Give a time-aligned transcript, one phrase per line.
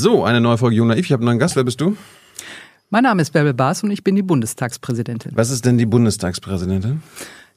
[0.00, 1.04] So, eine neue Folge Jung Naiv.
[1.04, 1.56] Ich habe einen neuen Gast.
[1.56, 1.94] Wer bist du?
[2.88, 5.32] Mein Name ist Bärbel Baas und ich bin die Bundestagspräsidentin.
[5.34, 7.02] Was ist denn die Bundestagspräsidentin?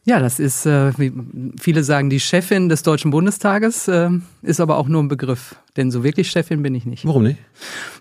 [0.04, 1.14] Ja, das ist, äh, wie
[1.58, 4.10] viele sagen, die Chefin des Deutschen Bundestages, äh,
[4.42, 5.56] ist aber auch nur ein Begriff.
[5.78, 7.06] Denn so wirklich Chefin bin ich nicht.
[7.06, 7.40] Warum nicht?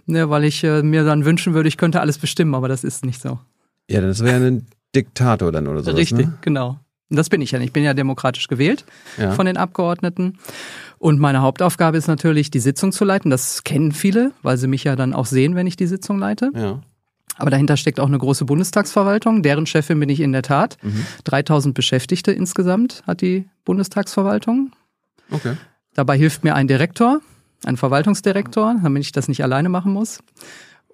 [0.08, 3.04] Ja, weil ich äh, mir dann wünschen würde, ich könnte alles bestimmen, aber das ist
[3.04, 3.38] nicht so.
[3.88, 5.92] Ja, das wäre ein Diktator dann oder so.
[5.92, 6.38] Richtig, ne?
[6.40, 6.80] genau.
[7.10, 7.68] Und das bin ich ja nicht.
[7.68, 8.84] Ich bin ja demokratisch gewählt
[9.18, 9.32] Ja.
[9.32, 10.38] von den Abgeordneten.
[11.02, 13.28] Und meine Hauptaufgabe ist natürlich, die Sitzung zu leiten.
[13.28, 16.52] Das kennen viele, weil sie mich ja dann auch sehen, wenn ich die Sitzung leite.
[16.54, 16.80] Ja.
[17.36, 19.42] Aber dahinter steckt auch eine große Bundestagsverwaltung.
[19.42, 20.78] Deren Chefin bin ich in der Tat.
[21.24, 24.70] 3000 Beschäftigte insgesamt hat die Bundestagsverwaltung.
[25.32, 25.56] Okay.
[25.94, 27.20] Dabei hilft mir ein Direktor,
[27.64, 30.20] ein Verwaltungsdirektor, damit ich das nicht alleine machen muss.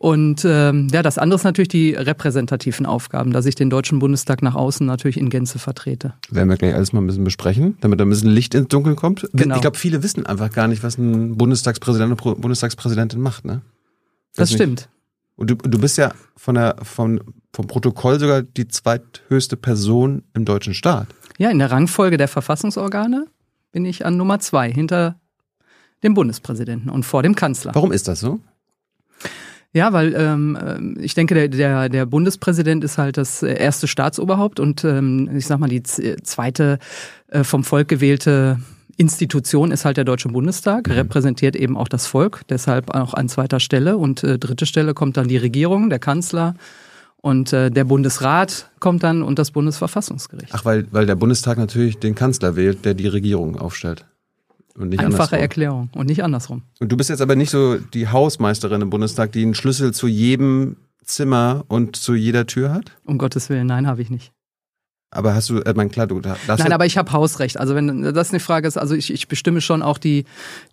[0.00, 4.42] Und ähm, ja, das andere ist natürlich die repräsentativen Aufgaben, dass ich den Deutschen Bundestag
[4.42, 6.14] nach außen natürlich in Gänze vertrete.
[6.30, 8.94] Werden wir gleich alles mal ein bisschen besprechen, damit da ein bisschen Licht ins Dunkeln
[8.94, 9.28] kommt.
[9.32, 9.56] Genau.
[9.56, 13.62] Ich glaube, viele wissen einfach gar nicht, was ein Bundestagspräsident oder Bundestagspräsidentin macht, ne?
[14.36, 14.58] Das nicht.
[14.58, 14.88] stimmt.
[15.34, 17.20] Und du, du bist ja von der, von,
[17.52, 21.08] vom Protokoll sogar die zweithöchste Person im deutschen Staat.
[21.38, 23.26] Ja, in der Rangfolge der Verfassungsorgane
[23.72, 25.20] bin ich an Nummer zwei hinter
[26.04, 27.74] dem Bundespräsidenten und vor dem Kanzler.
[27.74, 28.38] Warum ist das so?
[29.74, 33.86] Ja, weil ähm, ähm, ich denke, der, der, der Bundespräsident ist halt das äh, erste
[33.86, 36.78] Staatsoberhaupt und ähm, ich sag mal, die z- zweite
[37.28, 38.58] äh, vom Volk gewählte
[38.96, 43.60] Institution ist halt der Deutsche Bundestag, repräsentiert eben auch das Volk, deshalb auch an zweiter
[43.60, 43.96] Stelle.
[43.98, 46.54] Und äh, dritte Stelle kommt dann die Regierung, der Kanzler
[47.18, 50.52] und äh, der Bundesrat kommt dann und das Bundesverfassungsgericht.
[50.52, 54.06] Ach, weil, weil der Bundestag natürlich den Kanzler wählt, der die Regierung aufstellt.
[54.78, 55.38] Und nicht Einfache andersrum.
[55.40, 56.62] Erklärung und nicht andersrum.
[56.80, 60.06] Und du bist jetzt aber nicht so die Hausmeisterin im Bundestag, die einen Schlüssel zu
[60.06, 62.92] jedem Zimmer und zu jeder Tür hat?
[63.04, 64.32] Um Gottes Willen, nein, habe ich nicht.
[65.10, 67.58] Aber hast du, äh, mein klar, du darfst Nein, aber ich habe Hausrecht.
[67.58, 70.26] Also wenn das eine Frage ist, also ich, ich bestimme schon auch die,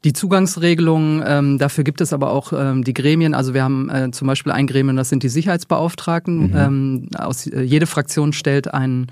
[0.04, 1.24] die Zugangsregelungen.
[1.26, 3.34] Ähm, dafür gibt es aber auch ähm, die Gremien.
[3.34, 6.54] Also wir haben äh, zum Beispiel ein Gremium, das sind die Sicherheitsbeauftragten.
[6.54, 9.08] Ähm, aus, äh, jede Fraktion stellt einen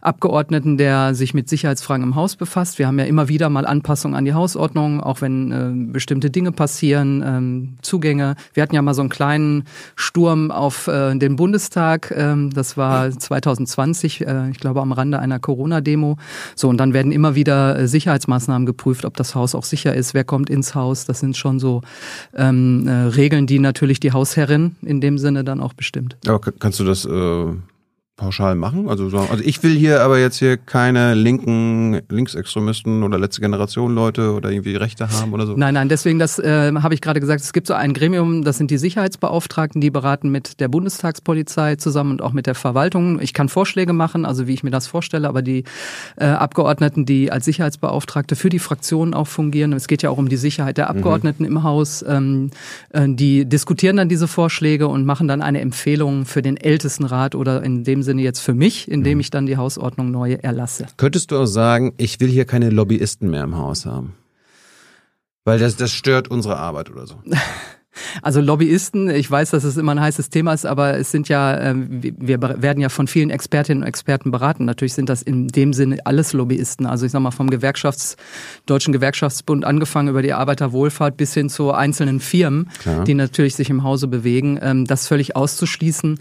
[0.00, 2.78] Abgeordneten, der sich mit Sicherheitsfragen im Haus befasst.
[2.78, 6.50] Wir haben ja immer wieder mal Anpassungen an die Hausordnung, auch wenn äh, bestimmte Dinge
[6.50, 8.36] passieren, ähm, Zugänge.
[8.54, 9.64] Wir hatten ja mal so einen kleinen
[9.96, 12.12] Sturm auf äh, den Bundestag.
[12.16, 16.16] Ähm, das war 2020, äh, ich glaube am Rande einer Corona-Demo.
[16.56, 20.14] So, und dann werden immer wieder äh, Sicherheitsmaßnahmen geprüft, ob das Haus auch sicher ist,
[20.14, 21.04] wer kommt ins Haus.
[21.04, 21.82] Das sind schon so
[22.34, 26.16] ähm, äh, Regeln, die natürlich die Hausherrin in dem Sinne dann auch bestimmt.
[26.38, 27.46] k- kannst du das äh,
[28.22, 28.88] pauschal machen?
[28.88, 33.94] Also, sagen, also ich will hier aber jetzt hier keine linken Linksextremisten oder letzte Generation
[33.94, 35.54] Leute oder irgendwie Rechte haben oder so.
[35.56, 38.58] Nein, nein, deswegen, das äh, habe ich gerade gesagt, es gibt so ein Gremium, das
[38.58, 43.20] sind die Sicherheitsbeauftragten, die beraten mit der Bundestagspolizei zusammen und auch mit der Verwaltung.
[43.20, 45.64] Ich kann Vorschläge machen, also wie ich mir das vorstelle, aber die
[46.16, 50.28] äh, Abgeordneten, die als Sicherheitsbeauftragte für die Fraktionen auch fungieren, es geht ja auch um
[50.28, 52.50] die Sicherheit der Abgeordneten im Haus, ähm,
[52.90, 57.64] äh, die diskutieren dann diese Vorschläge und machen dann eine Empfehlung für den Ältestenrat oder
[57.64, 60.86] in dem Sinne jetzt für mich, indem ich dann die Hausordnung neu erlasse.
[60.96, 64.14] Könntest du auch sagen, ich will hier keine Lobbyisten mehr im Haus haben?
[65.44, 67.16] Weil das, das stört unsere Arbeit oder so.
[68.22, 71.58] Also Lobbyisten, ich weiß, dass es immer ein heißes Thema ist, aber es sind ja,
[71.60, 74.64] ähm, wir werden ja von vielen Expertinnen und Experten beraten.
[74.64, 76.86] Natürlich sind das in dem Sinne alles Lobbyisten.
[76.86, 78.16] Also ich sag mal vom Gewerkschafts,
[78.66, 83.04] Deutschen Gewerkschaftsbund angefangen über die Arbeiterwohlfahrt bis hin zu einzelnen Firmen, Klar.
[83.04, 84.58] die natürlich sich im Hause bewegen.
[84.62, 86.18] Ähm, Das völlig auszuschließen,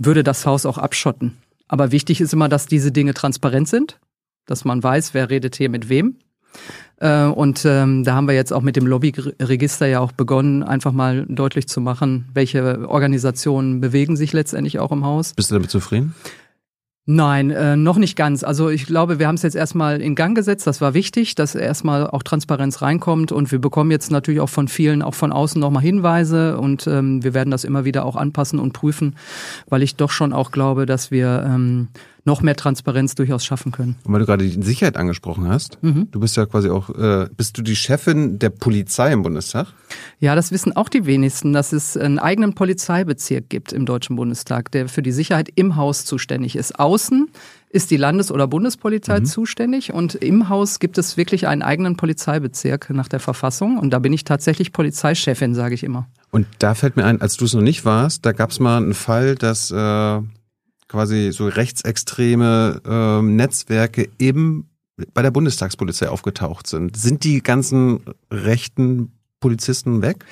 [0.00, 1.36] würde das Haus auch abschotten.
[1.68, 3.98] Aber wichtig ist immer, dass diese Dinge transparent sind,
[4.46, 6.16] dass man weiß, wer redet hier mit wem.
[7.00, 10.92] Äh, Und ähm, da haben wir jetzt auch mit dem Lobbyregister ja auch begonnen, einfach
[10.92, 15.34] mal deutlich zu machen, welche Organisationen bewegen sich letztendlich auch im Haus.
[15.34, 16.14] Bist du damit zufrieden?
[17.10, 18.44] Nein, äh, noch nicht ganz.
[18.44, 20.66] Also ich glaube, wir haben es jetzt erstmal in Gang gesetzt.
[20.66, 23.32] Das war wichtig, dass erstmal auch Transparenz reinkommt.
[23.32, 26.58] Und wir bekommen jetzt natürlich auch von vielen, auch von außen nochmal Hinweise.
[26.58, 29.16] Und ähm, wir werden das immer wieder auch anpassen und prüfen,
[29.70, 31.88] weil ich doch schon auch glaube, dass wir ähm,
[32.24, 33.96] noch mehr Transparenz durchaus schaffen können.
[34.04, 36.08] Und weil du gerade die Sicherheit angesprochen hast, Mhm.
[36.10, 39.68] du bist ja quasi auch, äh, bist du die Chefin der Polizei im Bundestag?
[40.20, 44.70] Ja, das wissen auch die wenigsten, dass es einen eigenen Polizeibezirk gibt im Deutschen Bundestag,
[44.72, 46.78] der für die Sicherheit im Haus zuständig ist.
[46.78, 47.28] Außen
[47.70, 52.90] ist die Landes- oder Bundespolizei zuständig und im Haus gibt es wirklich einen eigenen Polizeibezirk
[52.90, 56.06] nach der Verfassung und da bin ich tatsächlich Polizeichefin, sage ich immer.
[56.30, 58.76] Und da fällt mir ein, als du es noch nicht warst, da gab es mal
[58.78, 60.20] einen Fall, dass äh,
[60.88, 64.64] quasi so rechtsextreme ähm, Netzwerke im
[65.14, 66.96] bei der Bundestagspolizei aufgetaucht sind.
[66.96, 68.00] Sind die ganzen
[68.32, 70.24] rechten Polizisten weg?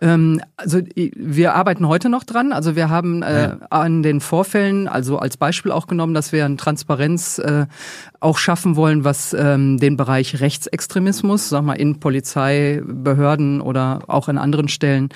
[0.00, 2.52] Ähm, also wir arbeiten heute noch dran.
[2.52, 6.56] Also wir haben äh, an den Vorfällen, also als Beispiel auch genommen, dass wir eine
[6.56, 7.66] Transparenz äh,
[8.18, 14.28] auch schaffen wollen, was ähm, den Bereich Rechtsextremismus, sag mal, in Polizei, Behörden oder auch
[14.28, 15.10] in anderen Stellen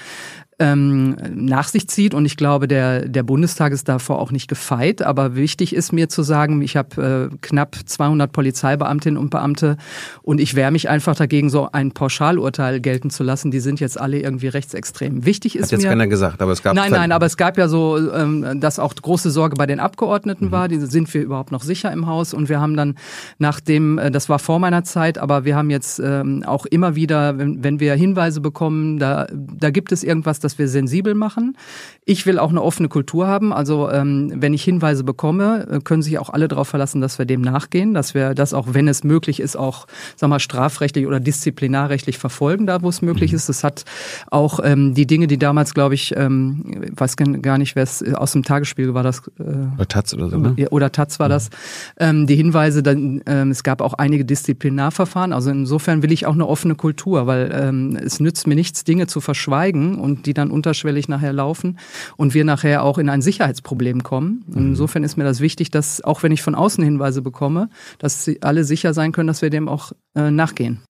[0.59, 2.15] ähm, nach sich zieht.
[2.15, 5.03] Und ich glaube, der, der Bundestag ist davor auch nicht gefeit.
[5.03, 9.77] Aber wichtig ist mir zu sagen, ich habe äh, knapp 200 Polizeibeamtinnen und Beamte
[10.23, 13.51] und ich wehre mich einfach dagegen, so ein Pauschalurteil gelten zu lassen.
[13.51, 15.25] Die sind jetzt alle irgendwie rechtsextrem.
[15.25, 17.59] Wichtig ist Hat jetzt mir, keiner gesagt, aber es gab nein, nein, aber es gab
[17.59, 20.53] ja so, ähm, dass auch große Sorge bei den Abgeordneten mhm.
[20.53, 20.69] war.
[20.69, 22.35] Die sind wir überhaupt noch sicher im Haus?
[22.35, 22.95] Und wir haben dann
[23.39, 27.39] nachdem, äh, das war vor meiner Zeit, aber wir haben jetzt ähm, auch immer wieder,
[27.39, 31.56] wenn, wenn wir Hinweise bekommen, da, da gibt es irgendwas, dass wir sensibel machen.
[32.05, 33.52] Ich will auch eine offene Kultur haben.
[33.52, 37.26] Also ähm, wenn ich Hinweise bekomme, äh, können sich auch alle darauf verlassen, dass wir
[37.26, 39.87] dem nachgehen, dass wir das auch, wenn es möglich ist, auch
[40.17, 43.37] sag mal strafrechtlich oder disziplinarrechtlich verfolgen, da wo es möglich mhm.
[43.37, 43.49] ist.
[43.49, 43.85] Das hat
[44.31, 48.12] auch ähm, die Dinge, die damals, glaube ich, ähm, weiß gar nicht, wer es äh,
[48.12, 49.23] aus dem Tagesspiegel war das.
[49.38, 49.43] Äh,
[49.75, 50.55] oder Taz oder so, ne?
[50.70, 51.32] Oder Taz war mhm.
[51.32, 51.50] das.
[51.99, 55.32] Ähm, die Hinweise, dann, ähm, es gab auch einige Disziplinarverfahren.
[55.32, 59.06] Also insofern will ich auch eine offene Kultur, weil ähm, es nützt mir nichts, Dinge
[59.06, 61.79] zu verschweigen und die dann unterschwellig nachher laufen
[62.17, 64.45] und wir nachher auch in ein Sicherheitsproblem kommen.
[64.49, 64.69] Und mhm.
[64.71, 68.43] insofern ist mir das wichtig, dass auch wenn ich von außen Hinweise bekomme, dass sie
[68.43, 70.83] alle sicher sein können, dass wir dem auch äh, nachgehen.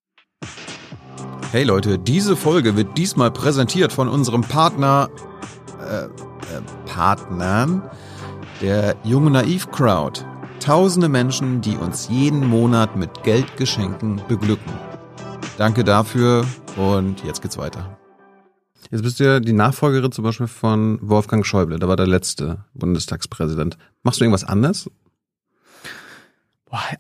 [1.52, 5.08] Hey Leute, diese Folge wird diesmal präsentiert von unserem Partner,
[5.80, 6.08] äh, äh,
[6.86, 7.82] Partnern,
[8.60, 10.20] der Junge Naiv Crowd.
[10.58, 14.72] Tausende Menschen, die uns jeden Monat mit Geldgeschenken beglücken.
[15.58, 16.44] Danke dafür
[16.76, 17.98] und jetzt geht's weiter.
[18.94, 22.58] Jetzt bist du ja die Nachfolgerin zum Beispiel von Wolfgang Schäuble, da war der letzte
[22.74, 23.76] Bundestagspräsident.
[24.04, 24.88] Machst du irgendwas anders?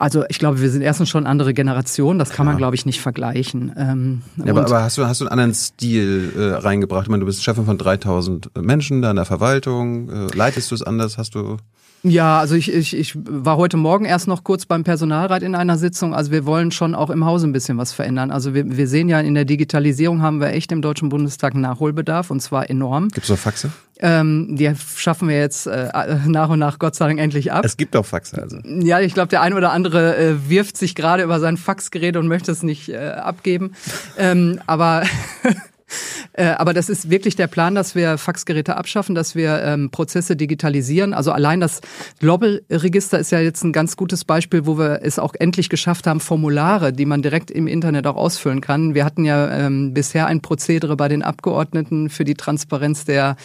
[0.00, 3.00] Also ich glaube, wir sind erstens schon andere Generation, das kann man, glaube ich, nicht
[3.00, 3.72] vergleichen.
[3.76, 7.04] Ähm, ja, aber, aber, hast, du, hast du einen anderen Stil äh, reingebracht?
[7.04, 10.08] Ich meine, du bist Chefin von 3000 Menschen da in der Verwaltung.
[10.08, 11.16] Äh, leitest du es anders?
[11.16, 11.58] Hast du...
[12.06, 15.78] Ja, also ich, ich, ich war heute Morgen erst noch kurz beim Personalrat in einer
[15.78, 16.14] Sitzung.
[16.14, 18.30] Also wir wollen schon auch im Hause ein bisschen was verändern.
[18.30, 22.30] Also wir, wir sehen ja, in der Digitalisierung haben wir echt im Deutschen Bundestag Nachholbedarf
[22.30, 23.08] und zwar enorm.
[23.08, 23.70] Gibt es noch Faxe?
[24.00, 25.88] Ähm, die schaffen wir jetzt äh,
[26.26, 27.64] nach und nach Gott sei Dank endlich ab.
[27.64, 28.58] Es gibt auch Faxe also.
[28.64, 32.28] Ja, ich glaube, der eine oder andere äh, wirft sich gerade über sein Faxgerät und
[32.28, 33.72] möchte es nicht äh, abgeben.
[34.18, 35.04] ähm, aber
[36.34, 40.36] Äh, aber das ist wirklich der Plan, dass wir Faxgeräte abschaffen, dass wir ähm, Prozesse
[40.36, 41.14] digitalisieren.
[41.14, 41.80] Also allein das
[42.18, 46.20] Global-Register ist ja jetzt ein ganz gutes Beispiel, wo wir es auch endlich geschafft haben,
[46.20, 48.94] Formulare, die man direkt im Internet auch ausfüllen kann.
[48.94, 53.36] Wir hatten ja ähm, bisher ein Prozedere bei den Abgeordneten für die Transparenz der,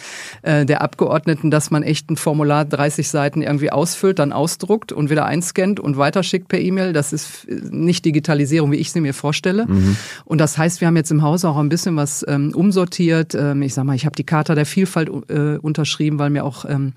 [0.42, 5.10] äh, der Abgeordneten, dass man echt ein Formular 30 Seiten irgendwie ausfüllt, dann ausdruckt und
[5.10, 6.92] wieder einscannt und weiterschickt per E-Mail.
[6.92, 9.66] Das ist nicht Digitalisierung, wie ich sie mir vorstelle.
[9.66, 9.96] Mhm.
[10.24, 13.34] Und das heißt, wir haben jetzt im Haus auch ein bisschen was ähm, umsortiert.
[13.34, 16.64] Ähm, ich sag mal, ich habe die Charta der Vielfalt äh, unterschrieben, weil mir auch
[16.64, 16.92] ähm,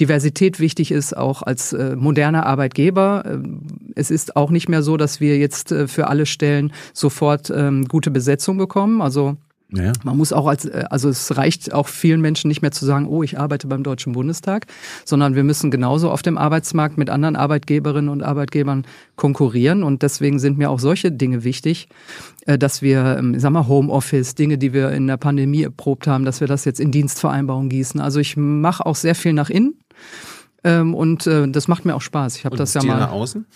[0.00, 3.24] Diversität wichtig ist, auch als äh, moderner Arbeitgeber.
[3.26, 3.60] Ähm,
[3.94, 7.52] es ist auch nicht mehr so, dass wir jetzt äh, für alle Stellen sofort
[7.88, 9.00] gute Besetzung bekommen.
[9.00, 9.36] Also
[9.72, 9.92] ja.
[10.04, 13.06] Man muss auch als, äh, also es reicht auch vielen Menschen nicht mehr zu sagen,
[13.06, 14.66] oh, ich arbeite beim Deutschen Bundestag,
[15.04, 18.86] sondern wir müssen genauso auf dem Arbeitsmarkt mit anderen Arbeitgeberinnen und Arbeitgebern
[19.16, 19.82] konkurrieren.
[19.82, 21.88] Und deswegen sind mir auch solche Dinge wichtig,
[22.46, 26.24] äh, dass wir, ähm, sag mal, Homeoffice, Dinge, die wir in der Pandemie erprobt haben,
[26.24, 28.00] dass wir das jetzt in Dienstvereinbarungen gießen.
[28.00, 29.74] Also ich mache auch sehr viel nach innen.
[30.66, 32.36] Ähm, und äh, das macht mir auch Spaß.
[32.36, 32.98] Ich habe das ja mal.
[32.98, 33.46] Nach außen?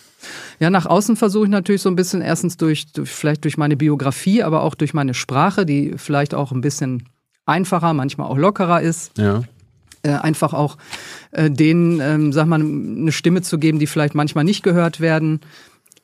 [0.61, 3.75] Ja, nach außen versuche ich natürlich so ein bisschen erstens durch, durch, vielleicht durch meine
[3.75, 7.09] Biografie, aber auch durch meine Sprache, die vielleicht auch ein bisschen
[7.45, 9.17] einfacher, manchmal auch lockerer ist.
[9.17, 9.43] Ja.
[10.03, 10.77] Äh, einfach auch
[11.31, 15.41] äh, denen, ähm, sag mal, eine Stimme zu geben, die vielleicht manchmal nicht gehört werden.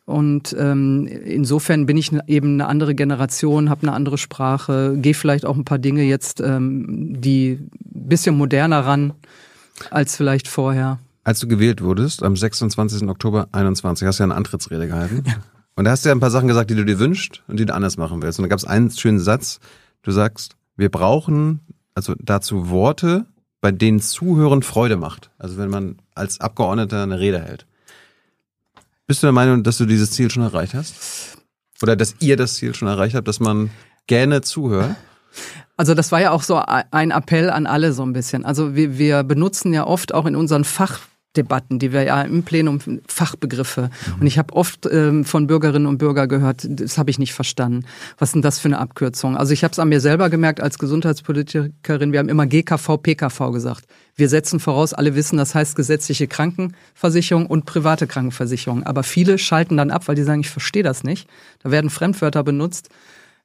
[0.03, 5.45] Und ähm, insofern bin ich eben eine andere Generation, habe eine andere Sprache, gehe vielleicht
[5.45, 9.13] auch ein paar Dinge jetzt, ähm, die bisschen moderner ran
[9.91, 10.99] als vielleicht vorher.
[11.23, 13.07] Als du gewählt wurdest, am 26.
[13.09, 15.23] Oktober 21, hast du ja eine Antrittsrede gehalten.
[15.25, 15.35] Ja.
[15.75, 17.65] Und da hast du ja ein paar Sachen gesagt, die du dir wünschst und die
[17.65, 18.39] du anders machen willst.
[18.39, 19.59] Und da gab es einen schönen Satz.
[20.01, 21.59] Du sagst, wir brauchen
[21.93, 23.25] also dazu Worte,
[23.59, 25.31] bei denen Zuhören Freude macht.
[25.39, 27.65] Also wenn man als Abgeordneter eine Rede hält.
[29.07, 31.37] Bist du der Meinung, dass du dieses Ziel schon erreicht hast?
[31.81, 33.71] Oder dass ihr das Ziel schon erreicht habt, dass man
[34.05, 34.95] gerne zuhört?
[35.77, 38.45] Also das war ja auch so ein Appell an alle so ein bisschen.
[38.45, 42.79] Also wir, wir benutzen ja oft auch in unseren Fachdebatten, die wir ja im Plenum
[43.07, 43.91] Fachbegriffe.
[44.19, 47.85] Und ich habe oft ähm, von Bürgerinnen und Bürgern gehört, das habe ich nicht verstanden.
[48.17, 49.37] Was denn das für eine Abkürzung?
[49.37, 52.11] Also ich habe es an mir selber gemerkt als Gesundheitspolitikerin.
[52.11, 53.85] Wir haben immer GKV, PKV gesagt.
[54.15, 58.81] Wir setzen voraus, alle wissen, das heißt gesetzliche Krankenversicherung und private Krankenversicherung.
[58.81, 61.29] Aber viele schalten dann ab, weil die sagen, ich verstehe das nicht.
[61.61, 62.89] Da werden Fremdwörter benutzt.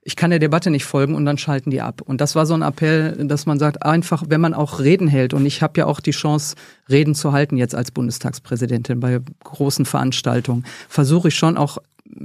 [0.05, 2.03] Ich kann der Debatte nicht folgen und dann schalten die ab.
[2.05, 5.33] Und das war so ein Appell, dass man sagt, einfach, wenn man auch Reden hält,
[5.33, 6.57] und ich habe ja auch die Chance,
[6.91, 11.79] Reden zu halten jetzt als Bundestagspräsidentin bei großen Veranstaltungen, versuche ich schon auch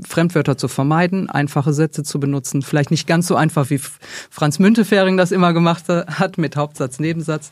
[0.06, 2.62] Fremdwörter zu vermeiden, einfache Sätze zu benutzen.
[2.62, 7.52] Vielleicht nicht ganz so einfach, wie Franz Müntefering das immer gemacht hat, mit Hauptsatz, Nebensatz.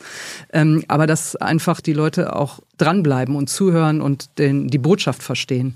[0.51, 5.75] Ähm, aber dass einfach die Leute auch dranbleiben und zuhören und den, die Botschaft verstehen.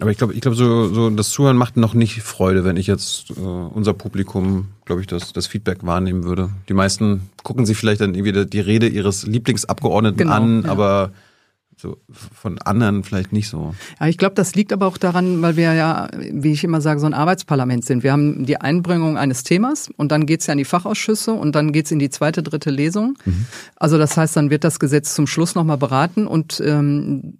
[0.00, 2.86] Aber ich glaube, ich glaube, so, so das Zuhören macht noch nicht Freude, wenn ich
[2.86, 6.50] jetzt äh, unser Publikum, glaube ich, das, das Feedback wahrnehmen würde.
[6.68, 10.70] Die meisten gucken sich vielleicht dann irgendwie die Rede ihres Lieblingsabgeordneten genau, an, ja.
[10.70, 11.12] aber
[11.76, 13.74] so von anderen vielleicht nicht so.
[14.00, 17.00] Ja, ich glaube, das liegt aber auch daran, weil wir ja, wie ich immer sage,
[17.00, 18.02] so ein Arbeitsparlament sind.
[18.02, 21.72] Wir haben die Einbringung eines Themas und dann geht's ja in die Fachausschüsse und dann
[21.72, 23.18] geht's in die zweite, dritte Lesung.
[23.24, 23.46] Mhm.
[23.76, 27.38] Also das heißt, dann wird das Gesetz zum Schluss nochmal beraten und ähm,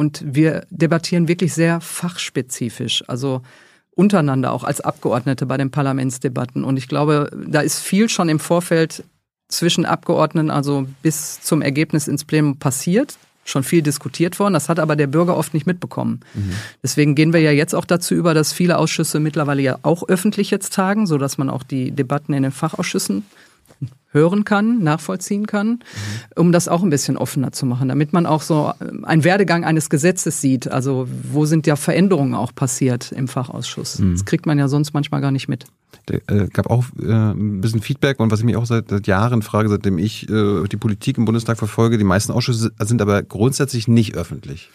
[0.00, 3.42] und wir debattieren wirklich sehr fachspezifisch, also
[3.90, 6.64] untereinander auch als Abgeordnete bei den Parlamentsdebatten.
[6.64, 9.04] Und ich glaube, da ist viel schon im Vorfeld
[9.48, 14.54] zwischen Abgeordneten, also bis zum Ergebnis ins Plenum passiert schon viel diskutiert worden.
[14.54, 16.20] Das hat aber der Bürger oft nicht mitbekommen.
[16.32, 16.52] Mhm.
[16.82, 20.50] Deswegen gehen wir ja jetzt auch dazu über, dass viele Ausschüsse mittlerweile ja auch öffentlich
[20.50, 23.26] jetzt tagen, so dass man auch die Debatten in den Fachausschüssen
[24.12, 25.78] hören kann, nachvollziehen kann, mhm.
[26.36, 29.64] um das auch ein bisschen offener zu machen, damit man auch so äh, einen Werdegang
[29.64, 30.68] eines Gesetzes sieht.
[30.70, 33.98] Also wo sind ja Veränderungen auch passiert im Fachausschuss?
[33.98, 34.12] Mhm.
[34.12, 35.64] Das kriegt man ja sonst manchmal gar nicht mit.
[36.08, 39.06] Der, äh, gab auch äh, ein bisschen Feedback und was ich mich auch seit, seit
[39.06, 43.22] Jahren frage, seitdem ich äh, die Politik im Bundestag verfolge, die meisten Ausschüsse sind aber
[43.22, 44.70] grundsätzlich nicht öffentlich.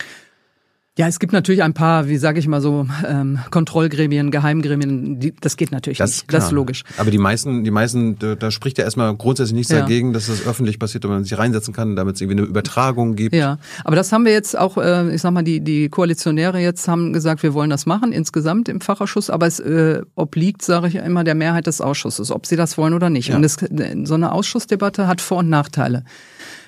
[0.97, 5.33] Ja, es gibt natürlich ein paar, wie sage ich mal so, ähm, Kontrollgremien, Geheimgremien, die,
[5.35, 6.33] das geht natürlich das nicht.
[6.33, 6.83] Das ist logisch.
[6.97, 9.81] Aber die meisten, die meisten, da, da spricht ja erstmal grundsätzlich nichts ja.
[9.81, 13.17] dagegen, dass das öffentlich passiert und man sich reinsetzen kann, damit es irgendwie eine Übertragung
[13.17, 13.35] gibt.
[13.35, 16.87] Ja, aber das haben wir jetzt auch, äh, ich sag mal, die, die Koalitionäre jetzt
[16.87, 20.95] haben gesagt, wir wollen das machen, insgesamt im Fachausschuss, aber es äh, obliegt, sage ich
[20.95, 23.29] immer, der Mehrheit des Ausschusses, ob sie das wollen oder nicht.
[23.29, 23.35] Ja.
[23.35, 23.57] Und es,
[24.05, 26.05] so eine Ausschussdebatte hat Vor- und Nachteile.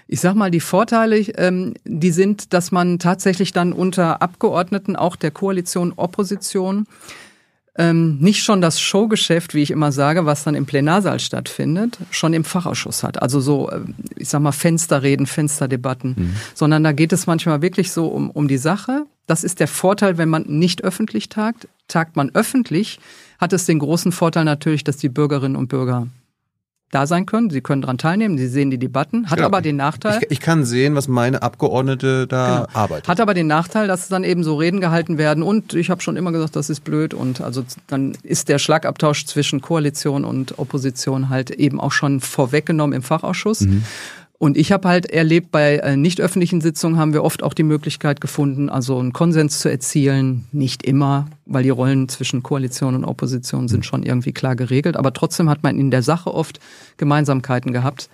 [0.07, 5.15] Ich sag mal, die Vorteile, ähm, die sind, dass man tatsächlich dann unter Abgeordneten auch
[5.15, 6.87] der Koalition, Opposition
[7.77, 12.33] ähm, nicht schon das Showgeschäft, wie ich immer sage, was dann im Plenarsaal stattfindet, schon
[12.33, 13.21] im Fachausschuss hat.
[13.21, 13.81] Also so, äh,
[14.15, 16.35] ich sag mal, Fensterreden, Fensterdebatten, mhm.
[16.55, 19.05] sondern da geht es manchmal wirklich so um, um die Sache.
[19.27, 21.67] Das ist der Vorteil, wenn man nicht öffentlich tagt.
[21.87, 22.99] Tagt man öffentlich,
[23.39, 26.07] hat es den großen Vorteil natürlich, dass die Bürgerinnen und Bürger
[26.91, 27.49] da sein können.
[27.49, 29.29] Sie können daran teilnehmen, sie sehen die Debatten.
[29.29, 29.47] Hat genau.
[29.47, 30.19] aber den Nachteil.
[30.21, 32.79] Ich, ich, kann sehen, was meine Abgeordnete da genau.
[32.79, 33.07] arbeitet.
[33.07, 36.15] Hat aber den Nachteil, dass dann eben so Reden gehalten werden und ich habe schon
[36.15, 41.29] immer gesagt, das ist blöd und also dann ist der Schlagabtausch zwischen Koalition und Opposition
[41.29, 43.61] halt eben auch schon vorweggenommen im Fachausschuss.
[43.61, 43.83] Mhm.
[44.39, 47.63] Und ich habe halt erlebt, bei äh, nicht öffentlichen Sitzungen haben wir oft auch die
[47.63, 50.45] Möglichkeit gefunden, also einen Konsens zu erzielen.
[50.51, 54.95] Nicht immer, weil die Rollen zwischen Koalition und Opposition sind schon irgendwie klar geregelt.
[54.95, 56.59] Aber trotzdem hat man in der Sache oft
[56.97, 58.09] Gemeinsamkeiten gehabt.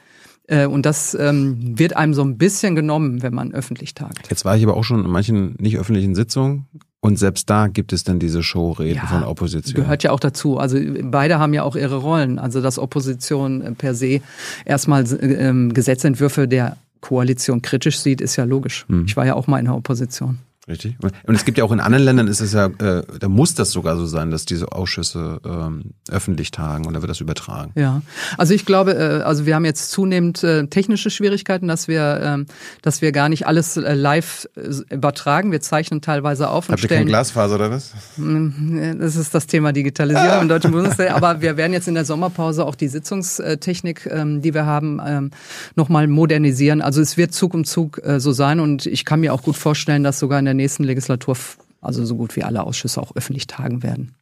[0.48, 4.30] Äh, und das ähm, wird einem so ein bisschen genommen, wenn man öffentlich tagt.
[4.30, 6.68] Jetzt war ich aber auch schon in manchen nicht öffentlichen Sitzungen
[7.04, 9.76] und selbst da gibt es dann diese Showreden ja, von Opposition.
[9.76, 10.58] Gehört ja auch dazu.
[10.58, 12.40] Also beide haben ja auch ihre Rollen.
[12.40, 14.22] Also dass Opposition äh, per se
[14.64, 18.86] erstmal ähm, Gesetzentwürfe der Koalition kritisch sieht, ist ja logisch.
[18.88, 19.04] Hm.
[19.06, 20.40] Ich war ja auch mal in der Opposition.
[20.66, 20.96] Richtig.
[21.02, 23.72] Und es gibt ja auch in anderen Ländern ist es ja, äh, da muss das
[23.72, 27.74] sogar so sein, dass diese Ausschüsse ähm, öffentlich tagen und da wird das übertragen.
[27.76, 28.02] Ja,
[28.38, 32.46] also ich glaube, äh, also wir haben jetzt zunehmend äh, technische Schwierigkeiten, dass wir, äh,
[32.82, 35.52] dass wir gar nicht alles äh, live äh, übertragen.
[35.52, 36.92] Wir zeichnen teilweise auf und Habt stellen.
[36.92, 37.94] Habt ihr kein Glasfaser oder was?
[38.16, 41.12] Mm, das ist das Thema Digitalisierung im Deutschen Bundestag.
[41.12, 45.32] Aber wir werden jetzt in der Sommerpause auch die Sitzungstechnik, ähm, die wir haben, ähm,
[45.76, 46.82] nochmal modernisieren.
[46.82, 49.58] Also es wird Zug um Zug äh, so sein und ich kann mir auch gut
[49.58, 51.36] vorstellen, dass sogar in der der nächsten Legislatur
[51.82, 54.16] also so gut wie alle Ausschüsse auch öffentlich tagen werden.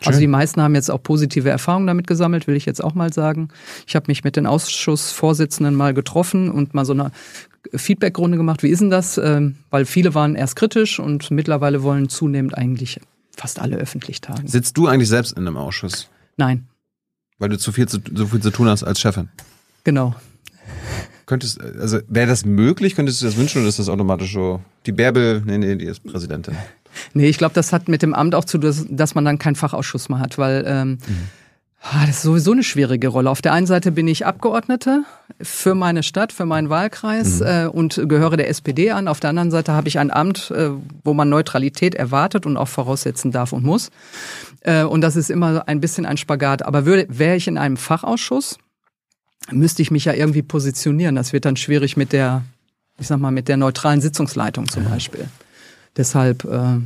[0.00, 0.08] Schön.
[0.08, 3.12] Also die meisten haben jetzt auch positive Erfahrungen damit gesammelt, will ich jetzt auch mal
[3.12, 3.48] sagen.
[3.86, 7.12] Ich habe mich mit den Ausschussvorsitzenden mal getroffen und mal so eine
[7.74, 8.62] Feedbackrunde gemacht.
[8.62, 9.16] Wie ist denn das?
[9.18, 13.00] Ähm, weil viele waren erst kritisch und mittlerweile wollen zunehmend eigentlich
[13.34, 14.46] fast alle öffentlich tagen.
[14.48, 16.08] Sitzt du eigentlich selbst in einem Ausschuss?
[16.36, 16.66] Nein.
[17.38, 19.28] Weil du zu viel zu, so viel zu tun hast als Chefin?
[19.84, 20.14] Genau.
[21.26, 22.94] Könntest, also wäre das möglich?
[22.94, 24.60] Könntest du das wünschen oder ist das automatisch so?
[24.86, 26.56] Die Bärbel, nee, nee, die ist Präsidentin.
[27.12, 29.54] Nee, ich glaube, das hat mit dem Amt auch zu, dass, dass man dann keinen
[29.54, 31.28] Fachausschuss mehr hat, weil ähm, mhm.
[31.92, 33.30] Ah, das ist sowieso eine schwierige Rolle.
[33.30, 35.04] Auf der einen Seite bin ich Abgeordnete
[35.40, 37.46] für meine Stadt, für meinen Wahlkreis mhm.
[37.46, 39.06] äh, und gehöre der SPD an.
[39.06, 40.70] Auf der anderen Seite habe ich ein Amt, äh,
[41.04, 43.90] wo man Neutralität erwartet und auch voraussetzen darf und muss.
[44.62, 46.64] Äh, und das ist immer ein bisschen ein Spagat.
[46.64, 48.58] Aber wäre ich in einem Fachausschuss,
[49.50, 51.14] müsste ich mich ja irgendwie positionieren.
[51.14, 52.44] Das wird dann schwierig mit der,
[52.98, 55.28] ich sag mal, mit der neutralen Sitzungsleitung zum Beispiel.
[55.96, 56.78] Deshalb, äh,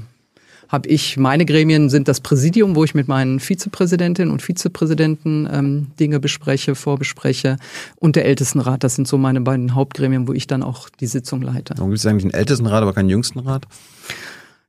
[0.71, 5.88] habe ich, meine Gremien sind das Präsidium, wo ich mit meinen Vizepräsidentinnen und Vizepräsidenten ähm,
[5.99, 7.57] Dinge bespreche, vorbespreche
[7.97, 8.85] und der Ältestenrat.
[8.85, 11.75] Das sind so meine beiden Hauptgremien, wo ich dann auch die Sitzung leite.
[11.76, 13.67] Warum gibt es eigentlich einen Ältestenrat, aber keinen Jüngstenrat?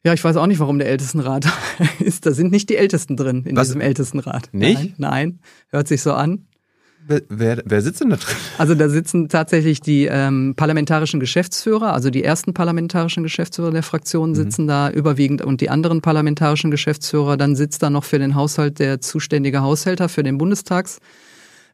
[0.04, 1.46] Ja, ich weiß auch nicht, warum der Ältestenrat
[2.00, 2.26] ist.
[2.26, 3.68] Da sind nicht die Ältesten drin in Was?
[3.68, 4.50] diesem Ältestenrat.
[4.52, 4.82] Nicht?
[4.82, 6.48] Nein, nein, hört sich so an.
[7.08, 8.36] Wer, wer, sitzt denn da drin?
[8.58, 14.36] Also da sitzen tatsächlich die ähm, parlamentarischen Geschäftsführer, also die ersten parlamentarischen Geschäftsführer der Fraktionen
[14.36, 17.38] sitzen da überwiegend und die anderen parlamentarischen Geschäftsführer.
[17.38, 21.02] Dann sitzt da noch für den Haushalt der zuständige Haushälter für den Bundestagshaushalt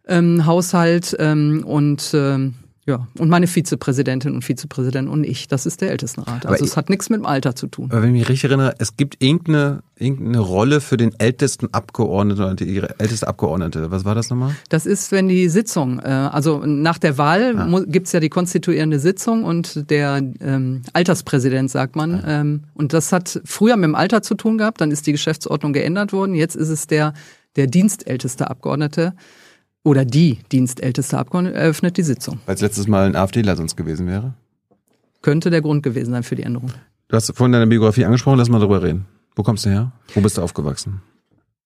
[0.08, 2.56] ähm, Haushalt, ähm, und ähm,
[2.88, 5.48] ja und meine Vizepräsidentin und Vizepräsident und ich.
[5.48, 6.46] Das ist der Ältestenrat.
[6.46, 7.90] Aber Also ich- es hat nichts mit dem Alter zu tun.
[7.92, 12.42] Aber wenn ich mich richtig erinnere, es gibt irgendeine, irgendeine Rolle für den ältesten Abgeordneten
[12.42, 13.92] oder die, ihre älteste Abgeordnete.
[13.92, 14.56] Was war das nochmal?
[14.70, 19.00] Das ist, wenn die Sitzung, äh, also nach der Wahl mu- gibt's ja die konstituierende
[19.00, 22.24] Sitzung und der ähm, Alterspräsident, sagt man.
[22.26, 25.74] Ähm, und das hat früher mit dem Alter zu tun gehabt, dann ist die Geschäftsordnung
[25.74, 26.34] geändert worden.
[26.36, 27.14] Jetzt ist es der,
[27.58, 29.14] der dienstälteste Abgeordnete
[29.88, 32.40] oder die dienstälteste Abgeordnete eröffnet die Sitzung.
[32.46, 34.34] Weil es letztes Mal ein AfDler sonst gewesen wäre.
[35.22, 36.72] Könnte der Grund gewesen sein für die Änderung.
[37.08, 39.06] Du hast vorhin deine Biografie angesprochen, lass mal drüber reden.
[39.36, 39.92] Wo kommst du her?
[40.14, 41.02] Wo bist du aufgewachsen?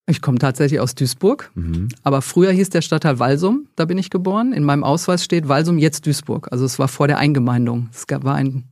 [0.06, 1.88] Ich komme tatsächlich aus Duisburg, Mhm.
[2.02, 4.52] aber früher hieß der Stadtteil Walsum, da bin ich geboren.
[4.52, 6.48] In meinem Ausweis steht Walsum, jetzt Duisburg.
[6.52, 7.88] Also es war vor der Eingemeindung.
[7.92, 8.64] Es gab, war ein,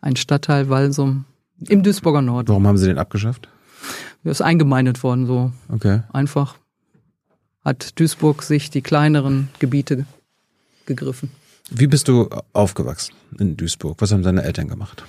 [0.00, 1.24] ein Stadtteil Walsum
[1.68, 2.48] im Duisburger Norden.
[2.48, 3.48] Warum haben sie den abgeschafft?
[4.24, 6.00] Er ist eingemeindet worden, so Okay.
[6.12, 6.56] einfach.
[7.68, 10.06] Hat Duisburg sich die kleineren Gebiete
[10.86, 11.30] gegriffen.
[11.68, 14.00] Wie bist du aufgewachsen in Duisburg?
[14.00, 15.04] Was haben deine Eltern gemacht?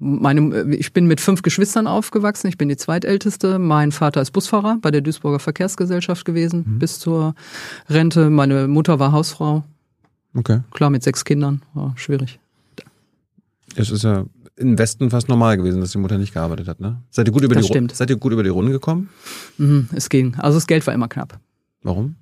[0.00, 2.48] Meine, ich bin mit fünf Geschwistern aufgewachsen.
[2.48, 3.60] Ich bin die zweitälteste.
[3.60, 7.36] Mein Vater ist Busfahrer bei der Duisburger Verkehrsgesellschaft gewesen bis zur
[7.88, 8.28] Rente.
[8.28, 9.62] Meine Mutter war Hausfrau.
[10.34, 10.62] Okay.
[10.72, 11.62] Klar, mit sechs Kindern.
[11.74, 12.40] War schwierig.
[13.76, 14.24] Es ist ja
[14.60, 17.02] im Westen fast normal gewesen, dass die Mutter nicht gearbeitet hat, ne?
[17.10, 17.94] Seid ihr gut über, Das die, stimmt.
[17.96, 19.08] seid ihr gut über die Runde gekommen?
[19.58, 20.34] Mhm, es ging.
[20.36, 21.38] Also das Geld war immer knapp.
[21.82, 22.16] Warum?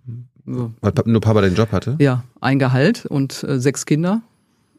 [0.47, 0.73] So.
[0.81, 1.97] Weil nur Papa den Job hatte?
[1.99, 4.23] Ja, ein Gehalt und äh, sechs Kinder.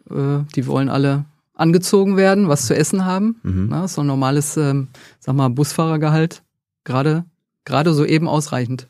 [0.09, 3.35] Äh, die wollen alle angezogen werden, was zu essen haben.
[3.43, 3.67] Mhm.
[3.69, 4.87] Na, so ein normales, ähm,
[5.19, 6.41] sag mal, Busfahrergehalt.
[6.85, 7.25] Gerade,
[7.65, 8.87] gerade so eben ausreichend.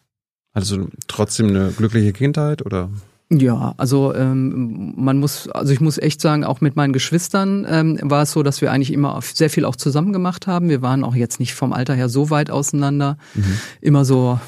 [0.54, 2.90] Hattest du trotzdem eine glückliche Kindheit oder?
[3.32, 8.00] Ja, also ähm, man muss, also ich muss echt sagen, auch mit meinen Geschwistern ähm,
[8.02, 10.68] war es so, dass wir eigentlich immer sehr viel auch zusammen gemacht haben.
[10.70, 13.18] Wir waren auch jetzt nicht vom Alter her so weit auseinander.
[13.82, 14.40] Immer so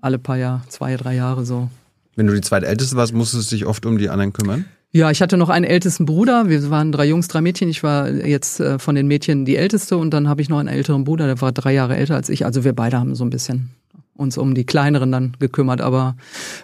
[0.00, 1.68] alle paar Jahre, zwei, drei Jahre so.
[2.16, 4.64] Wenn du die zweitälteste warst, musstest du dich oft um die anderen kümmern?
[4.92, 6.48] Ja, ich hatte noch einen ältesten Bruder.
[6.48, 7.68] Wir waren drei Jungs, drei Mädchen.
[7.68, 10.68] Ich war jetzt äh, von den Mädchen die älteste und dann habe ich noch einen
[10.68, 12.44] älteren Bruder, der war drei Jahre älter als ich.
[12.44, 13.70] Also wir beide haben so ein bisschen
[14.20, 16.16] uns um die kleineren dann gekümmert, aber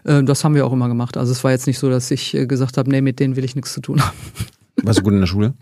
[0.04, 1.16] äh, das haben wir auch immer gemacht.
[1.16, 3.44] Also es war jetzt nicht so, dass ich äh, gesagt habe, nee, mit denen will
[3.44, 4.16] ich nichts zu tun haben.
[4.82, 5.54] Warst du gut in der Schule?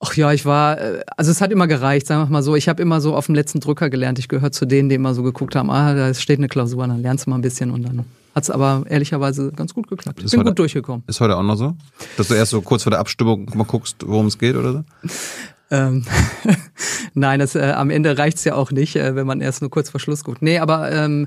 [0.00, 2.54] Ach ja, ich war, äh, also es hat immer gereicht, sagen wir mal so.
[2.54, 4.18] Ich habe immer so auf dem letzten Drücker gelernt.
[4.20, 7.02] Ich gehöre zu denen, die immer so geguckt haben, ah, da steht eine Klausur, dann
[7.02, 10.20] lernst du mal ein bisschen und dann hat's aber ehrlicherweise ganz gut geklappt.
[10.20, 11.02] Ich Ist bin heute- gut durchgekommen.
[11.08, 11.74] Ist heute auch noch so?
[12.16, 14.84] Dass du erst so kurz vor der Abstimmung mal guckst, worum es geht oder so?
[15.70, 16.04] Ähm,
[17.14, 19.90] Nein, das, äh, am Ende reicht's ja auch nicht, äh, wenn man erst nur kurz
[19.90, 20.42] vor Schluss guckt.
[20.42, 21.26] Nee, aber ähm,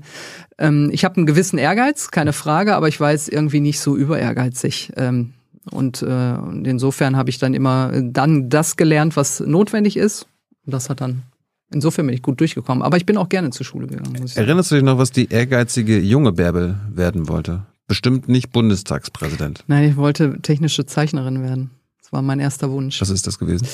[0.57, 3.95] ähm, ich habe einen gewissen Ehrgeiz, keine Frage, aber ich war jetzt irgendwie nicht so
[3.95, 4.91] über ehrgeizig.
[4.95, 5.33] Ähm,
[5.69, 10.27] und, äh, und insofern habe ich dann immer dann das gelernt, was notwendig ist.
[10.65, 11.23] Und das hat dann,
[11.71, 12.81] insofern bin ich gut durchgekommen.
[12.81, 14.25] Aber ich bin auch gerne zur Schule gegangen.
[14.35, 17.65] Erinnerst du dich noch, was die ehrgeizige junge Bärbel werden wollte?
[17.87, 19.63] Bestimmt nicht Bundestagspräsident.
[19.67, 21.71] Nein, ich wollte technische Zeichnerin werden.
[22.01, 23.01] Das war mein erster Wunsch.
[23.01, 23.67] Was ist das gewesen?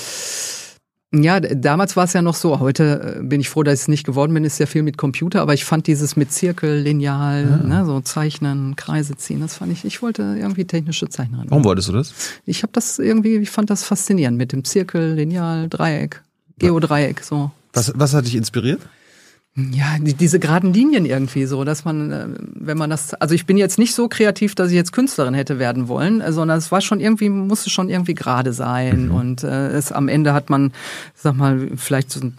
[1.13, 2.59] Ja, damals war es ja noch so.
[2.59, 4.43] Heute äh, bin ich froh, dass ich es nicht geworden bin.
[4.43, 8.75] Ist ja viel mit Computer, aber ich fand dieses mit Zirkel, Lineal, ne, so zeichnen,
[8.75, 9.85] Kreise ziehen, das fand ich.
[9.85, 11.45] Ich wollte irgendwie technische Zeichnerin.
[11.49, 12.13] Warum wolltest du das?
[12.45, 16.21] Ich habe das irgendwie, ich fand das faszinierend mit dem Zirkel, Lineal, Dreieck,
[16.59, 17.51] Geodreieck, so.
[17.71, 18.81] Was, was hat dich inspiriert?
[19.71, 23.47] Ja, die, diese geraden Linien irgendwie so, dass man, äh, wenn man das, also ich
[23.47, 26.71] bin jetzt nicht so kreativ, dass ich jetzt Künstlerin hätte werden wollen, äh, sondern es
[26.71, 30.73] war schon irgendwie, musste schon irgendwie gerade sein und äh, es am Ende hat man,
[31.15, 32.37] sag mal, vielleicht so einen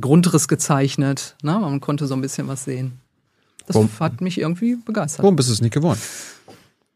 [0.00, 1.58] Grundriss gezeichnet, ne?
[1.58, 3.00] man konnte so ein bisschen was sehen.
[3.66, 5.24] Das Warum- hat mich irgendwie begeistert.
[5.24, 6.00] Warum bist du es nicht geworden?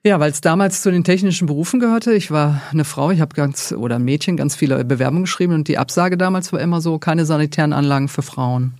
[0.04, 2.14] Ja, weil es damals zu den technischen Berufen gehörte.
[2.14, 5.66] Ich war eine Frau, ich habe ganz, oder ein Mädchen, ganz viele Bewerbungen geschrieben und
[5.66, 8.74] die Absage damals war immer so, keine sanitären Anlagen für Frauen.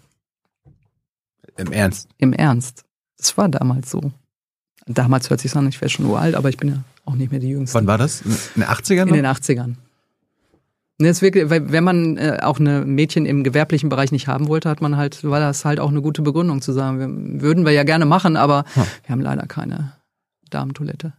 [1.61, 2.09] Im Ernst?
[2.19, 2.85] Im Ernst.
[3.19, 4.13] Das war damals so.
[4.87, 7.41] Damals hört sich an, ich wäre schon uralt, aber ich bin ja auch nicht mehr
[7.41, 7.75] die Jüngste.
[7.79, 8.23] Wann war das?
[8.23, 9.07] In den 80ern?
[9.09, 9.75] In den 80ern.
[10.99, 14.49] Ne, ist wirklich, weil wenn man äh, auch eine Mädchen im gewerblichen Bereich nicht haben
[14.49, 17.65] wollte, hat man halt, war das halt auch eine gute Begründung zu sagen, wir, würden
[17.65, 18.83] wir ja gerne machen, aber Hm.
[19.05, 19.93] wir haben leider keine
[20.51, 21.15] Damentoilette.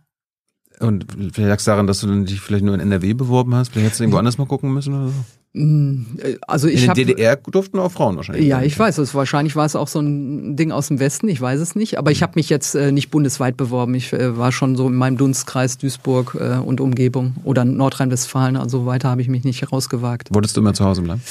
[0.80, 3.70] Und vielleicht lag es daran, dass du dich vielleicht nur in NRW beworben hast.
[3.70, 5.26] Vielleicht hättest du irgendwo anders mal gucken müssen oder so.
[5.54, 8.48] Also ich In der DDR durften auch Frauen wahrscheinlich.
[8.48, 9.14] Ja, ich weiß es.
[9.14, 11.28] Wahrscheinlich war es auch so ein Ding aus dem Westen.
[11.28, 11.98] Ich weiß es nicht.
[11.98, 13.94] Aber ich habe mich jetzt äh, nicht bundesweit beworben.
[13.96, 18.56] Ich äh, war schon so in meinem Dunstkreis Duisburg äh, und Umgebung oder Nordrhein-Westfalen.
[18.56, 20.34] Also weiter habe ich mich nicht rausgewagt.
[20.34, 21.22] Wolltest du immer zu Hause bleiben?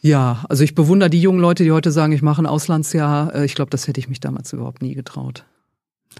[0.00, 3.32] Ja, also ich bewundere die jungen Leute, die heute sagen, ich mache ein Auslandsjahr.
[3.32, 5.44] Äh, Ich glaube, das hätte ich mich damals überhaupt nie getraut.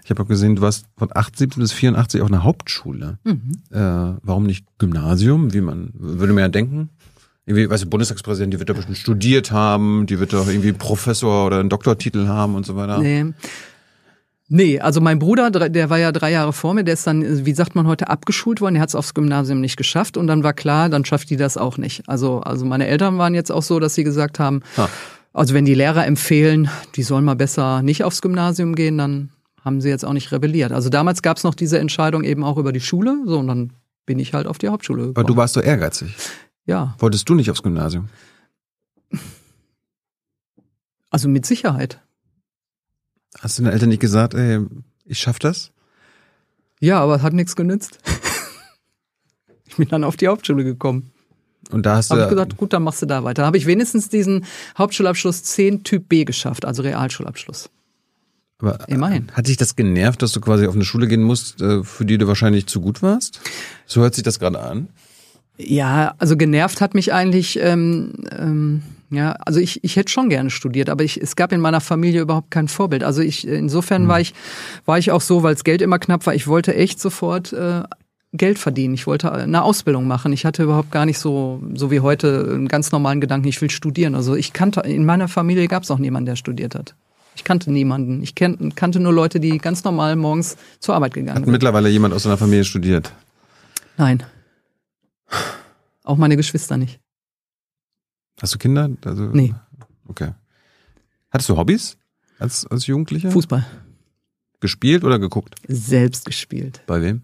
[0.05, 3.19] Ich habe auch gesehen, du warst von 78 bis 84 auf einer Hauptschule.
[3.25, 3.59] Mhm.
[3.71, 5.53] Äh, warum nicht Gymnasium?
[5.53, 6.89] Wie man würde man ja denken.
[7.45, 11.47] Irgendwie, weißt du, Bundestagspräsident, die wird da bestimmt studiert haben, die wird doch irgendwie Professor
[11.47, 12.99] oder einen Doktortitel haben und so weiter.
[12.99, 13.33] Nee.
[14.49, 17.55] Nee, also mein Bruder, der war ja drei Jahre vor mir, der ist dann, wie
[17.55, 20.53] sagt man heute, abgeschult worden, der hat es aufs Gymnasium nicht geschafft und dann war
[20.53, 22.03] klar, dann schafft die das auch nicht.
[22.07, 24.89] Also, also meine Eltern waren jetzt auch so, dass sie gesagt haben, Ah.
[25.33, 29.31] also wenn die Lehrer empfehlen, die sollen mal besser nicht aufs Gymnasium gehen, dann
[29.65, 30.71] haben sie jetzt auch nicht rebelliert.
[30.73, 33.73] Also damals gab es noch diese Entscheidung eben auch über die Schule, so und dann
[34.05, 35.17] bin ich halt auf die Hauptschule gekommen.
[35.17, 36.15] Aber du warst so ehrgeizig.
[36.67, 38.09] Ja, Wolltest du nicht aufs Gymnasium?
[41.11, 42.01] also mit Sicherheit.
[43.41, 44.61] Hast du deinen Eltern nicht gesagt, ey,
[45.05, 45.71] ich schaff das?
[46.81, 47.99] Ja, aber es hat nichts genützt.
[49.67, 51.11] ich bin dann auf die Hauptschule gekommen.
[51.71, 52.27] Und da hast Habe du.
[52.27, 53.47] ich gesagt, gut, dann machst du da weiter.
[53.47, 54.45] Habe ich wenigstens diesen
[54.77, 57.71] Hauptschulabschluss 10 Typ B geschafft, also Realschulabschluss.
[58.59, 59.31] aber, immerhin.
[59.33, 62.19] Hat dich das genervt, dass du quasi auf eine Schule gehen musst, äh, für die
[62.19, 63.41] du wahrscheinlich zu gut warst?
[63.87, 64.89] So hört sich das gerade an.
[65.59, 70.51] Ja, also genervt hat mich eigentlich, ähm, ähm, ja, also ich, ich hätte schon gerne
[70.51, 73.05] studiert, aber ich, es gab in meiner Familie überhaupt kein Vorbild.
[73.05, 74.35] Also ich, insofern war ich,
[74.87, 77.83] war ich auch so, weil das Geld immer knapp war, ich wollte echt sofort äh,
[78.33, 78.95] Geld verdienen.
[78.95, 80.33] Ich wollte eine Ausbildung machen.
[80.33, 83.71] Ich hatte überhaupt gar nicht so, so wie heute, einen ganz normalen Gedanken, ich will
[83.71, 84.15] studieren.
[84.15, 86.95] Also ich kannte, in meiner Familie gab es auch niemanden, der studiert hat.
[87.37, 88.23] Ich kannte niemanden.
[88.23, 91.53] Ich kenn, kannte nur Leute, die ganz normal morgens zur Arbeit gegangen Hat sind.
[91.53, 93.13] mittlerweile jemand aus deiner Familie studiert?
[93.99, 94.23] Nein.
[96.05, 97.01] Auch meine Geschwister nicht.
[98.41, 98.91] Hast du Kinder?
[99.05, 99.55] Also, Nee.
[100.09, 100.33] Okay.
[101.31, 101.97] Hattest du Hobbys
[102.39, 103.31] als, als Jugendlicher?
[103.31, 103.65] Fußball.
[104.61, 105.55] Gespielt oder geguckt?
[105.69, 106.83] Selbst gespielt.
[106.87, 107.23] Bei wem?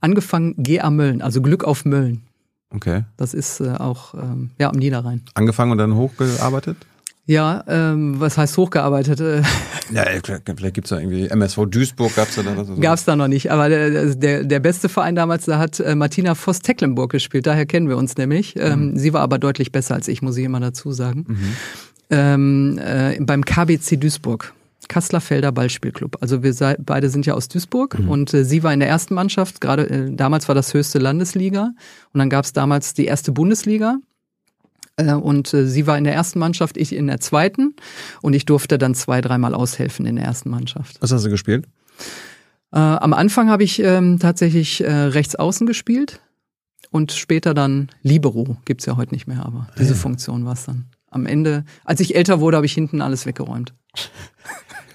[0.00, 2.22] Angefangen GA Mölln, also Glück auf Mölln.
[2.70, 3.04] Okay.
[3.16, 5.22] Das ist äh, auch ähm, ja am Niederrhein.
[5.34, 6.76] Angefangen und dann hochgearbeitet?
[7.28, 9.20] Ja, ähm, was heißt hochgearbeitet?
[9.20, 9.42] Äh,
[9.92, 12.74] Ja, ey, vielleicht gibt's da irgendwie MSV Duisburg gab's da da so.
[12.76, 13.52] Gab's da noch nicht.
[13.52, 17.46] Aber der, der, der beste Verein damals, da hat äh, Martina Voss-Tecklenburg gespielt.
[17.46, 18.56] Daher kennen wir uns nämlich.
[18.58, 21.26] Ähm, Sie war aber deutlich besser als ich, muss ich immer dazu sagen.
[22.10, 24.54] Ähm, äh, beim KBC Duisburg.
[24.88, 26.16] Kasslerfelder Ballspielclub.
[26.22, 29.12] Also wir sei, beide sind ja aus Duisburg und äh, sie war in der ersten
[29.12, 31.72] Mannschaft, gerade äh, damals war das höchste Landesliga
[32.14, 34.17] und dann gab's damals die erste Bundesliga Äh,
[35.04, 37.74] und äh, sie war in der ersten Mannschaft, ich in der zweiten
[38.22, 40.96] und ich durfte dann zwei, dreimal aushelfen in der ersten Mannschaft.
[41.00, 41.66] Was hast du gespielt?
[42.72, 46.20] Äh, am Anfang habe ich ähm, tatsächlich äh, rechts außen gespielt
[46.90, 48.56] und später dann Libero.
[48.64, 50.86] Gibt's ja heute nicht mehr, aber diese Funktion war's dann.
[51.10, 53.72] Am Ende, als ich älter wurde, habe ich hinten alles weggeräumt.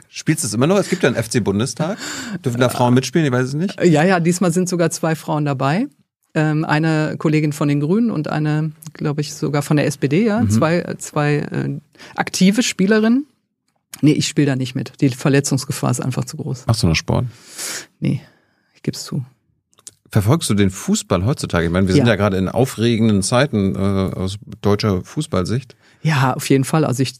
[0.09, 0.77] Spielst du es immer noch?
[0.77, 1.97] Es gibt ja einen FC Bundestag.
[2.45, 3.25] Dürfen da Frauen mitspielen?
[3.25, 3.79] Ich weiß es nicht.
[3.79, 5.87] Äh, Ja, ja, diesmal sind sogar zwei Frauen dabei.
[6.35, 10.47] Ähm, eine Kollegin von den Grünen und eine, glaube ich, sogar von der SPD, ja.
[10.49, 11.79] Zwei, zwei äh,
[12.15, 13.27] aktive Spielerinnen.
[14.01, 14.93] Nee, ich spiele da nicht mit.
[15.01, 16.65] Die Verletzungsgefahr ist einfach zu groß.
[16.65, 17.25] Machst du noch Sport?
[17.99, 18.21] Nee,
[18.73, 19.23] ich gebe es zu.
[20.09, 21.65] Verfolgst du den Fußball heutzutage?
[21.67, 22.13] Ich meine, wir sind Ja.
[22.13, 25.75] ja gerade in aufregenden Zeiten äh, aus deutscher Fußballsicht.
[26.01, 26.83] Ja, auf jeden Fall.
[26.85, 27.13] Also ich,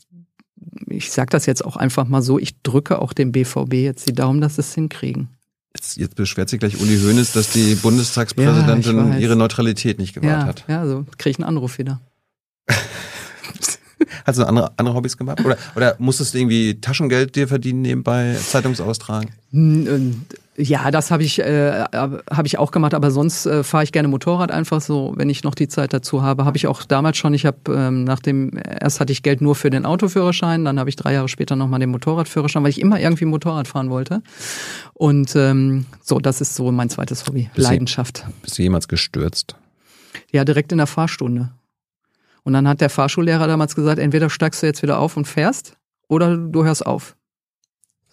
[0.88, 4.14] ich sag das jetzt auch einfach mal so, ich drücke auch dem BVB jetzt die
[4.14, 5.30] Daumen, dass sie es hinkriegen.
[5.76, 9.22] Jetzt, jetzt beschwert sich gleich Uli Hoeneß, dass die Ja, Bundestagspräsidentin weiß.
[9.22, 10.64] ihre Neutralität nicht gewahrt Ja, hat.
[10.68, 12.00] ja, so kriege ich einen Anruf wieder.
[14.26, 15.44] Hast du andere, andere Hobbys gemacht?
[15.44, 19.30] Oder, oder musstest du irgendwie Taschengeld dir verdienen nebenbei, Zeitungsaustragen?
[20.56, 24.08] Ja, das habe ich, äh, hab ich auch gemacht, aber sonst äh, fahre ich gerne
[24.08, 26.46] Motorrad einfach so, wenn ich noch die Zeit dazu habe.
[26.46, 27.34] Habe ich auch damals schon.
[27.34, 30.90] Ich habe ähm, nach dem, erst hatte ich Geld nur für den Autoführerschein, dann habe
[30.92, 34.22] ich drei Jahre später nochmal den Motorradführerschein, weil ich immer irgendwie Motorrad fahren wollte.
[34.94, 37.50] Und ähm, so, das ist so mein zweites Hobby.
[37.56, 38.26] Bist du- Leidenschaft.
[38.44, 39.56] Bist du jemals gestürzt?
[40.32, 41.50] Ja, direkt in der Fahrstunde.
[42.44, 45.78] Und dann hat der Fahrschullehrer damals gesagt, entweder steigst du jetzt wieder auf und fährst
[46.08, 47.16] oder du hörst auf.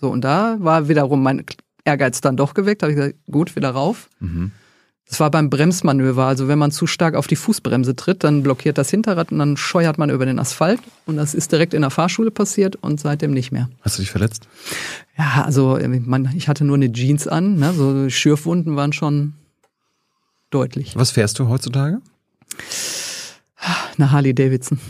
[0.01, 1.45] So, und da war wiederum mein
[1.85, 2.83] Ehrgeiz dann doch geweckt.
[2.83, 4.09] Da habe ich gesagt, gut, wieder rauf.
[4.21, 4.53] Mhm.
[5.11, 6.25] Das war beim Bremsmanöver.
[6.25, 9.57] Also wenn man zu stark auf die Fußbremse tritt, dann blockiert das Hinterrad und dann
[9.57, 10.79] scheuert man über den Asphalt.
[11.05, 13.69] Und das ist direkt in der Fahrschule passiert und seitdem nicht mehr.
[13.81, 14.47] Hast du dich verletzt?
[15.19, 17.57] Ja, also äh, man, ich hatte nur eine Jeans an.
[17.57, 17.73] Ne?
[17.73, 19.35] So Schürfwunden waren schon
[20.51, 20.95] deutlich.
[20.95, 22.01] Was fährst du heutzutage?
[24.01, 24.81] Eine Harley Davidson.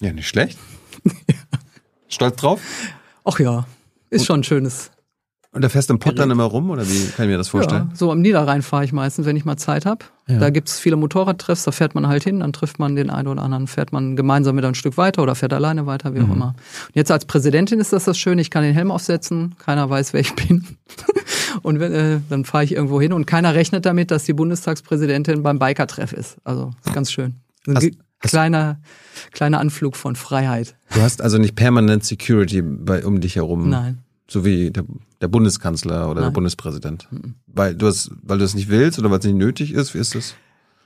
[0.00, 0.58] Ja, nicht schlecht.
[2.08, 2.60] Stolz drauf?
[3.24, 3.68] Ach ja,
[4.10, 4.90] ist schon ein schönes
[5.52, 7.46] Und da fährst du im Pott dann immer rum oder wie kann ich mir das
[7.46, 7.90] vorstellen?
[7.90, 10.06] Ja, so am Niederrhein fahre ich meistens, wenn ich mal Zeit habe.
[10.26, 10.40] Ja.
[10.40, 13.42] Da gibt's viele Motorradtreffs, da fährt man halt hin, dann trifft man den einen oder
[13.42, 16.56] anderen, fährt man gemeinsam wieder ein Stück weiter oder fährt alleine weiter, wie auch immer.
[16.88, 20.14] Und jetzt als Präsidentin ist das das Schöne, ich kann den Helm aufsetzen, keiner weiß,
[20.14, 20.66] wer ich bin.
[21.62, 25.44] und wenn, äh, dann fahre ich irgendwo hin und keiner rechnet damit, dass die Bundestagspräsidentin
[25.44, 26.38] beim Biker-Treff ist.
[26.42, 27.43] Also ist ganz schön.
[27.66, 28.80] Ein Hast- ge- hast- kleiner,
[29.32, 30.76] kleiner Anflug von Freiheit.
[30.94, 33.68] Du hast also nicht permanent Security bei, um dich herum.
[33.68, 33.98] Nein.
[34.28, 34.84] So wie der,
[35.20, 36.32] der Bundeskanzler oder der Nein.
[36.32, 37.08] Bundespräsident.
[37.46, 39.98] Weil du es, weil du es nicht willst oder weil es nicht nötig ist, wie
[39.98, 40.34] ist das?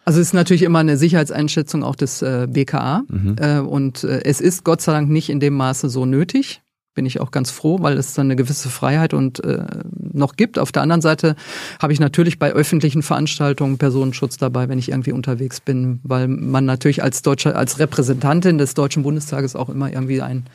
[0.05, 3.03] Also es ist natürlich immer eine Sicherheitseinschätzung auch des äh, BKA.
[3.09, 3.37] Mhm.
[3.38, 6.62] Äh, und äh, es ist Gott sei Dank nicht in dem Maße so nötig.
[6.98, 9.64] Bin ich auch ganz froh, weil es dann eine gewisse Freiheit und äh,
[10.12, 10.58] noch gibt.
[10.58, 11.37] Auf der anderen Seite
[11.80, 16.64] habe ich natürlich bei öffentlichen Veranstaltungen Personenschutz dabei, wenn ich irgendwie unterwegs bin, weil man
[16.64, 20.46] natürlich als deutscher, als Repräsentantin des Deutschen Bundestages auch immer irgendwie ein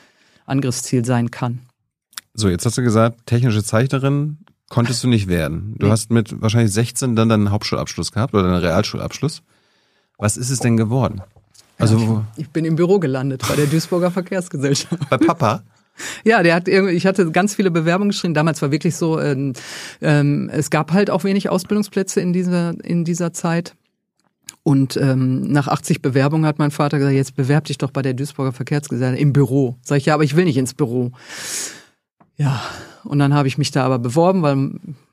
[0.46, 1.60] Angriffsziel sein kann.
[2.34, 5.76] So, jetzt hast du gesagt, technische Zeichnerin konntest du nicht werden.
[5.80, 9.44] Du hast mit wahrscheinlich 16 dann deinen Hauptschulabschluss gehabt oder deinen Realschulabschluss.
[10.18, 11.22] Was ist es denn geworden?
[11.80, 15.10] Also wo- Ich bin im Büro gelandet bei der Duisburger Verkehrsgesellschaft.
[15.10, 15.64] bei Papa?
[16.24, 18.34] Ja, der hat irgendwie, ich hatte ganz viele Bewerbungen geschrieben.
[18.34, 19.54] Damals war wirklich so, ähm,
[20.02, 23.76] ähm, es gab halt auch wenig Ausbildungsplätze in dieser, in dieser Zeit.
[24.64, 28.14] Und ähm, nach 80 Bewerbungen hat mein Vater gesagt, jetzt bewerb dich doch bei der
[28.14, 29.76] Duisburger Verkehrsgesellschaft im Büro.
[29.82, 31.12] Sag ich, ja, aber ich will nicht ins Büro.
[32.38, 32.62] Ja,
[33.04, 34.72] und dann habe ich mich da aber beworben, weil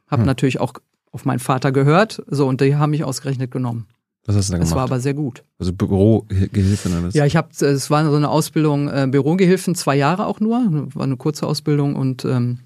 [0.09, 0.75] habe natürlich auch
[1.13, 2.23] auf meinen Vater gehört.
[2.29, 3.87] So, und die haben mich ausgerechnet genommen.
[4.27, 4.91] Was hast du da Das war gemacht?
[4.93, 5.43] aber sehr gut.
[5.59, 7.15] Also Bürogehilfin alles.
[7.15, 11.05] Ja, ich habe, es war so eine Ausbildung äh, Bürogehilfen, zwei Jahre auch nur, war
[11.05, 12.59] eine kurze Ausbildung und ähm,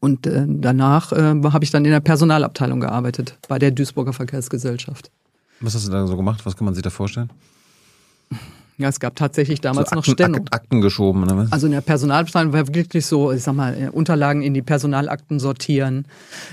[0.00, 5.12] und äh, danach äh, habe ich dann in der Personalabteilung gearbeitet bei der Duisburger Verkehrsgesellschaft.
[5.60, 6.44] Was hast du da so gemacht?
[6.44, 7.30] Was kann man sich da vorstellen?
[8.78, 10.38] Ja, es gab tatsächlich damals so noch Akten, Steno.
[10.38, 11.52] Ak Akten geschoben oder was?
[11.52, 15.38] Also in der Personalabteilung war wirklich so, ich sag mal, äh, Unterlagen in die Personalakten
[15.38, 16.06] sortieren.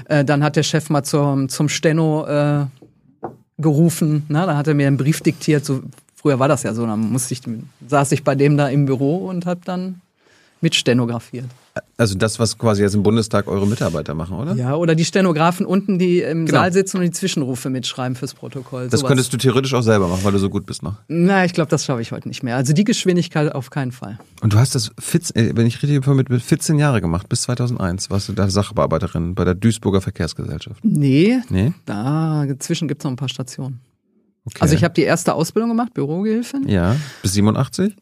[0.05, 2.65] Äh, dann hat der Chef mal zum, zum Steno äh,
[3.59, 4.25] gerufen.
[4.29, 5.65] Na, dann hat er mir einen Brief diktiert.
[5.65, 5.81] So,
[6.15, 6.85] früher war das ja so.
[6.85, 7.41] Dann musste ich,
[7.87, 10.01] saß ich bei dem da im Büro und habe dann
[10.61, 11.45] mit stenografiert.
[11.97, 14.53] Also das, was quasi jetzt im Bundestag eure Mitarbeiter machen, oder?
[14.55, 16.57] Ja, oder die Stenografen unten, die im Genau.
[16.59, 18.89] Saal sitzen und die Zwischenrufe mitschreiben fürs Protokoll.
[18.89, 19.07] Das Sowas.
[19.09, 20.95] könntest du theoretisch auch selber machen, weil du so gut bist noch.
[21.07, 22.57] Na, ich glaube, das schaffe ich heute nicht mehr.
[22.57, 24.17] Also die Geschwindigkeit auf keinen Fall.
[24.41, 27.43] Und du hast das, 14, äh, wenn ich richtig informiert bin, 14 Jahre gemacht, bis
[27.43, 30.83] 2001 warst du da Sachbearbeiterin bei der Duisburger Verkehrsgesellschaft.
[30.83, 31.71] Nee, Nee?
[31.85, 33.79] da dazwischen gibt's noch ein paar Stationen.
[34.45, 34.57] Okay.
[34.61, 36.67] Also ich habe die erste Ausbildung gemacht, Bürogehilfin.
[36.67, 37.95] Ja, bis 87?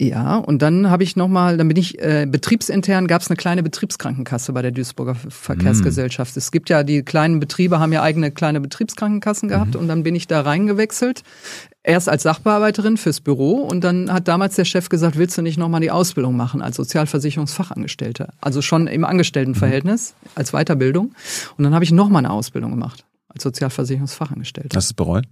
[0.00, 3.62] Ja, und dann habe ich nochmal, dann bin ich äh, betriebsintern, gab es eine kleine
[3.62, 6.34] Betriebskrankenkasse bei der Duisburger Verkehrsgesellschaft.
[6.38, 10.14] Es gibt ja, die kleinen Betriebe haben ja eigene kleine Betriebskrankenkassen gehabt und dann bin
[10.14, 11.22] ich da reingewechselt.
[11.82, 15.58] Erst als Sachbearbeiterin fürs Büro und dann hat damals der Chef gesagt, willst du nicht
[15.58, 18.30] nochmal die Ausbildung machen als Sozialversicherungsfachangestellte?
[18.40, 21.12] Also schon im Angestelltenverhältnis als Weiterbildung.
[21.58, 24.74] Und dann habe ich nochmal eine Ausbildung gemacht als Sozialversicherungsfachangestellte.
[24.74, 25.24] Hast du es bereut?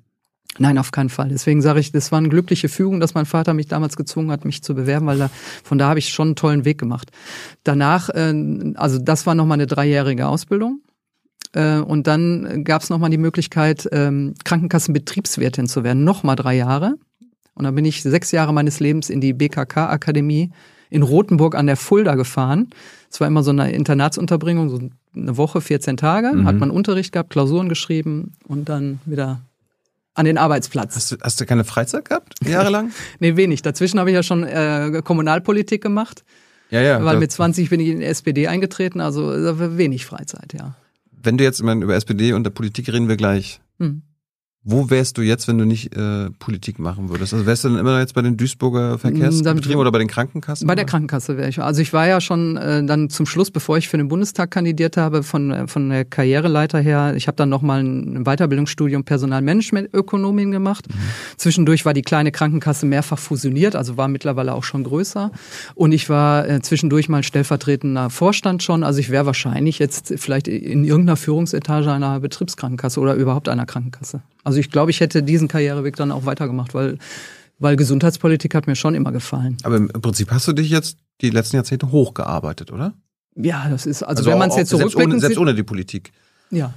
[0.58, 1.28] Nein, auf keinen Fall.
[1.28, 4.44] Deswegen sage ich, das war eine glückliche Fügung, dass mein Vater mich damals gezwungen hat,
[4.44, 5.30] mich zu bewerben, weil da,
[5.62, 7.10] von da habe ich schon einen tollen Weg gemacht.
[7.64, 10.80] Danach, äh, also das war nochmal eine dreijährige Ausbildung.
[11.52, 16.94] Äh, und dann gab es nochmal die Möglichkeit, ähm, Krankenkassenbetriebswirtin zu werden, nochmal drei Jahre.
[17.54, 20.50] Und dann bin ich sechs Jahre meines Lebens in die BKK-Akademie
[20.90, 22.68] in Rothenburg an der Fulda gefahren.
[23.10, 24.80] Es war immer so eine Internatsunterbringung, so
[25.14, 26.46] eine Woche, 14 Tage, Mhm.
[26.46, 29.40] hat man Unterricht gehabt, Klausuren geschrieben und dann wieder
[30.18, 30.96] an den Arbeitsplatz.
[30.96, 32.90] Hast du, hast du keine Freizeit gehabt, jahrelang?
[33.20, 33.62] Nee, wenig.
[33.62, 36.24] Dazwischen habe ich ja schon äh, Kommunalpolitik gemacht,
[36.70, 37.04] ja, ja.
[37.04, 39.30] weil mit 20 bin ich in die SPD eingetreten, also
[39.78, 40.74] wenig Freizeit, ja.
[41.22, 43.60] wenn du jetzt, über SPD und der Politik reden wir gleich.
[43.78, 44.02] Hm.
[44.64, 47.32] Wo wärst du jetzt, wenn du nicht äh, Politik machen würdest?
[47.32, 50.08] Also wärst du dann immer noch jetzt bei den Duisburger Verkehrsbetrieben Dann- oder bei den
[50.08, 50.66] Krankenkassen?
[50.66, 50.90] Bei der oder?
[50.90, 51.60] Krankenkasse wäre ich.
[51.62, 54.96] Also ich war ja schon äh, dann zum Schluss, bevor ich für den Bundestag kandidiert
[54.96, 60.86] habe, von, äh, von der Karriereleiter her, ich habe dann nochmal ein Weiterbildungsstudium Personalmanagementökonomin gemacht.
[61.36, 65.30] Zwischendurch war die kleine Krankenkasse mehrfach fusioniert, also war mittlerweile auch schon größer.
[65.76, 68.82] Und ich war äh, zwischendurch mal stellvertretender Vorstand schon.
[68.82, 74.20] Also ich wäre wahrscheinlich jetzt vielleicht in irgendeiner Führungsetage einer Betriebskrankenkasse oder überhaupt einer Krankenkasse.
[74.48, 76.96] Also ich glaube, ich hätte diesen Karriereweg dann auch weitergemacht, weil,
[77.58, 79.58] weil Gesundheitspolitik hat mir schon immer gefallen.
[79.62, 82.94] Aber im Prinzip hast du dich jetzt die letzten Jahrzehnte hochgearbeitet, oder?
[83.34, 86.12] Ja, das ist, also, wenn man es jetzt selbst ohne, selbst ohne die Politik.
[86.50, 86.72] ja.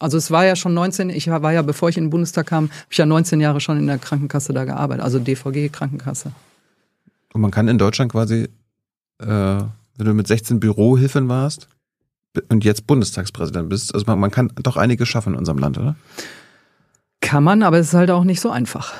[0.00, 2.64] Also es war ja schon 19, ich war ja, bevor ich in den Bundestag kam,
[2.64, 6.32] habe ich ja 19 Jahre schon in der Krankenkasse da gearbeitet, also DVG Krankenkasse.
[7.32, 8.48] Und man kann in Deutschland quasi,
[9.18, 11.68] äh, wenn du mit 16 Bürohilfen warst
[12.48, 15.94] und jetzt Bundestagspräsident bist, also man, man kann doch einiges schaffen in unserem Land, oder?
[17.20, 18.94] Kann man, aber es ist halt auch nicht so einfach.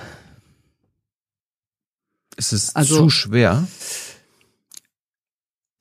[2.37, 3.67] Ist es Also- zu schwer?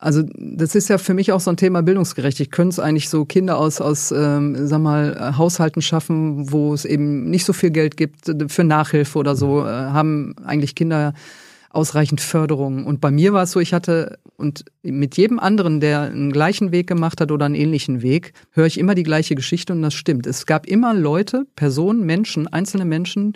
[0.02, 2.56] Also das ist ja für mich auch so ein Thema Bildungsgerechtigkeit.
[2.56, 7.30] Können es eigentlich so Kinder aus, aus ähm, sag mal, Haushalten schaffen, wo es eben
[7.30, 11.14] nicht so viel Geld gibt für Nachhilfe oder so, äh, haben eigentlich Kinder
[11.70, 12.86] ausreichend Förderung.
[12.86, 16.72] Und bei mir war es so, ich hatte, und mit jedem anderen, der einen gleichen
[16.72, 19.94] Weg gemacht hat oder einen ähnlichen Weg, höre ich immer die gleiche Geschichte und das
[19.94, 20.26] stimmt.
[20.26, 23.34] Es gab immer Leute, Personen, Menschen, einzelne Menschen,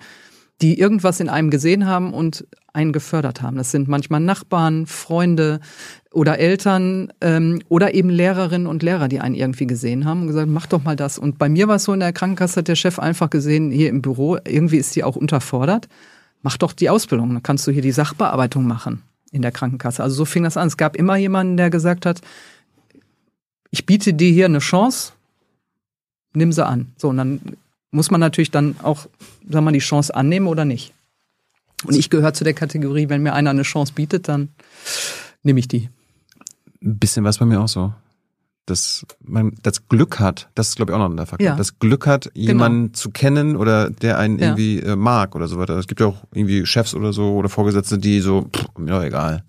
[0.62, 3.58] die irgendwas in einem gesehen haben und einen gefördert haben.
[3.58, 5.60] Das sind manchmal Nachbarn, Freunde
[6.12, 10.48] oder Eltern ähm, oder eben Lehrerinnen und Lehrer, die einen irgendwie gesehen haben und gesagt,
[10.48, 11.20] mach doch mal das.
[11.20, 13.90] Und bei mir war es so, in der Krankenkasse hat der Chef einfach gesehen, hier
[13.90, 15.88] im Büro, irgendwie ist die auch unterfordert.
[16.44, 19.02] Mach doch die Ausbildung, dann kannst du hier die Sachbearbeitung machen
[19.32, 20.04] in der Krankenkasse.
[20.04, 20.68] Also so fing das an.
[20.68, 22.22] Es gab immer jemanden, der gesagt hat,
[23.72, 25.14] ich biete dir hier eine Chance,
[26.34, 26.94] nimm sie an.
[26.98, 27.42] So, und dann
[27.90, 29.08] muss man natürlich dann auch,
[29.42, 30.94] wir mal, die Chance annehmen oder nicht.
[31.86, 34.50] Und ich gehöre zu der Kategorie, wenn mir einer eine Chance bietet, dann
[35.42, 35.90] nehme ich die.
[36.82, 37.94] Ein bisschen was bei mir auch so.
[38.66, 41.46] Dass man das Glück hat, das ist glaube ich auch noch ein Faktor.
[41.46, 41.56] Ja.
[41.56, 42.48] Das Glück hat, genau.
[42.48, 42.94] jemanden genau.
[42.94, 44.46] zu kennen oder der einen ja.
[44.46, 45.78] irgendwie äh, mag oder so weiter.
[45.78, 49.44] Es gibt ja auch irgendwie Chefs oder so oder Vorgesetzte, die so, pff, mir egal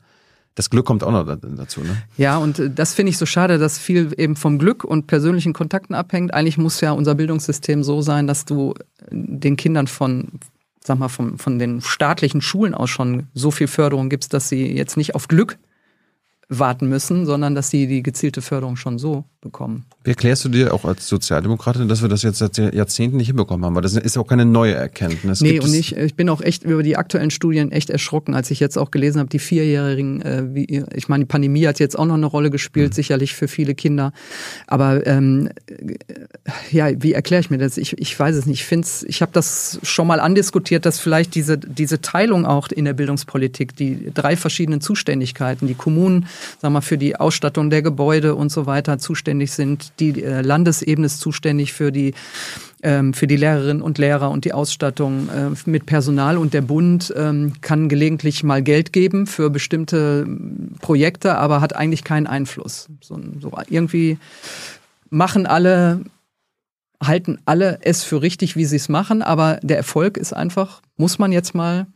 [0.55, 2.03] das Glück kommt auch noch dazu, ne?
[2.17, 5.53] Ja, und äh, das finde ich so schade, dass viel eben vom Glück und persönlichen
[5.53, 6.33] Kontakten abhängt.
[6.33, 10.29] Eigentlich muss ja unser Bildungssystem so sein, dass du äh, den Kindern von,
[10.83, 14.73] sag mal, von, von den staatlichen Schulen aus schon so viel Förderung gibst, dass sie
[14.73, 15.59] jetzt nicht auf Glück
[16.49, 19.85] warten müssen, sondern dass sie die gezielte Förderung schon so bekommen.
[20.03, 23.65] Wie erklärst du dir auch als Sozialdemokratin, dass wir das jetzt seit Jahrzehnten nicht hinbekommen
[23.65, 23.75] haben?
[23.75, 25.41] Weil das ist auch keine neue Erkenntnis.
[25.41, 28.51] Nee, Gibt und ich, ich bin auch echt über die aktuellen Studien echt erschrocken, als
[28.51, 31.99] ich jetzt auch gelesen habe, die Vierjährigen, äh, wie, ich meine, die Pandemie hat jetzt
[31.99, 32.95] auch noch eine Rolle gespielt, mhm.
[32.95, 34.13] sicherlich für viele Kinder.
[34.67, 35.51] Aber ähm,
[36.71, 37.77] ja, wie erkläre ich mir das?
[37.77, 38.61] Ich, ich weiß es nicht.
[38.61, 42.85] Ich finde ich habe das schon mal andiskutiert, dass vielleicht diese, diese Teilung auch in
[42.85, 46.27] der Bildungspolitik, die drei verschiedenen Zuständigkeiten, die Kommunen,
[46.61, 49.93] sag mal, für die Ausstattung der Gebäude und so weiter zuständig sind.
[50.01, 52.15] Die äh, Landesebene ist zuständig für die
[52.83, 57.13] ähm, für die Lehrerinnen und Lehrer und die Ausstattung äh, mit Personal und der Bund
[57.17, 60.27] ähm, kann gelegentlich mal Geld geben für bestimmte
[60.81, 62.89] Projekte, aber hat eigentlich keinen Einfluss.
[63.01, 64.19] So, so irgendwie
[65.11, 66.05] machen alle
[67.03, 71.19] halten alle es für richtig, wie sie es machen, aber der Erfolg ist einfach, muss
[71.19, 71.87] man jetzt mal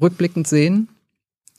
[0.00, 0.88] rückblickend sehen,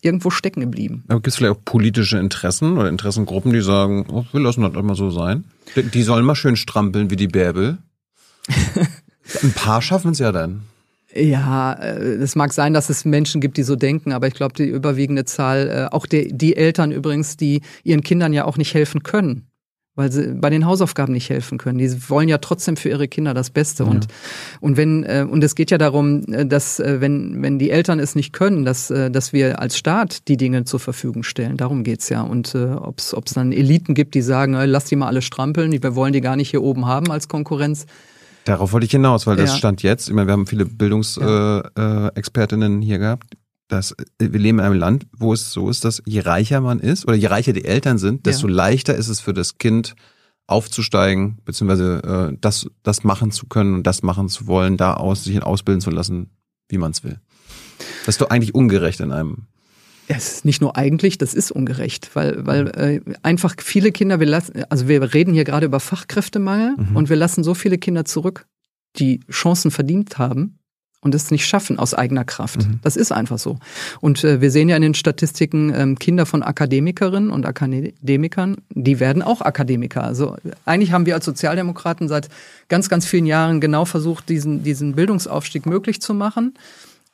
[0.02, 1.04] irgendwo stecken geblieben.
[1.08, 4.74] Aber gibt es vielleicht auch politische Interessen oder Interessengruppen, die sagen, oh, wir lassen das
[4.74, 5.46] immer so sein?
[5.76, 7.78] Die sollen mal schön strampeln wie die Bärbel.
[9.44, 10.64] Ein paar schaffen es ja dann.
[11.14, 14.54] Ja, äh, es mag sein, dass es Menschen gibt, die so denken, aber ich glaube,
[14.56, 18.74] die überwiegende Zahl, äh, auch die, die Eltern übrigens, die ihren Kindern ja auch nicht
[18.74, 19.51] helfen können
[19.96, 21.78] weil sie bei den Hausaufgaben nicht helfen können.
[21.78, 23.84] Die wollen ja trotzdem für ihre Kinder das Beste.
[23.84, 23.90] Ja.
[23.90, 24.08] Und,
[24.62, 28.00] und wenn, äh, und es geht ja darum, äh, dass äh, wenn, wenn die Eltern
[28.00, 31.58] es nicht können, dass, dass wir als Staat die Dinge zur Verfügung stellen.
[31.58, 32.22] Darum geht's ja.
[32.22, 35.96] Und äh, ob es dann Eliten gibt, die sagen, lass die mal alle strampeln, wir
[35.96, 37.86] wollen die gar nicht hier oben haben als Konkurrenz.
[38.46, 39.58] Darauf wollte ich hinaus, weil das ja.
[39.58, 42.80] stand jetzt, ich meine, wir haben viele Bildungsexpertinnen ja.
[42.80, 43.26] äh, hier gehabt,
[43.72, 47.08] dass wir leben in einem Land, wo es so ist, dass je reicher man ist
[47.08, 48.54] oder je reicher die Eltern sind, desto ja.
[48.54, 49.96] leichter ist es für das Kind
[50.48, 55.24] aufzusteigen, beziehungsweise äh, das, das machen zu können und das machen zu wollen, da aus,
[55.24, 56.32] sich ausbilden zu lassen,
[56.68, 57.20] wie man es will.
[58.06, 59.48] Das ist doch eigentlich ungerecht in einem.
[60.08, 64.28] Es ist nicht nur eigentlich, das ist ungerecht, weil, weil äh, einfach viele Kinder, wir
[64.28, 66.96] lassen, also wir reden hier gerade über Fachkräftemangel mhm.
[66.98, 68.48] und wir lassen so viele Kinder zurück,
[68.98, 70.60] die Chancen verdient haben,
[71.02, 72.68] und es nicht schaffen aus eigener Kraft.
[72.68, 72.80] Mhm.
[72.84, 73.58] Das ist einfach so.
[74.00, 79.00] Und äh, wir sehen ja in den Statistiken ähm, Kinder von Akademikerinnen und Akademikern, die
[79.00, 80.04] werden auch Akademiker.
[80.04, 82.30] Also eigentlich haben wir als Sozialdemokraten seit
[82.70, 86.54] ganz, ganz vielen Jahren genau versucht, diesen, diesen Bildungsaufstieg möglich zu machen.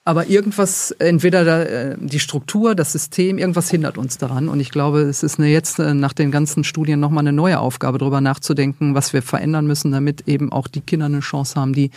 [0.04, 4.47] Aber irgendwas, entweder da, äh, die Struktur, das System, irgendwas hindert uns daran.
[4.47, 7.60] Und ich glaube, es ist eine, jetzt äh, nach den ganzen Studien nochmal eine neue
[7.60, 11.73] Aufgabe, darüber nachzudenken, was wir verändern müssen, damit eben auch die Kinder eine Chance haben,
[11.73, 11.91] die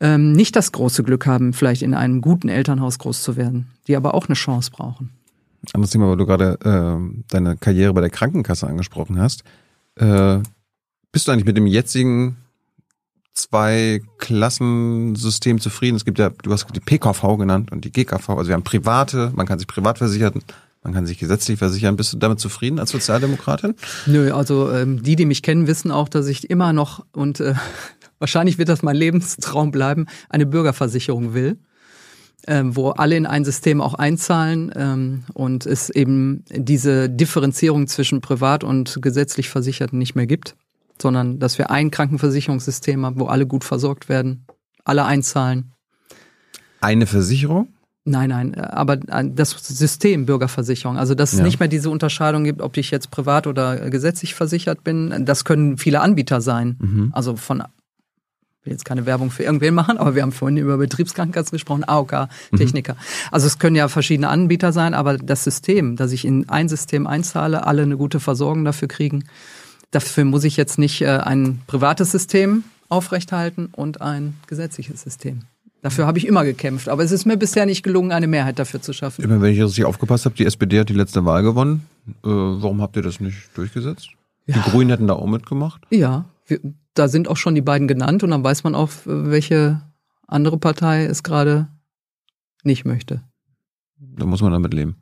[0.00, 3.96] ähm, nicht das große Glück haben, vielleicht in einem guten Elternhaus groß zu werden, die
[3.96, 5.10] aber auch eine Chance brauchen.
[5.72, 6.96] Anderes Thema, weil du gerade äh,
[7.28, 9.42] deine Karriere bei der Krankenkasse angesprochen hast.
[9.96, 10.38] Äh,
[11.12, 12.36] bist du eigentlich mit dem jetzigen
[13.34, 15.96] Zwei-Klassensystem zufrieden?
[15.96, 18.30] Es gibt ja, du hast die PKV genannt und die GKV.
[18.30, 20.42] Also wir haben private, man kann sich privat versichern,
[20.82, 21.96] man kann sich gesetzlich versichern.
[21.96, 23.74] Bist du damit zufrieden als Sozialdemokratin?
[24.06, 27.54] Nö, also ähm, die, die mich kennen, wissen auch, dass ich immer noch und äh,
[28.18, 31.58] wahrscheinlich wird das mein Lebenstraum bleiben, eine Bürgerversicherung will,
[32.46, 38.20] ähm, wo alle in ein System auch einzahlen ähm, und es eben diese Differenzierung zwischen
[38.20, 40.56] privat und gesetzlich Versicherten nicht mehr gibt,
[41.00, 44.46] sondern dass wir ein Krankenversicherungssystem haben, wo alle gut versorgt werden,
[44.84, 45.72] alle einzahlen.
[46.80, 47.68] Eine Versicherung?
[48.04, 51.44] Nein, nein, aber das System Bürgerversicherung, also dass es ja.
[51.44, 55.76] nicht mehr diese Unterscheidung gibt, ob ich jetzt privat oder gesetzlich versichert bin, das können
[55.76, 56.78] viele Anbieter sein.
[56.80, 57.10] Mhm.
[57.12, 57.62] Also von
[58.68, 62.28] will jetzt keine Werbung für irgendwen machen, aber wir haben vorhin über Betriebskrankenkassen gesprochen, AOK,
[62.52, 62.56] mhm.
[62.56, 62.94] Techniker.
[62.94, 62.98] Mhm.
[63.32, 67.06] Also es können ja verschiedene Anbieter sein, aber das System, dass ich in ein System
[67.06, 69.24] einzahle, alle eine gute Versorgung dafür kriegen,
[69.90, 75.42] dafür muss ich jetzt nicht äh, ein privates System aufrechthalten und ein gesetzliches System.
[75.80, 78.82] Dafür habe ich immer gekämpft, aber es ist mir bisher nicht gelungen, eine Mehrheit dafür
[78.82, 79.22] zu schaffen.
[79.22, 81.86] Immer wenn ich richtig aufgepasst habe, die SPD hat die letzte Wahl gewonnen.
[82.08, 84.10] Äh, warum habt ihr das nicht durchgesetzt?
[84.46, 84.56] Ja.
[84.56, 85.82] Die Grünen hätten da auch mitgemacht?
[85.90, 86.24] Ja,
[86.94, 89.82] da sind auch schon die beiden genannt und dann weiß man auch, welche
[90.26, 91.68] andere Partei es gerade
[92.62, 93.22] nicht möchte.
[93.98, 94.96] Da muss man damit leben.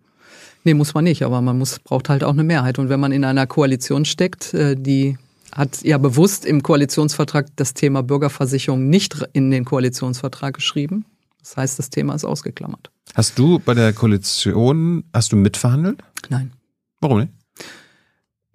[0.65, 2.79] Nee, muss man nicht, aber man muss, braucht halt auch eine Mehrheit.
[2.79, 5.17] Und wenn man in einer Koalition steckt, äh, die
[5.53, 11.05] hat ja bewusst im Koalitionsvertrag das Thema Bürgerversicherung nicht in den Koalitionsvertrag geschrieben.
[11.39, 12.91] Das heißt, das Thema ist ausgeklammert.
[13.15, 16.03] Hast du bei der Koalition, hast du mitverhandelt?
[16.29, 16.53] Nein.
[17.01, 17.33] Warum nicht?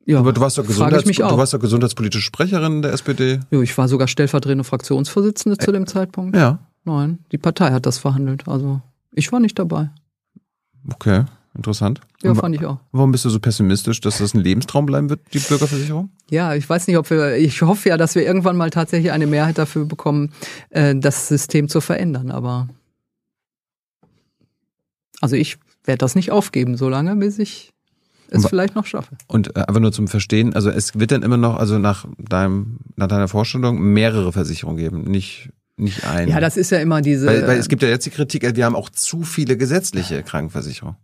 [0.06, 3.39] Ja, Aber du warst doch, Gesundheits du warst doch gesundheitspolitische Sprecherin der SPD.
[3.52, 6.36] Ja, ich war sogar stellvertretende Fraktionsvorsitzende zu dem Zeitpunkt.
[6.36, 6.60] Ja.
[6.84, 8.47] Nein, die Partei hat das verhandelt.
[8.47, 8.82] Also
[9.14, 9.89] ich war nicht dabei.
[10.91, 11.26] Okay.
[11.54, 11.99] Interessant.
[12.24, 12.78] Ja, fand ich auch.
[12.93, 16.10] Warum bist du so pessimistisch, dass das ein Lebenstraum bleiben wird, die Bürgerversicherung?
[16.30, 19.28] Ja, ich weiß nicht, ob wir, ich hoffe ja, dass wir irgendwann mal tatsächlich eine
[19.28, 20.32] Mehrheit dafür bekommen,
[20.70, 22.70] äh, das System zu verändern, aber
[25.20, 27.70] also ich werde das nicht aufgeben, solange bis ich
[28.32, 29.15] es vielleicht noch schaffe.
[29.27, 32.79] Und äh, einfach nur zum Verstehen, also es wird dann immer noch, also nach deinem,
[32.95, 36.29] nach deiner Vorstellung, mehrere Versicherungen geben, nicht nicht eine.
[36.29, 37.25] Ja, das ist ja immer diese.
[37.25, 40.97] Weil, weil es gibt ja jetzt die Kritik, wir haben auch zu viele gesetzliche Krankenversicherungen.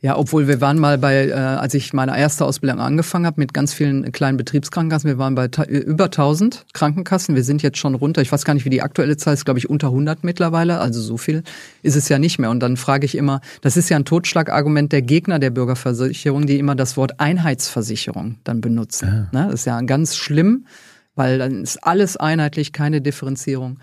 [0.00, 3.54] Ja, obwohl wir waren mal bei, äh, als ich meine erste Ausbildung angefangen habe mit
[3.54, 7.34] ganz vielen kleinen Betriebskrankenkassen, wir waren bei über 1000 Krankenkassen.
[7.34, 8.22] Wir sind jetzt schon runter.
[8.22, 10.78] Ich weiß gar nicht, wie die aktuelle Zahl ist, glaube ich, unter 100 mittlerweile.
[10.80, 11.42] Also so viel
[11.82, 12.50] ist es ja nicht mehr.
[12.50, 16.58] Und dann frage ich immer, das ist ja ein Totschlagargument der Gegner der Bürgerversicherung, die
[16.58, 19.28] immer das Wort Einheitsversicherung dann benutzen.
[19.32, 19.40] Ja.
[19.40, 19.50] Ne?
[19.50, 20.66] Das ist ja ganz schlimm,
[21.14, 23.78] weil dann ist alles einheitlich, keine Differenzierung.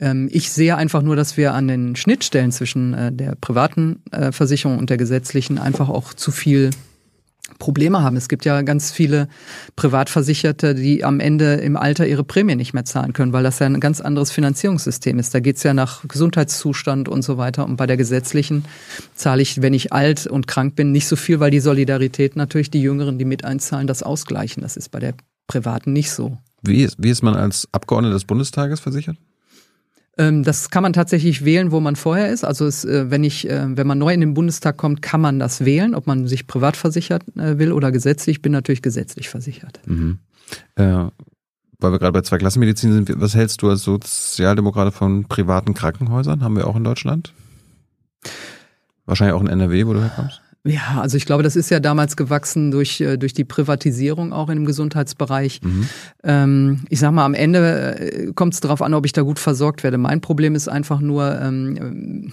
[0.00, 4.32] Ähm, ich sehe einfach nur, dass wir an den Schnittstellen zwischen äh, der privaten äh,
[4.32, 6.70] Versicherung und der gesetzlichen einfach auch zu viel
[7.58, 8.16] Probleme haben.
[8.16, 9.28] Es gibt ja ganz viele
[9.76, 13.66] Privatversicherte, die am Ende im Alter ihre Prämie nicht mehr zahlen können, weil das ja
[13.66, 15.34] ein ganz anderes Finanzierungssystem ist.
[15.34, 17.64] Da geht es ja nach Gesundheitszustand und so weiter.
[17.64, 18.64] Und bei der gesetzlichen
[19.14, 22.70] zahle ich, wenn ich alt und krank bin, nicht so viel, weil die Solidarität natürlich
[22.70, 24.62] die Jüngeren, die mit einzahlen, das ausgleichen.
[24.62, 25.14] Das ist bei der
[25.46, 26.38] privaten nicht so.
[26.62, 29.16] Wie ist, wie ist man als Abgeordneter des Bundestages versichert?
[30.18, 32.44] Ähm, das kann man tatsächlich wählen, wo man vorher ist.
[32.44, 35.38] Also es, äh, wenn ich, äh, wenn man neu in den Bundestag kommt, kann man
[35.38, 38.36] das wählen, ob man sich privat versichert äh, will oder gesetzlich.
[38.36, 39.80] Ich bin natürlich gesetzlich versichert.
[39.86, 40.18] Mhm.
[40.76, 41.06] Äh,
[41.78, 46.42] weil wir gerade bei zwei Klassenmedizin sind, was hältst du als Sozialdemokrat von privaten Krankenhäusern?
[46.44, 47.32] Haben wir auch in Deutschland?
[49.06, 50.41] Wahrscheinlich auch in NRW, wo du herkommst?
[50.64, 54.48] Ja, also ich glaube, das ist ja damals gewachsen durch, äh, durch die Privatisierung auch
[54.48, 55.60] im Gesundheitsbereich.
[55.62, 55.88] Mhm.
[56.22, 59.40] Ähm, ich sag mal, am Ende äh, kommt es darauf an, ob ich da gut
[59.40, 59.98] versorgt werde.
[59.98, 62.32] Mein Problem ist einfach nur, ähm,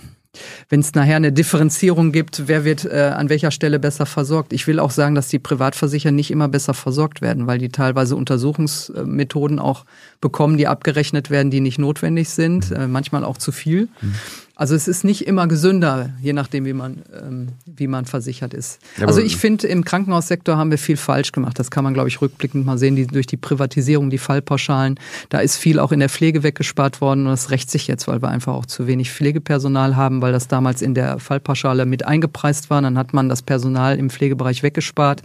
[0.69, 4.53] wenn es nachher eine Differenzierung gibt, wer wird äh, an welcher Stelle besser versorgt.
[4.53, 8.15] Ich will auch sagen, dass die Privatversicherer nicht immer besser versorgt werden, weil die teilweise
[8.15, 9.85] Untersuchungsmethoden auch
[10.21, 13.87] bekommen, die abgerechnet werden, die nicht notwendig sind, äh, manchmal auch zu viel.
[14.01, 14.15] Mhm.
[14.59, 18.79] Also es ist nicht immer gesünder, je nachdem, wie man, ähm, wie man versichert ist.
[18.97, 21.57] Ja, also ich finde, im Krankenhaussektor haben wir viel falsch gemacht.
[21.57, 24.99] Das kann man, glaube ich, rückblickend mal sehen, die, durch die Privatisierung, die Fallpauschalen.
[25.29, 28.21] Da ist viel auch in der Pflege weggespart worden und das rächt sich jetzt, weil
[28.21, 32.69] wir einfach auch zu wenig Pflegepersonal haben, weil das damals in der Fallpauschale mit eingepreist
[32.69, 32.81] war.
[32.81, 35.23] Dann hat man das Personal im Pflegebereich weggespart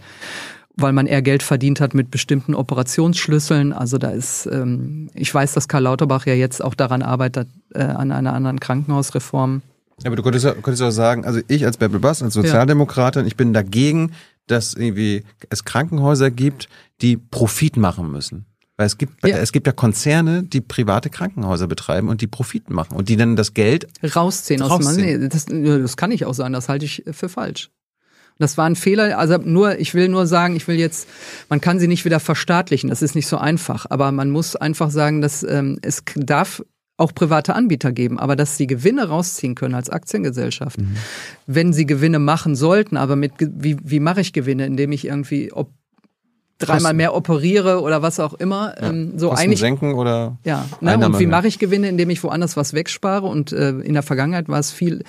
[0.77, 3.73] weil man eher Geld verdient hat mit bestimmten Operationsschlüsseln.
[3.73, 7.83] Also da ist, ähm, ich weiß, dass Karl Lauterbach ja jetzt auch daran arbeitet, äh,
[7.83, 9.61] an einer anderen Krankenhausreform.
[10.03, 13.27] Aber du könntest, könntest auch sagen, also ich als Bärbel Bass, als Sozialdemokratin, ja.
[13.27, 14.11] ich bin dagegen,
[14.47, 16.67] dass irgendwie es Krankenhäuser gibt,
[17.01, 18.45] die Profit machen müssen.
[18.77, 19.37] Weil es gibt, ja.
[19.37, 23.37] es gibt ja Konzerne, die private Krankenhäuser betreiben und die Profit machen und die dann
[23.37, 24.61] das Geld rausziehen.
[24.61, 24.89] rausziehen.
[24.89, 27.69] Aus dem, nee, das, das kann ich auch sagen, das halte ich für falsch.
[28.37, 29.17] Das war ein Fehler.
[29.17, 31.07] Also nur, ich will nur sagen, ich will jetzt,
[31.49, 32.89] man kann sie nicht wieder verstaatlichen.
[32.89, 33.85] Das ist nicht so einfach.
[33.89, 36.61] Aber man muss einfach sagen, dass ähm, es darf
[36.97, 40.79] auch private Anbieter geben, aber dass sie Gewinne rausziehen können als Aktiengesellschaft.
[40.79, 40.95] Mhm.
[41.45, 45.51] Wenn sie Gewinne machen sollten, aber mit wie, wie mache ich Gewinne, indem ich irgendwie
[45.51, 45.71] ob
[46.57, 48.75] dreimal mehr operiere oder was auch immer.
[48.79, 50.97] Ähm, so Kosten eigentlich senken oder ja, ne?
[51.05, 53.27] Und wie mache ich Gewinne, indem ich woanders was wegspare?
[53.27, 55.03] Und äh, in der Vergangenheit war es viel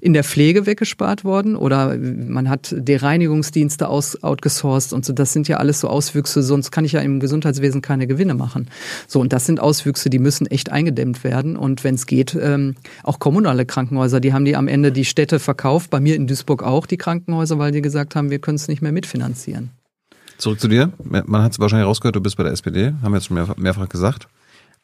[0.00, 5.12] in der Pflege weggespart worden oder man hat die Reinigungsdienste aus, outgesourced und so.
[5.12, 8.68] Das sind ja alles so Auswüchse, sonst kann ich ja im Gesundheitswesen keine Gewinne machen.
[9.06, 11.56] So, und das sind Auswüchse, die müssen echt eingedämmt werden.
[11.56, 15.38] Und wenn es geht, ähm, auch kommunale Krankenhäuser, die haben die am Ende die Städte
[15.38, 18.68] verkauft, bei mir in Duisburg auch die Krankenhäuser, weil die gesagt haben, wir können es
[18.68, 19.70] nicht mehr mitfinanzieren.
[20.40, 20.90] Zurück zu dir.
[21.04, 23.56] Man hat es wahrscheinlich rausgehört, du bist bei der SPD, haben wir jetzt schon mehrfach,
[23.56, 24.26] mehrfach gesagt.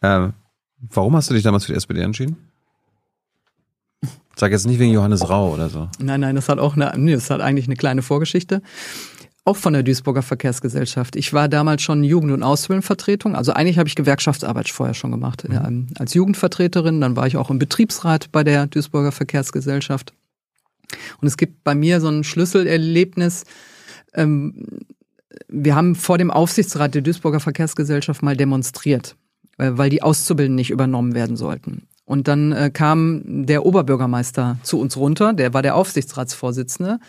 [0.02, 0.34] Ähm,
[0.78, 2.36] warum hast du dich damals für die SPD entschieden?
[4.36, 5.88] Sag jetzt nicht wegen Johannes Rau oder so.
[5.98, 8.60] Nein, nein, das hat auch eine, nee, das hat eigentlich eine kleine Vorgeschichte.
[9.46, 11.16] Auch von der Duisburger Verkehrsgesellschaft.
[11.16, 13.34] Ich war damals schon Jugend- und Ausbildungsvertretung.
[13.34, 15.46] Also eigentlich habe ich Gewerkschaftsarbeit vorher schon gemacht.
[15.48, 20.12] Ähm, als Jugendvertreterin, dann war ich auch im Betriebsrat bei der Duisburger Verkehrsgesellschaft.
[21.22, 23.44] Und es gibt bei mir so ein Schlüsselerlebnis.
[24.12, 24.66] Ähm,
[25.48, 29.16] wir haben vor dem Aufsichtsrat der Duisburger Verkehrsgesellschaft mal demonstriert,
[29.58, 31.82] äh, weil die Auszubildenden nicht übernommen werden sollten.
[32.04, 37.00] Und dann äh, kam der Oberbürgermeister zu uns runter, der war der Aufsichtsratsvorsitzende.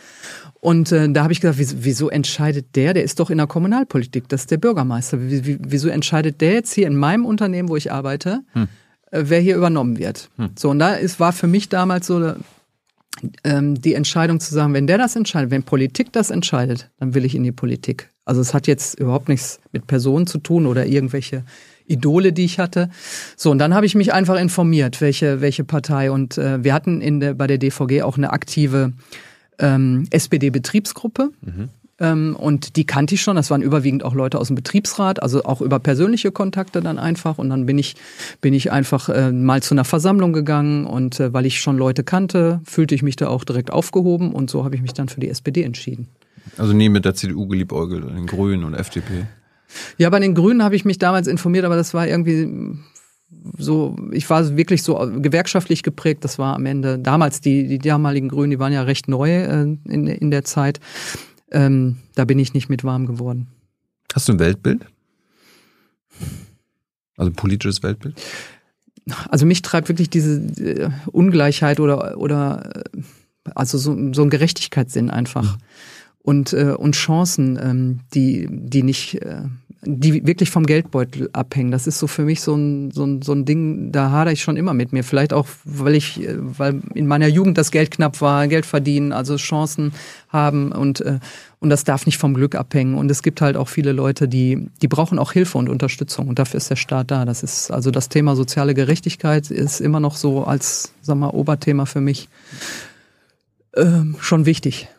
[0.59, 2.95] Und äh, da habe ich gesagt, wieso, entscheidet der?
[2.95, 5.21] Der ist doch in der Kommunalpolitik, das ist der Bürgermeister.
[5.21, 8.67] Wie, wie, wieso entscheidet der jetzt hier in meinem Unternehmen, wo ich arbeite, Hm.
[9.11, 10.29] äh, wer hier übernommen wird?
[10.57, 12.33] So, und da ist, war für mich damals so
[13.43, 17.23] ähm, die Entscheidung zu sagen, wenn der das entscheidet, wenn Politik das entscheidet, dann will
[17.23, 18.09] ich in die Politik.
[18.27, 21.43] Also es hat jetzt überhaupt nichts mit Personen zu tun oder irgendwelche
[21.87, 22.89] Idole, die ich hatte.
[23.35, 26.11] So, und dann habe ich mich einfach informiert, welche, welche Partei.
[26.11, 28.93] Und äh, wir hatten in der, bei der DVG auch eine aktive
[29.59, 31.29] ähm, SPD-Betriebsgruppe.
[31.99, 33.35] Ähm, und die kannte ich schon.
[33.35, 37.37] Das waren überwiegend auch Leute aus dem Betriebsrat, also auch über persönliche Kontakte dann einfach.
[37.37, 37.95] Und dann bin ich,
[38.41, 42.03] bin ich einfach äh, mal zu einer Versammlung gegangen und äh, weil ich schon Leute
[42.03, 45.19] kannte, fühlte ich mich da auch direkt aufgehoben und so habe ich mich dann für
[45.19, 46.07] die SPD entschieden.
[46.57, 49.25] Also nie mit der CDU geliebäugelt, oder den Grünen und FDP.
[49.97, 52.77] Ja, bei den Grünen habe ich mich damals informiert, aber das war irgendwie
[53.57, 56.23] so, ich war wirklich so gewerkschaftlich geprägt.
[56.23, 59.63] Das war am Ende damals die, die damaligen Grünen, die waren ja recht neu äh,
[59.63, 60.79] in, in der Zeit.
[61.51, 63.47] Ähm, da bin ich nicht mit warm geworden.
[64.13, 64.85] Hast du ein Weltbild?
[67.17, 68.21] Also ein politisches Weltbild?
[69.29, 73.01] Also mich treibt wirklich diese äh, Ungleichheit oder oder äh,
[73.55, 75.57] also so, so ein Gerechtigkeitssinn einfach
[76.27, 79.43] und äh, und Chancen, ähm, die die nicht äh,
[79.81, 81.71] die wirklich vom Geldbeutel abhängen.
[81.71, 84.41] Das ist so für mich so ein, so ein, so ein Ding, da hadere ich
[84.41, 85.03] schon immer mit mir.
[85.03, 89.13] Vielleicht auch, weil ich, äh, weil in meiner Jugend das Geld knapp war, Geld verdienen,
[89.13, 89.93] also Chancen
[90.27, 91.19] haben und, äh,
[91.59, 92.95] und das darf nicht vom Glück abhängen.
[92.95, 96.39] Und es gibt halt auch viele Leute, die, die brauchen auch Hilfe und Unterstützung und
[96.39, 97.23] dafür ist der Staat da.
[97.23, 101.85] Das ist, also das Thema soziale Gerechtigkeit ist immer noch so als, sag mal, Oberthema
[101.85, 102.27] für mich
[103.77, 104.89] ähm, schon wichtig.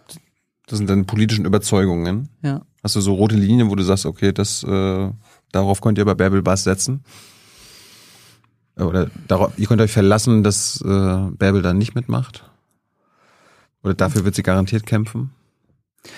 [0.69, 2.29] Das sind deine politischen Überzeugungen.
[2.43, 2.63] Ja.
[2.83, 5.11] Hast du so rote Linien, wo du sagst, okay, das, äh,
[5.51, 7.03] darauf könnt ihr bei Bärbel Bass setzen?
[8.77, 12.45] Oder darauf, ihr könnt euch verlassen, dass äh, Bärbel dann nicht mitmacht?
[13.83, 15.31] Oder dafür wird sie garantiert kämpfen?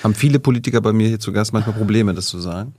[0.03, 2.75] Haben viele Politiker bei mir hier zu Gast manchmal Probleme, das zu sagen?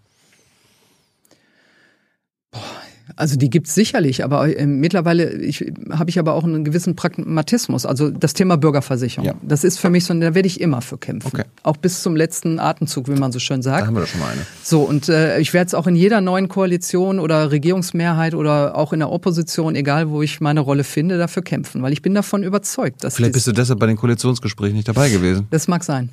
[3.16, 7.86] Also die gibt's sicherlich, aber äh, mittlerweile ich, habe ich aber auch einen gewissen Pragmatismus.
[7.86, 9.34] Also das Thema Bürgerversicherung, Ja.
[9.42, 11.28] das ist für mich so, da werde ich immer für kämpfen.
[11.34, 11.44] Okay.
[11.64, 13.88] Auch bis zum letzten Atemzug, wie man so schön Da sagt.
[13.88, 14.42] haben wir doch schon mal eine.
[14.64, 18.94] So, und äh, ich werde es auch in jeder neuen Koalition oder Regierungsmehrheit oder auch
[18.94, 22.44] in der Opposition, egal wo ich meine Rolle finde, dafür kämpfen, weil ich bin davon
[22.44, 25.48] überzeugt, dass Vielleicht bist du deshalb bei den Koalitionsgesprächen nicht dabei gewesen.
[25.52, 26.10] das mag sein.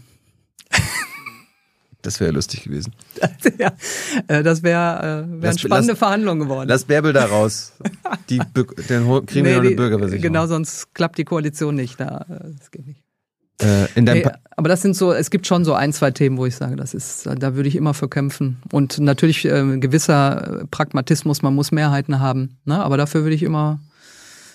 [2.09, 2.93] Das wäre lustig gewesen.
[3.59, 3.73] ja,
[4.29, 6.69] äh, das wäre äh, wär Lass- eine spannende lass- Verhandlung geworden.
[6.69, 7.73] Lass Bärbel da raus.
[8.31, 10.23] Die dann kriegen wir noch eine Bürgerversicherung.
[10.23, 12.01] Genau, sonst klappt die Koalition nicht.
[12.01, 13.03] Da, äh, das geht nicht.
[13.61, 14.25] Äh, Nee,
[14.57, 16.95] aber das sind so, es gibt schon so ein, zwei Themen, wo ich sage, das
[16.95, 18.59] ist, da würde ich immer für kämpfen.
[18.73, 22.83] Und natürlich äh, ein gewisser Pragmatismus, man muss Mehrheiten haben, ne?
[22.83, 23.81] aber dafür würde ich immer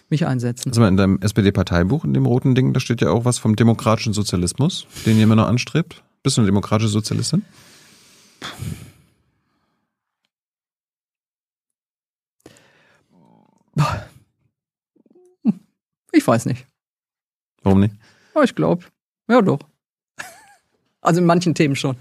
[0.09, 0.71] mich einsetzen.
[0.77, 4.13] Mal, in deinem SPD-Parteibuch, in dem roten Ding, da steht ja auch was vom demokratischen
[4.13, 6.01] Sozialismus, den ihr immer noch anstrebt.
[6.23, 7.45] Bist du eine demokratische Sozialistin?
[16.13, 16.65] Ich weiß nicht.
[17.61, 17.95] Warum nicht?
[18.33, 18.85] Aber ich glaube,
[19.29, 19.59] ja doch.
[21.01, 21.97] Also in manchen Themen schon.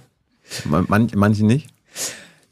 [0.65, 1.69] Man, manche nicht?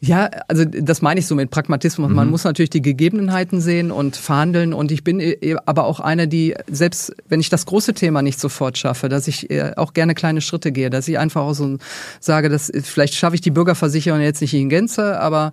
[0.03, 2.11] Ja, also das meine ich so mit Pragmatismus.
[2.11, 4.73] Man muss natürlich die Gegebenheiten sehen und verhandeln.
[4.73, 8.41] Und ich bin eh- aber auch eine, die, selbst wenn ich das große Thema nicht
[8.41, 11.77] sofort schaffe, dass ich äh, auch gerne kleine Schritte gehe, dass ich einfach auch so
[12.19, 15.53] sage, dass vielleicht schaffe ich die Bürgerversicherung jetzt nicht in Gänze, aber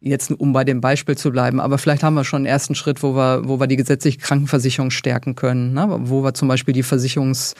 [0.00, 3.02] jetzt um bei dem Beispiel zu bleiben, aber vielleicht haben wir schon einen ersten Schritt,
[3.02, 5.86] wo wir, wo wir die gesetzliche Krankenversicherung stärken können, ne?
[5.88, 7.54] wo wir zum Beispiel die Versicherungs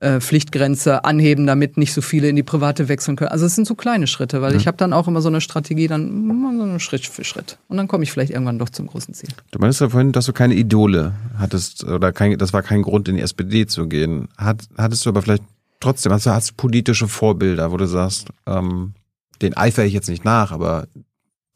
[0.00, 3.30] äh, Pflichtgrenze anheben, damit nicht so viele in die private wechseln können.
[3.30, 4.58] Also es sind so kleine Schritte, weil mhm.
[4.58, 7.58] ich habe dann auch immer so eine Strategie, dann so einen Schritt für Schritt.
[7.68, 9.30] Und dann komme ich vielleicht irgendwann doch zum großen Ziel.
[9.50, 13.08] Du meinst ja vorhin, dass du keine Idole hattest oder kein, das war kein Grund,
[13.08, 14.28] in die SPD zu gehen.
[14.36, 15.42] Hat, hattest du aber vielleicht
[15.80, 18.94] trotzdem, also hast du politische Vorbilder, wo du sagst, ähm,
[19.42, 20.86] den eifere ich jetzt nicht nach, aber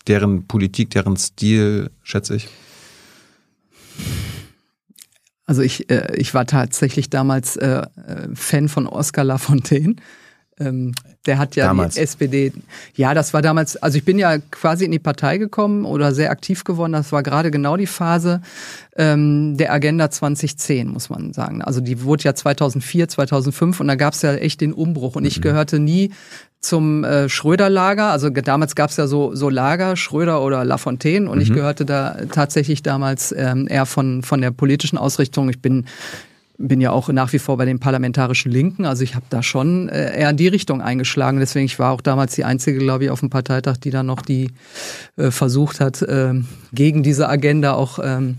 [0.08, 2.48] deren Politik, deren Stil schätze ich?
[5.52, 7.84] Also ich, äh, ich war tatsächlich damals äh, äh
[8.32, 9.96] Fan von Oscar Lafontaine.
[10.58, 10.94] Ähm,
[11.26, 11.96] der hat ja damals.
[11.96, 12.54] die SPD.
[12.94, 16.30] Ja, das war damals, also ich bin ja quasi in die Partei gekommen oder sehr
[16.30, 16.92] aktiv geworden.
[16.92, 18.40] Das war gerade genau die Phase
[18.96, 21.60] ähm, der Agenda 2010, muss man sagen.
[21.60, 25.16] Also die wurde ja 2004, 2005 und da gab es ja echt den Umbruch.
[25.16, 25.42] Und ich mhm.
[25.42, 26.12] gehörte nie
[26.62, 28.06] zum äh, Schröder-Lager.
[28.06, 31.28] Also damals gab es ja so, so Lager, Schröder oder Lafontaine.
[31.28, 31.42] Und mhm.
[31.42, 35.50] ich gehörte da tatsächlich damals ähm, eher von, von der politischen Ausrichtung.
[35.50, 35.84] Ich bin
[36.58, 38.84] bin ja auch nach wie vor bei den parlamentarischen Linken.
[38.84, 41.40] Also ich habe da schon äh, eher in die Richtung eingeschlagen.
[41.40, 44.22] Deswegen, ich war auch damals die Einzige, glaube ich, auf dem Parteitag, die dann noch
[44.22, 44.52] die
[45.16, 46.34] äh, versucht hat, äh,
[46.72, 48.36] gegen diese Agenda auch ähm,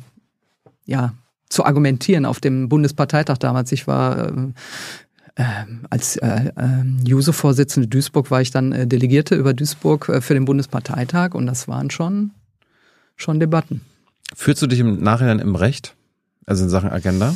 [0.86, 1.14] ja,
[1.50, 3.72] zu argumentieren auf dem Bundesparteitag damals.
[3.74, 4.34] Ich war
[5.36, 10.22] äh, äh, als äh, äh, Juso-Vorsitzende Duisburg war ich dann äh, Delegierte über Duisburg äh,
[10.22, 12.32] für den Bundesparteitag und das waren schon,
[13.16, 13.82] schon Debatten.
[14.36, 15.96] Fühlst du dich im Nachhinein im Recht?
[16.46, 17.36] Also in Sachen Agenda?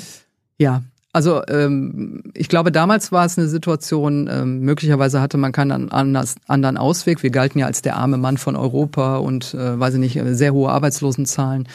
[0.58, 0.84] Ja,
[1.18, 6.36] also ähm, ich glaube, damals war es eine Situation, ähm, möglicherweise hatte man keinen anders,
[6.46, 7.24] anderen Ausweg.
[7.24, 10.54] Wir galten ja als der arme Mann von Europa und, äh, weiß ich nicht, sehr
[10.54, 11.68] hohe Arbeitslosenzahlen.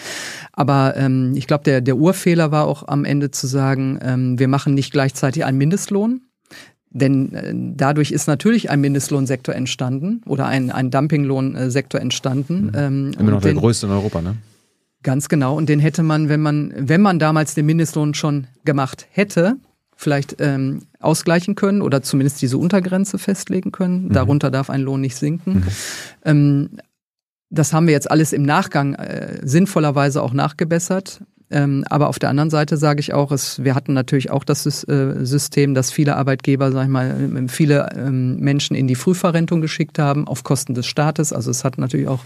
[0.53, 4.47] Aber ähm, ich glaube, der, der Urfehler war auch am Ende zu sagen, ähm, wir
[4.47, 6.21] machen nicht gleichzeitig einen Mindestlohn.
[6.91, 12.67] Denn äh, dadurch ist natürlich ein Mindestlohnsektor entstanden oder ein, ein Dumpinglohnsektor entstanden.
[12.67, 12.73] Mhm.
[12.77, 14.37] Ähm, Immer noch der größte in Europa, ne?
[15.03, 15.57] Ganz genau.
[15.57, 19.57] Und den hätte man, wenn man, wenn man damals den Mindestlohn schon gemacht hätte,
[19.97, 24.05] vielleicht ähm, ausgleichen können oder zumindest diese Untergrenze festlegen können.
[24.05, 24.13] Mhm.
[24.13, 25.55] Darunter darf ein Lohn nicht sinken.
[25.55, 25.63] Mhm.
[26.25, 26.71] Ähm,
[27.51, 31.21] das haben wir jetzt alles im Nachgang äh, sinnvollerweise auch nachgebessert.
[31.53, 34.65] Ähm, aber auf der anderen Seite sage ich auch, es, wir hatten natürlich auch das
[34.85, 39.61] äh, System, dass viele Arbeitgeber, sag ich mal, ähm, viele ähm, Menschen in die Frühverrentung
[39.61, 41.33] geschickt haben, auf Kosten des Staates.
[41.33, 42.25] Also es hat natürlich auch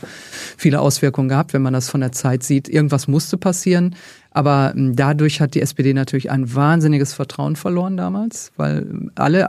[0.56, 2.68] viele Auswirkungen gehabt, wenn man das von der Zeit sieht.
[2.68, 3.96] Irgendwas musste passieren.
[4.30, 9.48] Aber ähm, dadurch hat die SPD natürlich ein wahnsinniges Vertrauen verloren damals, weil alle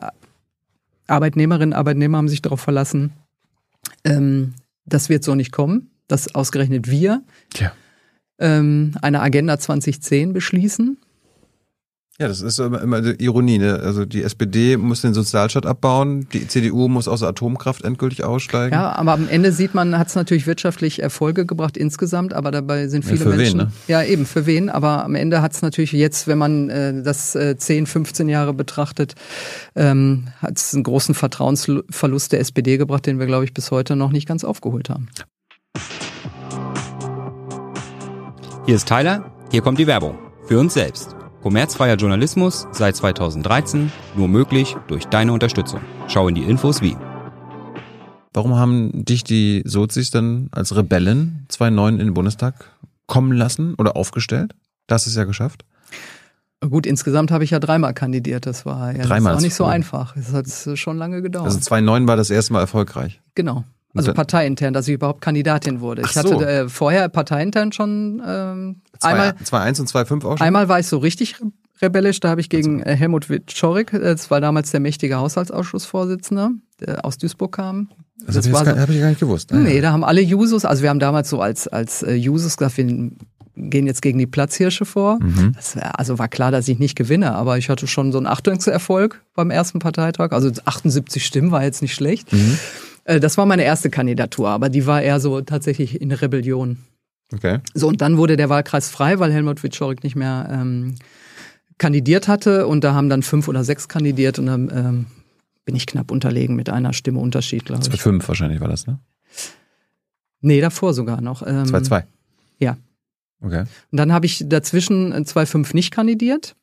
[1.06, 3.14] Arbeitnehmerinnen und Arbeitnehmer haben sich darauf verlassen,
[4.04, 4.56] ähm,
[4.86, 7.22] das wird so nicht kommen, dass ausgerechnet wir
[7.56, 7.72] ja
[8.40, 10.98] ähm, eine Agenda 2010 beschließen.
[12.20, 13.60] Ja, das ist immer, immer die Ironie.
[13.60, 13.80] Ne?
[13.80, 18.74] Also die SPD muss den Sozialstaat abbauen, die CDU muss aus der Atomkraft endgültig aussteigen.
[18.74, 22.88] Ja, aber am Ende sieht man, hat es natürlich wirtschaftlich Erfolge gebracht insgesamt, aber dabei
[22.88, 23.60] sind viele ja, für Menschen.
[23.60, 23.72] Wen, ne?
[23.88, 24.70] Ja, eben für wen.
[24.70, 28.56] Aber am Ende hat es natürlich jetzt, wenn man äh, das äh, 10, 15 Jahre
[28.56, 29.14] betrachtet,
[29.76, 33.96] ähm, hat es einen großen Vertrauensverlust der SPD gebracht, den wir, glaube ich, bis heute
[33.96, 35.08] noch nicht ganz aufgeholt haben.
[38.68, 40.20] Hier ist Tyler, hier kommt die Werbung.
[40.46, 41.16] Für uns selbst.
[41.42, 45.80] Kommerzfreier Journalismus seit 2013, nur möglich durch deine Unterstützung.
[46.10, 46.98] Schau in die Infos wie.
[48.34, 53.96] Warum haben dich die Sozis dann als Rebellen 2009 in den Bundestag kommen lassen oder
[53.96, 54.54] aufgestellt?
[54.86, 55.64] Das ist ja geschafft.
[56.60, 58.46] Gut, insgesamt habe ich ja dreimal kandidiert.
[58.46, 60.14] Das war ja dreimal das auch nicht so einfach.
[60.14, 61.46] Das hat schon lange gedauert.
[61.46, 63.22] Also 2009 war das erste Mal erfolgreich.
[63.34, 63.64] Genau.
[63.98, 66.04] Also parteiintern, dass ich überhaupt Kandidatin wurde.
[66.06, 66.42] Ach ich hatte so.
[66.42, 70.48] äh, vorher parteiintern schon ähm, zwei, einmal 2-1 und 2-5 auch schon?
[70.48, 71.36] Einmal war ich so richtig
[71.82, 72.98] rebellisch, da habe ich gegen also.
[72.98, 77.90] Helmut Wiczorek, äh, das war damals der mächtige Haushaltsausschussvorsitzende, der aus Duisburg kam.
[78.26, 79.54] Das, das habe ich, so, hab ich, gar nicht gewusst.
[79.54, 82.58] Ah, nee, da haben alle Jusos, also wir haben damals so als, als äh, Jusos
[82.58, 83.12] gesagt, wir
[83.58, 85.20] gehen jetzt gegen die Platzhirsche vor.
[85.20, 85.54] Mhm.
[85.56, 89.22] Das, also war klar, dass ich nicht gewinne, aber ich hatte schon so einen Achtungserfolg
[89.36, 90.32] beim ersten Parteitag.
[90.32, 92.32] Also 78 Stimmen war jetzt nicht schlecht.
[92.32, 92.60] Mhm.
[93.08, 96.78] Äh, das war meine erste Kandidatur, aber die war eher so tatsächlich in Rebellion.
[97.34, 97.60] Okay.
[97.74, 100.96] So, und dann wurde der Wahlkreis frei, weil Helmut Witschorik nicht mehr ähm,
[101.78, 102.68] kandidiert hatte.
[102.68, 105.06] Und da haben dann fünf oder sechs kandidiert und dann ähm,
[105.66, 107.90] bin ich knapp unterlegen mit einer Stimme Unterschied, glaube ich.
[107.90, 109.00] 2-5 wahrscheinlich war das, ne?
[110.40, 111.42] Nee, davor sogar noch.
[111.42, 111.98] 2-2.
[111.98, 112.04] Ähm,
[112.60, 112.78] ja.
[113.42, 113.64] Okay.
[113.92, 116.56] Und dann habe ich dazwischen 2-5 nicht kandidiert.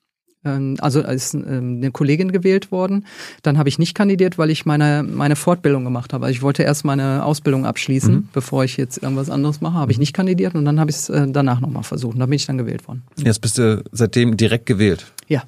[0.45, 3.07] Ähm, also als ähm, eine Kollegin gewählt worden.
[3.43, 6.27] Dann habe ich nicht kandidiert, weil ich meine, meine Fortbildung gemacht habe.
[6.27, 8.29] Also ich wollte erst meine Ausbildung abschließen, mhm.
[8.33, 9.75] bevor ich jetzt irgendwas anderes mache.
[9.75, 12.15] Habe ich nicht kandidiert und dann habe ich es äh, danach nochmal versucht.
[12.15, 13.03] Und da bin ich dann gewählt worden.
[13.17, 15.07] Jetzt bist du seitdem direkt gewählt.
[15.29, 15.45] Ja.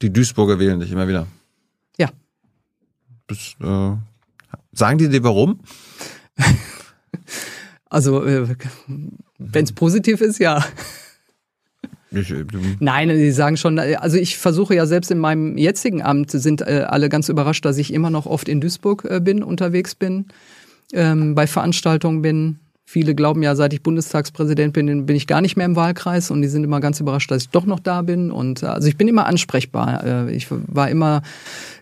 [0.00, 1.26] Die Duisburger wählen dich immer wieder.
[1.98, 2.10] Ja.
[3.26, 3.96] Bis, äh,
[4.72, 5.60] sagen die dir warum?
[7.90, 8.46] also, äh,
[9.38, 10.64] wenn es positiv ist, ja.
[12.10, 12.44] Ich, äh,
[12.80, 16.84] Nein, Sie sagen schon, also ich versuche ja selbst in meinem jetzigen Amt sind äh,
[16.88, 20.26] alle ganz überrascht, dass ich immer noch oft in Duisburg äh, bin, unterwegs bin,
[20.92, 22.58] ähm, bei Veranstaltungen bin.
[22.90, 26.40] Viele glauben ja, seit ich Bundestagspräsident bin, bin ich gar nicht mehr im Wahlkreis und
[26.40, 28.30] die sind immer ganz überrascht, dass ich doch noch da bin.
[28.30, 30.02] Und also ich bin immer ansprechbar.
[30.04, 31.20] Äh, ich war immer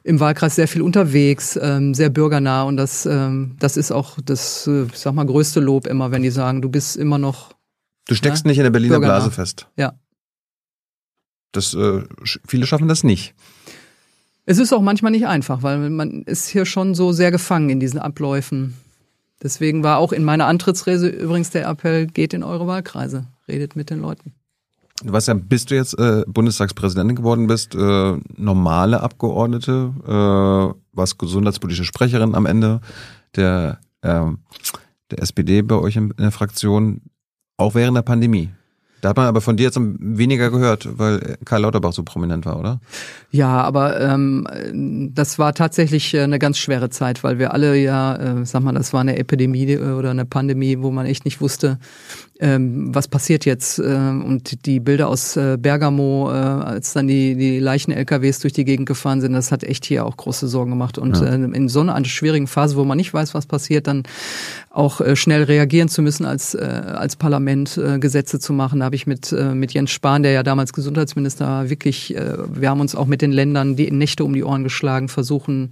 [0.02, 4.66] im Wahlkreis sehr viel unterwegs, ähm, sehr bürgernah und das, ähm, das ist auch das,
[4.66, 7.52] äh, ich sag mal, größte Lob immer, wenn die sagen, du bist immer noch.
[8.08, 9.18] Du steckst ja, nicht in der Berliner bürgernah.
[9.18, 9.68] Blase fest.
[9.76, 9.92] Ja.
[11.56, 12.02] Das, äh,
[12.46, 13.34] viele schaffen das nicht.
[14.44, 17.80] Es ist auch manchmal nicht einfach, weil man ist hier schon so sehr gefangen in
[17.80, 18.76] diesen Abläufen.
[19.42, 23.90] Deswegen war auch in meiner Antrittsrede übrigens der Appell, geht in eure Wahlkreise, redet mit
[23.90, 24.32] den Leuten.
[25.02, 31.18] Du weißt ja, bis du jetzt äh, Bundestagspräsidentin geworden bist, äh, normale Abgeordnete, äh, warst
[31.18, 32.80] gesundheitspolitische Sprecherin am Ende
[33.34, 34.24] der, äh,
[35.10, 37.02] der SPD bei euch in, in der Fraktion,
[37.58, 38.50] auch während der Pandemie.
[39.06, 42.58] Da hat man aber von dir jetzt weniger gehört, weil Karl Lauterbach so prominent war,
[42.58, 42.80] oder?
[43.30, 48.16] Ja, aber ähm, das war tatsächlich äh, eine ganz schwere Zeit, weil wir alle ja,
[48.16, 51.40] äh, sag mal, das war eine Epidemie äh, oder eine Pandemie, wo man echt nicht
[51.40, 51.78] wusste,
[52.38, 53.78] ähm, was passiert jetzt.
[53.78, 58.64] Äh, und die Bilder aus äh, Bergamo, äh, als dann die, die Leichen-LKWs durch die
[58.64, 60.98] Gegend gefahren sind, das hat echt hier auch große Sorgen gemacht.
[60.98, 61.26] Und ja.
[61.26, 64.02] äh, in so einer schwierigen Phase, wo man nicht weiß, was passiert, dann
[64.70, 68.80] auch äh, schnell reagieren zu müssen als, äh, als Parlament, Gesetze zu machen.
[68.80, 72.80] Da habe ich mit, mit Jens Spahn, der ja damals Gesundheitsminister war, wirklich, wir haben
[72.80, 75.70] uns auch mit den Ländern die Nächte um die Ohren geschlagen, versuchen,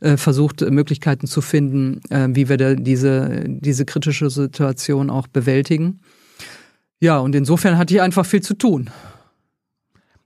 [0.00, 6.00] versucht, Möglichkeiten zu finden, wie wir da diese, diese kritische Situation auch bewältigen.
[7.02, 8.88] Ja, und insofern hatte ich einfach viel zu tun.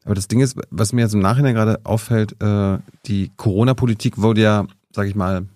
[0.05, 4.43] Aber das Ding ist, was mir jetzt im Nachhinein gerade auffällt, äh, die Corona-Politik wurde
[4.43, 5.47] ja, sag ich mal,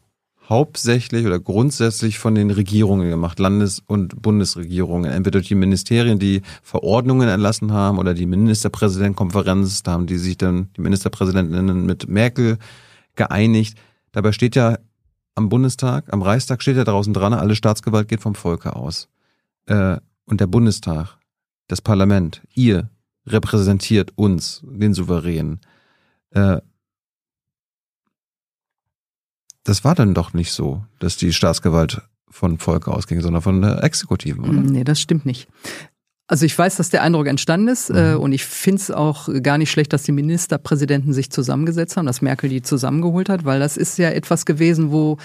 [0.48, 5.12] hauptsächlich oder grundsätzlich von den Regierungen gemacht, Landes- und Bundesregierungen.
[5.12, 10.38] Entweder durch die Ministerien, die Verordnungen erlassen haben oder die Ministerpräsidentenkonferenz, da haben die sich
[10.38, 12.56] dann, die Ministerpräsidentinnen mit Merkel
[13.14, 13.76] geeinigt.
[14.12, 14.78] Dabei steht ja
[15.34, 19.10] am Bundestag, am Reichstag steht ja draußen dran, alle Staatsgewalt geht vom Volke aus.
[19.66, 19.98] Äh,
[20.30, 21.18] und der Bundestag,
[21.66, 22.88] das Parlament, ihr
[23.26, 25.60] repräsentiert uns, den Souverän.
[26.30, 26.60] Äh,
[29.64, 33.82] das war dann doch nicht so, dass die Staatsgewalt von Volk ausging, sondern von der
[33.82, 34.52] Exekutiven, oder?
[34.52, 35.48] Nee, das stimmt nicht.
[36.28, 38.20] Also ich weiß, dass der Eindruck entstanden ist äh, mhm.
[38.20, 42.22] und ich finde es auch gar nicht schlecht, dass die Ministerpräsidenten sich zusammengesetzt haben, dass
[42.22, 45.18] Merkel die zusammengeholt hat, weil das ist ja etwas gewesen, wo,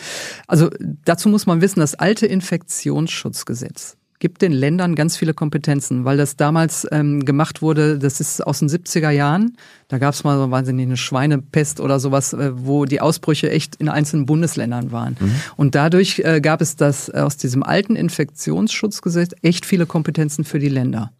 [0.47, 6.17] also dazu muss man wissen, das alte Infektionsschutzgesetz gibt den Ländern ganz viele Kompetenzen, weil
[6.17, 9.55] das damals ähm, gemacht wurde, das ist aus den 70er Jahren.
[9.87, 13.75] Da gab es mal so, nicht, eine Schweinepest oder sowas, äh, wo die Ausbrüche echt
[13.75, 15.15] in einzelnen Bundesländern waren.
[15.19, 15.35] Mhm.
[15.57, 20.57] Und dadurch äh, gab es das äh, aus diesem alten Infektionsschutzgesetz echt viele Kompetenzen für
[20.57, 21.11] die Länder.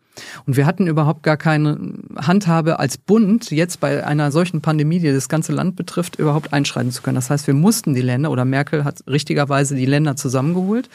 [0.45, 1.77] Und wir hatten überhaupt gar keine
[2.15, 6.91] Handhabe als Bund, jetzt bei einer solchen Pandemie, die das ganze Land betrifft, überhaupt einschreiten
[6.91, 7.15] zu können.
[7.15, 10.89] Das heißt, wir mussten die Länder, oder Merkel hat richtigerweise die Länder zusammengeholt.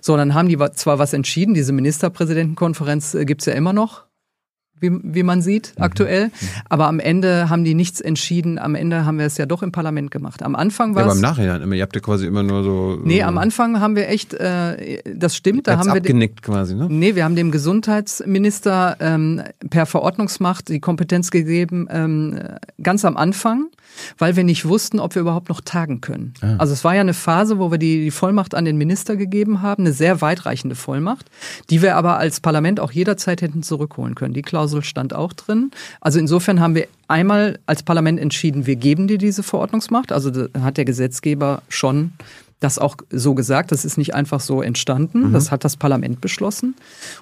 [0.00, 4.04] So, dann haben die zwar was entschieden, diese Ministerpräsidentenkonferenz äh, gibt's ja immer noch,
[4.82, 5.84] wie, wie man sieht, mhm.
[5.84, 6.26] aktuell.
[6.26, 6.30] Mhm.
[6.68, 8.58] Aber am Ende haben die nichts entschieden.
[8.58, 10.42] Am Ende haben wir es ja doch im Parlament gemacht.
[10.42, 11.06] Am Anfang war es.
[11.06, 11.74] Ja, aber im Nachhinein immer.
[11.74, 13.00] Ihr habt ja quasi immer nur so.
[13.04, 15.96] Nee, äh, am Anfang haben wir echt, äh, das stimmt, da haben wir.
[15.96, 16.88] abgenickt quasi, ne?
[16.90, 22.38] Nee, wir haben dem Gesundheitsminister ähm, per Verordnungsmacht die Kompetenz gegeben, ähm,
[22.82, 23.68] ganz am Anfang
[24.18, 26.34] weil wir nicht wussten, ob wir überhaupt noch tagen können.
[26.40, 26.56] Ah.
[26.58, 29.62] Also es war ja eine Phase, wo wir die, die Vollmacht an den Minister gegeben
[29.62, 31.26] haben, eine sehr weitreichende Vollmacht,
[31.70, 34.34] die wir aber als Parlament auch jederzeit hätten zurückholen können.
[34.34, 35.70] Die Klausel stand auch drin.
[36.00, 40.12] Also insofern haben wir einmal als Parlament entschieden, wir geben dir diese Verordnungsmacht.
[40.12, 40.30] Also
[40.60, 42.12] hat der Gesetzgeber schon
[42.62, 43.72] das auch so gesagt.
[43.72, 45.28] Das ist nicht einfach so entstanden.
[45.28, 45.32] Mhm.
[45.32, 46.74] Das hat das Parlament beschlossen.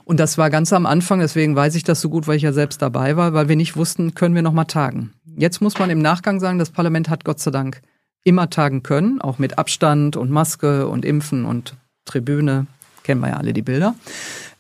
[0.05, 2.53] Und das war ganz am Anfang, deswegen weiß ich das so gut, weil ich ja
[2.53, 5.13] selbst dabei war, weil wir nicht wussten, können wir noch mal tagen.
[5.37, 7.83] Jetzt muss man im Nachgang sagen, das Parlament hat Gott sei Dank
[8.25, 12.67] immer tagen können, auch mit Abstand und Maske und Impfen und Tribüne.
[13.03, 13.95] Kennen wir ja alle die Bilder.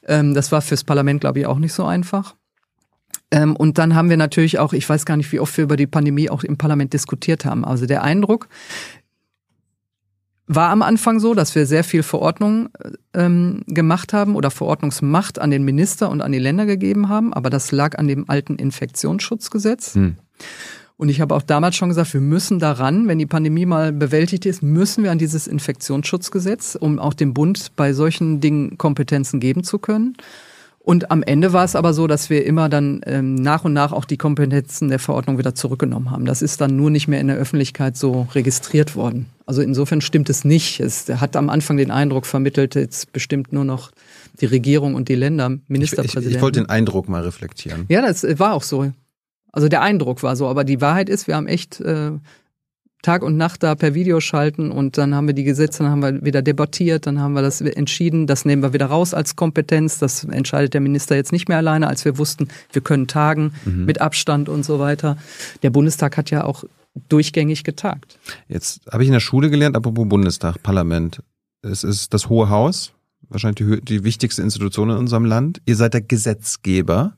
[0.06, 2.34] Ähm, das war fürs Parlament, glaube ich, auch nicht so einfach.
[3.30, 5.76] Ähm, und dann haben wir natürlich auch, ich weiß gar nicht, wie oft wir über
[5.76, 7.64] die Pandemie auch im Parlament diskutiert haben.
[7.64, 8.48] Also der Eindruck
[10.52, 12.70] war am Anfang so, dass wir sehr viel Verordnungen
[13.14, 17.50] ähm, gemacht haben oder Verordnungsmacht an den Minister und an die Länder gegeben haben, aber
[17.50, 19.94] das lag an dem alten Infektionsschutzgesetz.
[19.94, 20.16] Hm.
[20.96, 24.44] Und ich habe auch damals schon gesagt, wir müssen daran, wenn die Pandemie mal bewältigt
[24.44, 29.64] ist, müssen wir an dieses Infektionsschutzgesetz, um auch dem Bund bei solchen Dingen Kompetenzen geben
[29.64, 30.16] zu können.
[30.82, 33.92] Und am Ende war es aber so, dass wir immer dann ähm, nach und nach
[33.92, 36.24] auch die Kompetenzen der Verordnung wieder zurückgenommen haben.
[36.24, 39.26] Das ist dann nur nicht mehr in der Öffentlichkeit so registriert worden.
[39.46, 40.80] Also insofern stimmt es nicht.
[40.80, 43.90] Es hat am Anfang den Eindruck vermittelt, jetzt bestimmt nur noch
[44.40, 46.22] die Regierung und die Länder, Ministerpräsidenten.
[46.22, 47.84] Ich, ich, ich wollte den Eindruck mal reflektieren.
[47.88, 48.90] Ja, das war auch so.
[49.52, 52.12] Also der Eindruck war so, aber die Wahrheit ist, wir haben echt äh,
[53.02, 56.02] Tag und Nacht da per Video schalten und dann haben wir die Gesetze, dann haben
[56.02, 59.98] wir wieder debattiert, dann haben wir das entschieden, das nehmen wir wieder raus als Kompetenz,
[59.98, 63.86] das entscheidet der Minister jetzt nicht mehr alleine, als wir wussten, wir können tagen mhm.
[63.86, 65.16] mit Abstand und so weiter.
[65.62, 66.64] Der Bundestag hat ja auch
[67.08, 68.18] durchgängig getagt.
[68.48, 71.22] Jetzt habe ich in der Schule gelernt, apropos Bundestag, Parlament.
[71.62, 72.92] Es ist das Hohe Haus,
[73.28, 75.62] wahrscheinlich die, die wichtigste Institution in unserem Land.
[75.64, 77.14] Ihr seid der Gesetzgeber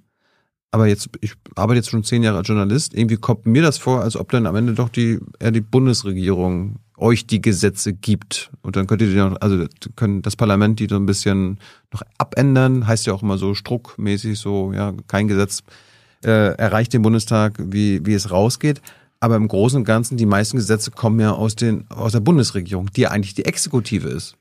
[0.72, 4.00] aber jetzt, ich arbeite jetzt schon zehn Jahre als Journalist, irgendwie kommt mir das vor,
[4.00, 8.50] als ob dann am Ende doch die, eher die Bundesregierung euch die Gesetze gibt.
[8.62, 9.66] Und dann könnt ihr die noch, also
[9.96, 11.58] können das Parlament die so ein bisschen
[11.92, 15.62] noch abändern, heißt ja auch immer so struckmäßig so, ja, kein Gesetz
[16.24, 18.80] äh, erreicht den Bundestag, wie, wie es rausgeht.
[19.20, 22.90] Aber im Großen und Ganzen, die meisten Gesetze kommen ja aus, den, aus der Bundesregierung,
[22.96, 24.36] die ja eigentlich die Exekutive ist.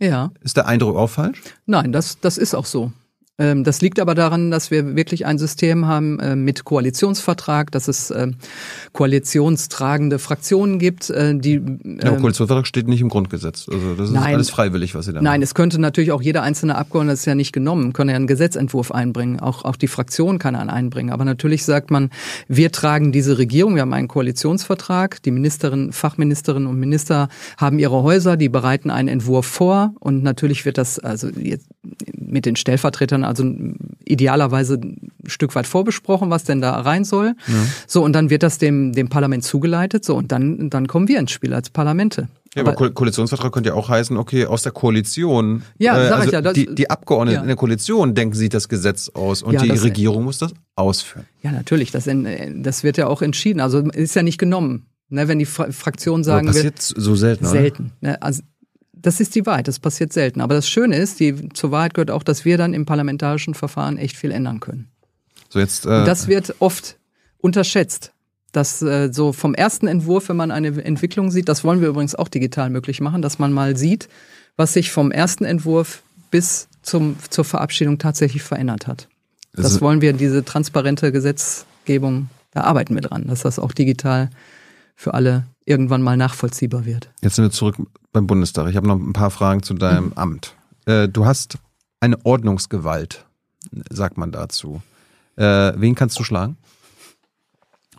[0.00, 0.32] Ja.
[0.40, 1.42] Ist der Eindruck auch falsch?
[1.66, 2.92] Nein, das, das ist auch so.
[3.36, 7.88] Ähm, das liegt aber daran, dass wir wirklich ein System haben äh, mit Koalitionsvertrag, dass
[7.88, 8.36] es ähm,
[8.92, 11.54] koalitionstragende Fraktionen gibt, äh, die.
[11.54, 11.60] Ja,
[12.12, 13.68] ähm, Koalitionsvertrag steht nicht im Grundgesetz.
[13.68, 15.24] Also das ist nein, alles freiwillig, was Sie da machen.
[15.24, 18.16] Nein, es könnte natürlich auch jeder einzelne Abgeordnete, das ist ja nicht genommen, können ja
[18.16, 19.40] einen Gesetzentwurf einbringen.
[19.40, 21.12] Auch, auch die Fraktion kann einen einbringen.
[21.12, 22.10] Aber natürlich sagt man,
[22.46, 28.04] wir tragen diese Regierung, wir haben einen Koalitionsvertrag, die Ministerinnen, Fachministerinnen und Minister haben ihre
[28.04, 31.66] Häuser, die bereiten einen Entwurf vor und natürlich wird das, also jetzt
[32.16, 33.44] mit den Stellvertretern also
[34.04, 37.34] idealerweise ein Stück weit vorbesprochen, was denn da rein soll.
[37.46, 37.54] Ja.
[37.86, 41.18] So, und dann wird das dem, dem Parlament zugeleitet, so, und dann, dann kommen wir
[41.18, 42.28] ins Spiel als Parlamente.
[42.54, 45.62] Ja, aber, aber Koalitionsvertrag könnte ja auch heißen, okay, aus der Koalition.
[45.78, 46.40] Ja, äh, sag also ich ja.
[46.40, 47.42] Das, die, die Abgeordneten ja.
[47.42, 51.26] in der Koalition denken sich das Gesetz aus und ja, die Regierung muss das ausführen.
[51.42, 51.90] Ja, natürlich.
[51.90, 53.60] Das, das wird ja auch entschieden.
[53.60, 54.86] Also ist ja nicht genommen.
[55.10, 56.48] Ne, wenn die Fraktionen sagen.
[56.48, 57.52] Aber passiert wir, so selten, oder?
[57.52, 57.92] Selten.
[58.00, 58.42] Ne, also
[59.04, 60.40] das ist die Wahrheit, das passiert selten.
[60.40, 63.98] Aber das Schöne ist, die, zur Wahrheit gehört auch, dass wir dann im parlamentarischen Verfahren
[63.98, 64.88] echt viel ändern können.
[65.50, 66.96] So jetzt, äh, das wird oft
[67.38, 68.12] unterschätzt.
[68.52, 72.14] Dass äh, so vom ersten Entwurf, wenn man eine Entwicklung sieht, das wollen wir übrigens
[72.14, 74.08] auch digital möglich machen, dass man mal sieht,
[74.56, 79.08] was sich vom ersten Entwurf bis zum, zur Verabschiedung tatsächlich verändert hat.
[79.52, 84.30] Das wollen wir, diese transparente Gesetzgebung, da arbeiten wir dran, dass das auch digital
[84.96, 87.10] für alle irgendwann mal nachvollziehbar wird.
[87.22, 87.76] Jetzt sind wir zurück
[88.12, 88.68] beim Bundestag.
[88.68, 90.12] Ich habe noch ein paar Fragen zu deinem mhm.
[90.14, 90.54] Amt.
[90.86, 91.58] Äh, du hast
[92.00, 93.24] eine Ordnungsgewalt,
[93.90, 94.82] sagt man dazu.
[95.36, 96.56] Äh, wen kannst du schlagen?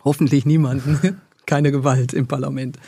[0.04, 1.20] Hoffentlich niemanden.
[1.46, 2.78] Keine Gewalt im Parlament.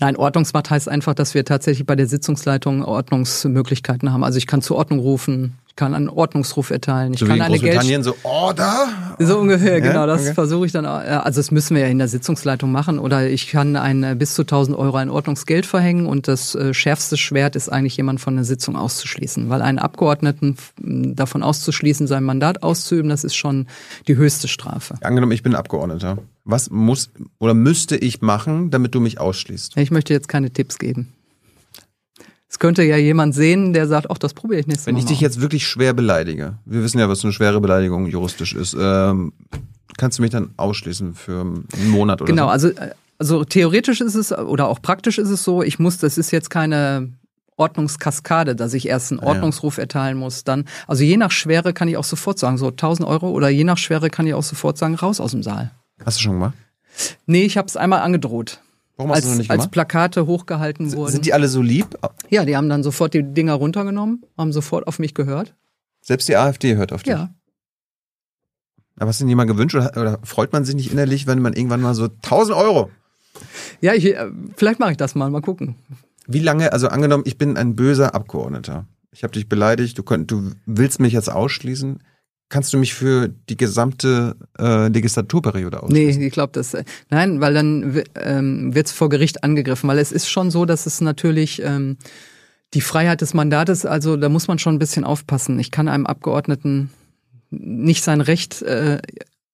[0.00, 4.22] Nein, Ordnungsmacht heißt einfach, dass wir tatsächlich bei der Sitzungsleitung Ordnungsmöglichkeiten haben.
[4.22, 7.12] Also ich kann zur Ordnung rufen, kann einen Ordnungsruf erteilen.
[7.14, 8.88] Ich so kann wie in eine Großbritannien so Order?
[9.18, 10.00] So ungefähr, genau.
[10.00, 10.06] Ja?
[10.06, 10.34] Das okay.
[10.34, 10.86] versuche ich dann.
[10.86, 12.98] Also das müssen wir ja in der Sitzungsleitung machen.
[12.98, 16.06] Oder ich kann ein äh, bis zu 1000 Euro ein Ordnungsgeld verhängen.
[16.06, 20.56] Und das äh, schärfste Schwert ist eigentlich jemand von der Sitzung auszuschließen, weil einen Abgeordneten
[20.78, 23.66] davon auszuschließen, sein Mandat auszuüben, das ist schon
[24.08, 24.94] die höchste Strafe.
[25.02, 26.18] Angenommen, ich bin Abgeordneter.
[26.44, 29.76] Was muss oder müsste ich machen, damit du mich ausschließt?
[29.76, 31.12] Ich möchte jetzt keine Tipps geben.
[32.48, 34.92] Es könnte ja jemand sehen, der sagt, ach, das probiere ich nächstes Mal.
[34.92, 38.54] Wenn ich dich jetzt wirklich schwer beleidige, wir wissen ja, was eine schwere Beleidigung juristisch
[38.54, 39.32] ist, ähm,
[39.96, 42.68] kannst du mich dann ausschließen für einen Monat oder genau, so?
[42.68, 46.18] Genau, also, also theoretisch ist es oder auch praktisch ist es so, ich muss, das
[46.18, 47.10] ist jetzt keine
[47.56, 51.96] Ordnungskaskade, dass ich erst einen Ordnungsruf erteilen muss, dann, also je nach Schwere kann ich
[51.96, 54.94] auch sofort sagen, so 1000 Euro oder je nach Schwere kann ich auch sofort sagen,
[54.94, 55.72] raus aus dem Saal.
[56.04, 56.54] Hast du schon gemacht?
[57.26, 58.60] Nee, ich habe es einmal angedroht.
[58.96, 59.60] Warum hast als, du noch nicht gemacht?
[59.60, 61.12] Als Plakate hochgehalten wurden.
[61.12, 61.98] Sind die alle so lieb?
[62.30, 65.54] Ja, die haben dann sofort die Dinger runtergenommen, haben sofort auf mich gehört.
[66.00, 67.12] Selbst die AfD hört auf dich?
[67.12, 67.34] Ja.
[68.98, 71.52] Aber hast du dir mal gewünscht oder, oder, freut man sich nicht innerlich, wenn man
[71.52, 72.90] irgendwann mal so 1000 Euro?
[73.82, 75.76] Ja, ich, äh, vielleicht mache ich das mal, mal gucken.
[76.26, 78.86] Wie lange, also angenommen, ich bin ein böser Abgeordneter.
[79.12, 82.02] Ich habe dich beleidigt, du, könnt, du willst mich jetzt ausschließen.
[82.48, 86.20] Kannst du mich für die gesamte äh, Legislaturperiode ausschließen?
[86.20, 86.74] Nee, ich glaube das.
[86.74, 90.64] Äh, nein, weil dann ähm, wird es vor Gericht angegriffen, weil es ist schon so,
[90.64, 91.96] dass es natürlich ähm,
[92.74, 95.58] die Freiheit des Mandates, also da muss man schon ein bisschen aufpassen.
[95.58, 96.90] Ich kann einem Abgeordneten
[97.50, 98.98] nicht sein Recht äh,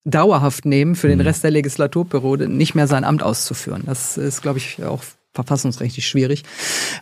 [0.04, 1.24] dauerhaft nehmen, für den mhm.
[1.24, 3.84] Rest der Legislaturperiode nicht mehr sein Amt auszuführen.
[3.86, 5.02] Das ist, glaube ich, auch
[5.34, 6.42] verfassungsrechtlich schwierig.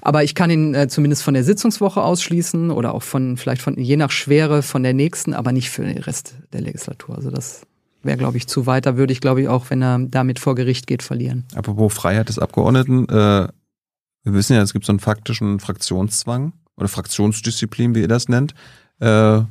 [0.00, 3.76] Aber ich kann ihn äh, zumindest von der Sitzungswoche ausschließen oder auch von, vielleicht von,
[3.78, 7.16] je nach Schwere von der nächsten, aber nicht für den Rest der Legislatur.
[7.16, 7.62] Also das
[8.02, 8.86] wäre, glaube ich, zu weit.
[8.86, 11.44] Da würde ich, glaube ich, auch, wenn er damit vor Gericht geht, verlieren.
[11.54, 13.48] Apropos Freiheit des Abgeordneten, äh,
[14.22, 18.54] wir wissen ja, es gibt so einen faktischen Fraktionszwang oder Fraktionsdisziplin, wie ihr das nennt.
[19.00, 19.42] Äh,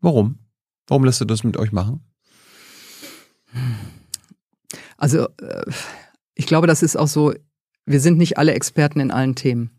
[0.00, 0.38] warum?
[0.86, 2.04] Warum lässt du das mit euch machen?
[4.96, 5.64] Also, äh,
[6.34, 7.32] ich glaube, das ist auch so
[7.86, 9.70] wir sind nicht alle Experten in allen Themen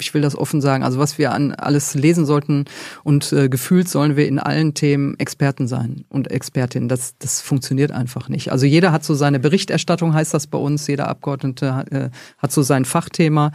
[0.00, 2.64] ich will das offen sagen, also was wir an alles lesen sollten
[3.04, 6.88] und äh, gefühlt sollen wir in allen Themen Experten sein und Expertin.
[6.88, 8.50] Das, das funktioniert einfach nicht.
[8.50, 12.08] Also jeder hat so seine Berichterstattung, heißt das bei uns, jeder Abgeordnete äh,
[12.38, 13.52] hat so sein Fachthema.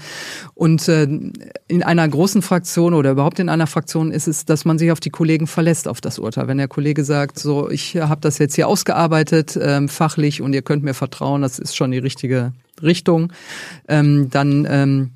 [0.53, 1.03] Und äh,
[1.68, 4.99] in einer großen Fraktion oder überhaupt in einer Fraktion ist es, dass man sich auf
[4.99, 6.47] die Kollegen verlässt, auf das Urteil.
[6.47, 10.62] Wenn der Kollege sagt, so, ich habe das jetzt hier ausgearbeitet, ähm, fachlich und ihr
[10.62, 12.53] könnt mir vertrauen, das ist schon die richtige
[12.84, 13.32] Richtung,
[13.88, 15.12] ähm, dann ähm,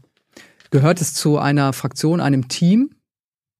[0.72, 2.92] gehört es zu einer Fraktion, einem Team,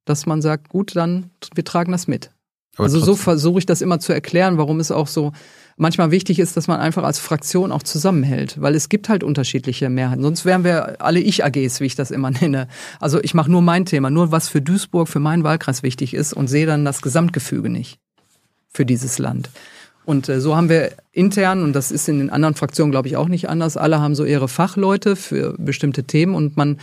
[0.06, 2.32] dass man sagt, gut, dann wir tragen das mit.
[2.76, 5.32] Aber also so versuche ich das immer zu erklären, warum es auch so
[5.78, 9.90] manchmal wichtig ist, dass man einfach als Fraktion auch zusammenhält, weil es gibt halt unterschiedliche
[9.90, 10.24] Mehrheiten.
[10.24, 12.68] Sonst wären wir alle Ich-AGs, wie ich das immer nenne.
[13.00, 16.34] Also ich mache nur mein Thema, nur was für Duisburg, für meinen Wahlkreis wichtig ist
[16.34, 18.00] und sehe dann das Gesamtgefüge nicht
[18.70, 19.50] für dieses Land.
[20.06, 23.18] Und äh, so haben wir intern, und das ist in den anderen Fraktionen, glaube ich,
[23.18, 26.36] auch nicht anders, alle haben so ihre Fachleute für bestimmte Themen.
[26.36, 26.78] Und man,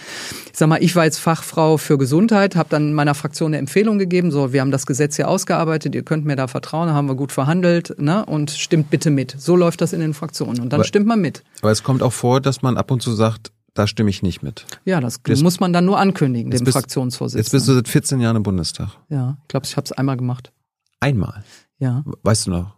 [0.50, 3.98] ich sag mal, ich war jetzt Fachfrau für Gesundheit, habe dann meiner Fraktion eine Empfehlung
[3.98, 7.14] gegeben, so, wir haben das Gesetz hier ausgearbeitet, ihr könnt mir da vertrauen, haben wir
[7.14, 8.24] gut verhandelt, ne?
[8.24, 9.34] Und stimmt bitte mit.
[9.38, 10.60] So läuft das in den Fraktionen.
[10.60, 11.42] Und dann aber, stimmt man mit.
[11.60, 14.42] Aber es kommt auch vor, dass man ab und zu sagt, da stimme ich nicht
[14.42, 14.66] mit.
[14.84, 17.44] Ja, das jetzt, muss man dann nur ankündigen, dem bist, Fraktionsvorsitzenden.
[17.44, 18.88] Jetzt bist du seit 14 Jahren im Bundestag.
[19.08, 20.52] Ja, ich glaube, ich habe es einmal gemacht.
[21.02, 21.42] Einmal?
[21.78, 22.04] Ja.
[22.22, 22.76] Weißt du noch?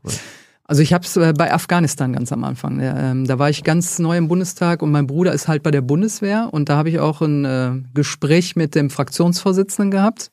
[0.64, 2.80] Also ich habe es äh, bei Afghanistan ganz am Anfang.
[2.80, 5.82] Ähm, da war ich ganz neu im Bundestag und mein Bruder ist halt bei der
[5.82, 10.30] Bundeswehr und da habe ich auch ein äh, Gespräch mit dem Fraktionsvorsitzenden gehabt,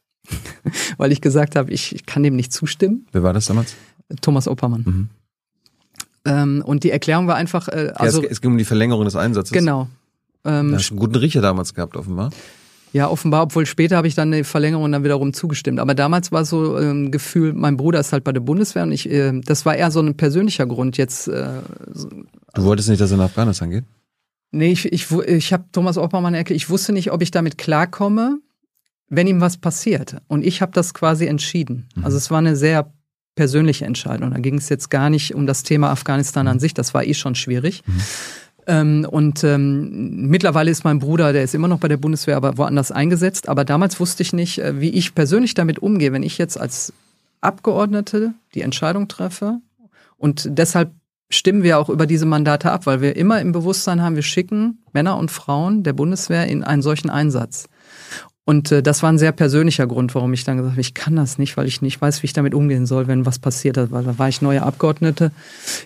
[0.97, 3.07] weil ich gesagt habe, ich, ich kann dem nicht zustimmen.
[3.11, 3.75] Wer war das damals?
[4.21, 4.83] Thomas Oppermann.
[4.85, 5.09] Mhm.
[6.23, 9.03] Ähm, und die Erklärung war einfach, äh, also ja, es, es, ging um die Verlängerung
[9.03, 9.51] des Einsatzes.
[9.51, 9.89] Genau.
[10.45, 12.29] Ähm, da hast du einen guten Riecher damals gehabt, offenbar.
[12.93, 15.79] Ja, offenbar, obwohl später habe ich dann eine Verlängerung dann wiederum zugestimmt.
[15.79, 18.91] Aber damals war so ein ähm, Gefühl, mein Bruder ist halt bei der Bundeswehr und
[18.91, 21.27] ich, äh, das war eher so ein persönlicher Grund jetzt.
[21.27, 21.61] Äh,
[21.93, 23.85] so, du wolltest nicht, dass er nach Afghanistan geht?
[24.51, 28.39] Nee, ich, ich, ich habe Thomas Oppermann erklärt, ich wusste nicht, ob ich damit klarkomme,
[29.07, 30.17] wenn ihm was passiert.
[30.27, 31.87] Und ich habe das quasi entschieden.
[31.95, 32.05] Mhm.
[32.05, 32.91] Also es war eine sehr
[33.35, 34.31] persönliche Entscheidung.
[34.31, 36.59] Da ging es jetzt gar nicht um das Thema Afghanistan an mhm.
[36.59, 37.83] sich, das war eh schon schwierig.
[37.85, 38.01] Mhm.
[38.67, 42.57] Ähm, und ähm, mittlerweile ist mein Bruder, der ist immer noch bei der Bundeswehr, aber
[42.57, 43.49] woanders eingesetzt.
[43.49, 46.93] Aber damals wusste ich nicht, äh, wie ich persönlich damit umgehe, wenn ich jetzt als
[47.41, 49.59] Abgeordnete die Entscheidung treffe.
[50.17, 50.91] Und deshalb
[51.29, 54.79] stimmen wir auch über diese Mandate ab, weil wir immer im Bewusstsein haben, wir schicken
[54.93, 57.67] Männer und Frauen der Bundeswehr in einen solchen Einsatz.
[58.43, 61.15] Und äh, das war ein sehr persönlicher Grund, warum ich dann gesagt habe, ich kann
[61.15, 63.77] das nicht, weil ich nicht weiß, wie ich damit umgehen soll, wenn was passiert.
[63.91, 65.31] Weil da war ich neue Abgeordnete.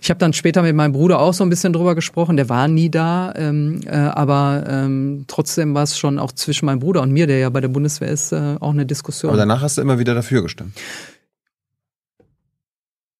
[0.01, 2.37] Ich habe dann später mit meinem Bruder auch so ein bisschen drüber gesprochen.
[2.37, 6.79] Der war nie da, ähm, äh, aber ähm, trotzdem war es schon auch zwischen meinem
[6.79, 9.31] Bruder und mir, der ja bei der Bundeswehr ist, äh, auch eine Diskussion.
[9.31, 10.73] Aber danach hast du immer wieder dafür gestimmt.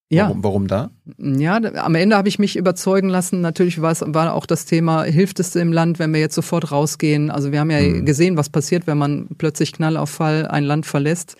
[0.09, 0.25] Ja.
[0.25, 0.91] Warum, warum da?
[1.17, 3.41] Ja, am Ende habe ich mich überzeugen lassen.
[3.41, 6.71] Natürlich war es war auch das Thema, hilft es im Land, wenn wir jetzt sofort
[6.71, 7.31] rausgehen?
[7.31, 8.05] Also wir haben ja mhm.
[8.05, 11.37] gesehen, was passiert, wenn man plötzlich Knallauffall ein Land verlässt,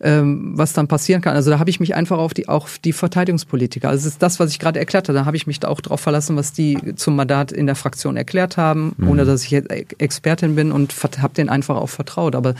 [0.00, 1.36] ähm, was dann passieren kann.
[1.36, 3.88] Also da habe ich mich einfach auf die auch die Verteidigungspolitiker.
[3.88, 5.18] Also das ist das, was ich gerade erklärt habe.
[5.18, 8.18] Da habe ich mich da auch darauf verlassen, was die zum Mandat in der Fraktion
[8.18, 9.08] erklärt haben, mhm.
[9.08, 12.34] ohne dass ich jetzt Expertin bin und habe denen einfach auch vertraut.
[12.34, 12.54] Aber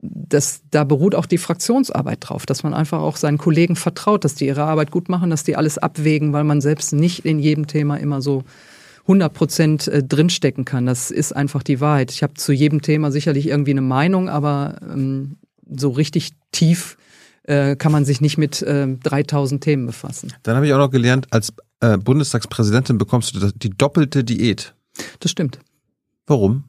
[0.00, 4.34] das, da beruht auch die Fraktionsarbeit drauf, dass man einfach auch seinen Kollegen vertraut, dass
[4.34, 7.66] die ihre Arbeit gut machen, dass die alles abwägen, weil man selbst nicht in jedem
[7.66, 8.44] Thema immer so
[9.02, 10.86] 100 Prozent äh, drinstecken kann.
[10.86, 12.12] Das ist einfach die Wahrheit.
[12.12, 15.38] Ich habe zu jedem Thema sicherlich irgendwie eine Meinung, aber ähm,
[15.68, 16.96] so richtig tief
[17.44, 20.32] äh, kann man sich nicht mit äh, 3000 Themen befassen.
[20.42, 24.74] Dann habe ich auch noch gelernt, als äh, Bundestagspräsidentin bekommst du die doppelte Diät.
[25.20, 25.58] Das stimmt.
[26.26, 26.64] Warum?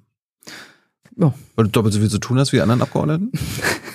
[1.18, 1.34] Ja.
[1.56, 3.32] Weil du doppelt so viel zu tun hast wie die anderen Abgeordneten?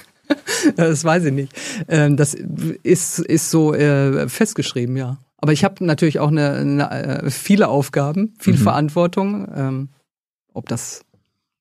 [0.76, 1.52] das weiß ich nicht.
[1.88, 5.18] Ähm, das ist, ist so äh, festgeschrieben, ja.
[5.38, 8.58] Aber ich habe natürlich auch eine, eine, äh, viele Aufgaben, viel mhm.
[8.58, 9.48] Verantwortung.
[9.54, 9.88] Ähm,
[10.54, 11.04] ob das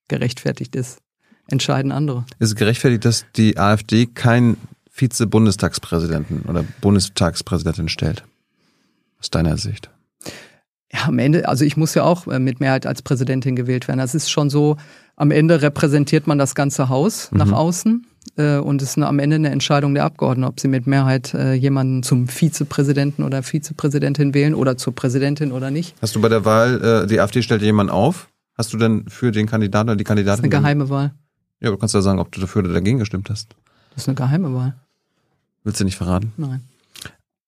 [0.08, 1.00] gerechtfertigt ist,
[1.48, 2.26] entscheiden andere.
[2.40, 4.58] Ist es gerechtfertigt, dass die AfD keinen
[4.90, 8.24] Vize-Bundestagspräsidenten oder Bundestagspräsidentin stellt?
[9.20, 9.90] Aus deiner Sicht?
[10.94, 14.00] Ja, am Ende, also ich muss ja auch äh, mit Mehrheit als Präsidentin gewählt werden.
[14.00, 14.78] Das ist schon so,
[15.16, 17.38] am Ende repräsentiert man das ganze Haus mhm.
[17.40, 18.06] nach außen
[18.38, 21.34] äh, und es ist eine, am Ende eine Entscheidung der Abgeordneten, ob sie mit Mehrheit
[21.34, 25.96] äh, jemanden zum Vizepräsidenten oder Vizepräsidentin wählen oder zur Präsidentin oder nicht.
[26.02, 28.30] Hast du bei der Wahl, äh, die AfD stellt jemanden auf?
[28.56, 30.44] Hast du denn für den Kandidaten oder die Kandidatin?
[30.44, 31.14] Das ist eine geheime Wahl.
[31.60, 33.56] Ja, du kannst ja sagen, ob du dafür oder dagegen gestimmt hast.
[33.96, 34.76] Das ist eine geheime Wahl.
[35.64, 36.34] Willst du nicht verraten?
[36.38, 36.62] Nein.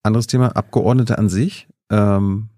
[0.03, 1.67] Anderes Thema, Abgeordnete an sich.
[1.89, 2.49] Ähm,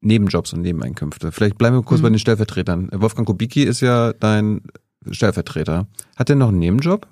[0.00, 1.32] Nebenjobs und Nebeneinkünfte.
[1.32, 2.04] Vielleicht bleiben wir kurz mhm.
[2.04, 2.88] bei den Stellvertretern.
[2.92, 4.62] Wolfgang Kubicki ist ja dein
[5.10, 5.86] Stellvertreter.
[6.16, 7.06] Hat er noch einen Nebenjob?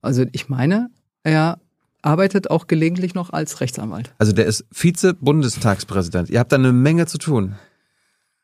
[0.00, 0.90] Also ich meine,
[1.22, 1.58] er
[2.02, 4.12] arbeitet auch gelegentlich noch als Rechtsanwalt.
[4.18, 6.30] Also der ist Vize-Bundestagspräsident.
[6.30, 7.54] Ihr habt da eine Menge zu tun.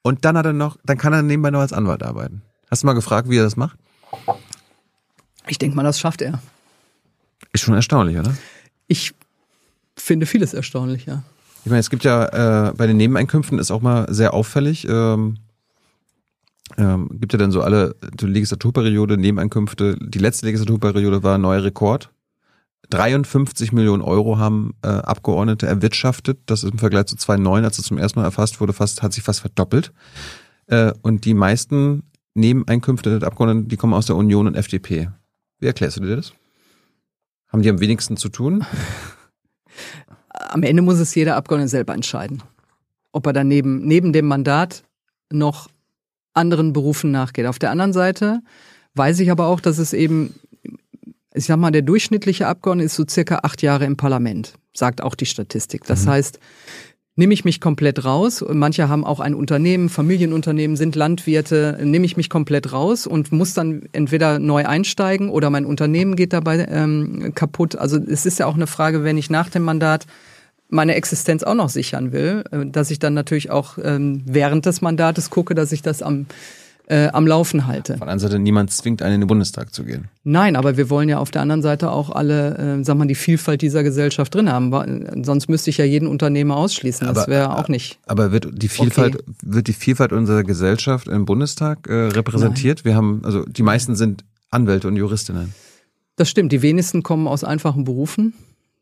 [0.02, 2.42] Und dann hat er noch, dann kann er nebenbei noch als Anwalt arbeiten.
[2.70, 3.78] Hast du mal gefragt, wie er das macht?
[5.48, 6.40] Ich denke mal, das schafft er.
[7.52, 8.36] Ist schon erstaunlich, oder?
[8.86, 9.12] Ich
[9.96, 11.24] finde vieles erstaunlich, ja.
[11.64, 14.86] Ich meine, es gibt ja äh, bei den Nebeneinkünften ist auch mal sehr auffällig.
[14.88, 15.38] Ähm,
[16.76, 19.96] ähm, gibt ja dann so alle Legislaturperiode Nebeneinkünfte.
[20.00, 22.10] Die letzte Legislaturperiode war ein neuer Rekord.
[22.90, 26.38] 53 Millionen Euro haben äh, Abgeordnete erwirtschaftet.
[26.46, 29.12] Das ist im Vergleich zu 2009, als es zum ersten Mal erfasst wurde, fast hat
[29.12, 29.92] sich fast verdoppelt.
[30.66, 32.04] Äh, und die meisten
[32.34, 35.10] Nebeneinkünfte der Abgeordneten, die kommen aus der Union und FDP.
[35.58, 36.32] Wie erklärst du dir das?
[37.48, 38.64] Haben die am wenigsten zu tun?
[40.38, 42.42] Am Ende muss es jeder Abgeordnete selber entscheiden,
[43.12, 44.84] ob er dann neben, neben dem Mandat
[45.30, 45.68] noch
[46.34, 47.46] anderen Berufen nachgeht.
[47.46, 48.40] Auf der anderen Seite
[48.94, 50.34] weiß ich aber auch, dass es eben,
[51.34, 55.14] ich sag mal, der durchschnittliche Abgeordnete ist so circa acht Jahre im Parlament, sagt auch
[55.14, 55.84] die Statistik.
[55.84, 56.10] Das mhm.
[56.10, 56.38] heißt,
[57.18, 58.44] nehme ich mich komplett raus.
[58.48, 63.54] Manche haben auch ein Unternehmen, Familienunternehmen, sind Landwirte, nehme ich mich komplett raus und muss
[63.54, 67.74] dann entweder neu einsteigen oder mein Unternehmen geht dabei ähm, kaputt.
[67.74, 70.06] Also es ist ja auch eine Frage, wenn ich nach dem Mandat
[70.68, 74.80] meine Existenz auch noch sichern will, äh, dass ich dann natürlich auch ähm, während des
[74.80, 76.26] Mandates gucke, dass ich das am
[76.88, 77.92] äh, am Laufen halte.
[77.98, 80.08] Von der anderen Seite, niemand zwingt einen in den Bundestag zu gehen.
[80.24, 83.14] Nein, aber wir wollen ja auf der anderen Seite auch alle, äh, sag mal, die
[83.14, 85.24] Vielfalt dieser Gesellschaft drin haben.
[85.24, 87.06] Sonst müsste ich ja jeden Unternehmer ausschließen.
[87.12, 87.98] Das wäre auch nicht.
[88.06, 89.24] Aber wird die Vielfalt, okay.
[89.42, 92.78] wird die Vielfalt unserer Gesellschaft im Bundestag äh, repräsentiert?
[92.78, 92.84] Nein.
[92.84, 95.52] Wir haben, also die meisten sind Anwälte und Juristinnen.
[96.16, 96.52] Das stimmt.
[96.52, 98.32] Die wenigsten kommen aus einfachen Berufen.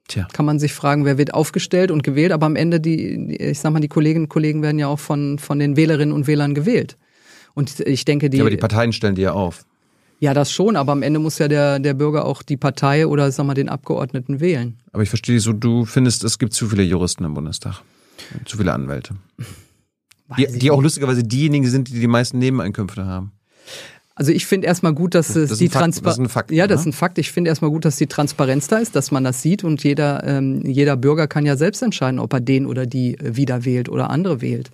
[0.06, 0.28] Tja.
[0.32, 3.72] Kann man sich fragen, wer wird aufgestellt und gewählt, aber am Ende die, ich sag
[3.72, 6.96] mal, die Kolleginnen und Kollegen werden ja auch von, von den Wählerinnen und Wählern gewählt.
[7.56, 8.36] Und ich denke, die.
[8.36, 9.64] Ja, aber die Parteien stellen die ja auf.
[10.20, 13.30] Ja, das schon, aber am Ende muss ja der, der Bürger auch die Partei oder
[13.32, 14.76] sag mal den Abgeordneten wählen.
[14.92, 17.82] Aber ich verstehe so, du findest, es gibt zu viele Juristen im Bundestag.
[18.44, 19.14] Zu viele Anwälte.
[20.36, 23.32] Die, die, auch lustigerweise diejenigen sind, die die meisten Nebeneinkünfte haben.
[24.14, 26.50] Also ich finde erstmal gut, dass das, das die Transparenz.
[26.50, 27.18] Ja, das ist ein Fakt.
[27.18, 30.24] Ich finde erstmal gut, dass die Transparenz da ist, dass man das sieht und jeder,
[30.24, 34.10] ähm, jeder Bürger kann ja selbst entscheiden, ob er den oder die wieder wählt oder
[34.10, 34.70] andere wählt.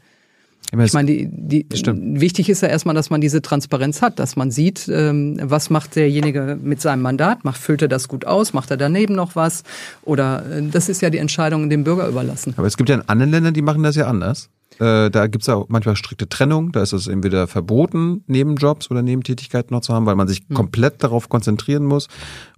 [0.71, 4.51] Ich meine, die, die, wichtig ist ja erstmal, dass man diese Transparenz hat, dass man
[4.51, 8.71] sieht, ähm, was macht derjenige mit seinem Mandat, macht, füllt er das gut aus, macht
[8.71, 9.65] er daneben noch was
[10.03, 12.55] oder äh, das ist ja die Entscheidung dem Bürger überlassen.
[12.57, 14.49] Aber es gibt ja in anderen Ländern, die machen das ja anders.
[14.79, 16.73] Äh, da gibt es auch manchmal strikte Trennung.
[16.73, 20.55] Da ist es entweder verboten, Nebenjobs oder Nebentätigkeiten noch zu haben, weil man sich mhm.
[20.55, 22.09] komplett darauf konzentrieren muss.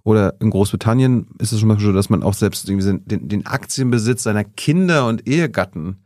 [0.03, 4.23] Oder in Großbritannien ist es zum Beispiel so, dass man auch selbst den, den Aktienbesitz
[4.23, 5.97] seiner Kinder und Ehegatten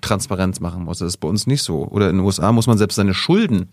[0.00, 0.98] Transparenz machen muss.
[0.98, 1.86] Das ist bei uns nicht so.
[1.86, 3.70] Oder in den USA muss man selbst seine Schulden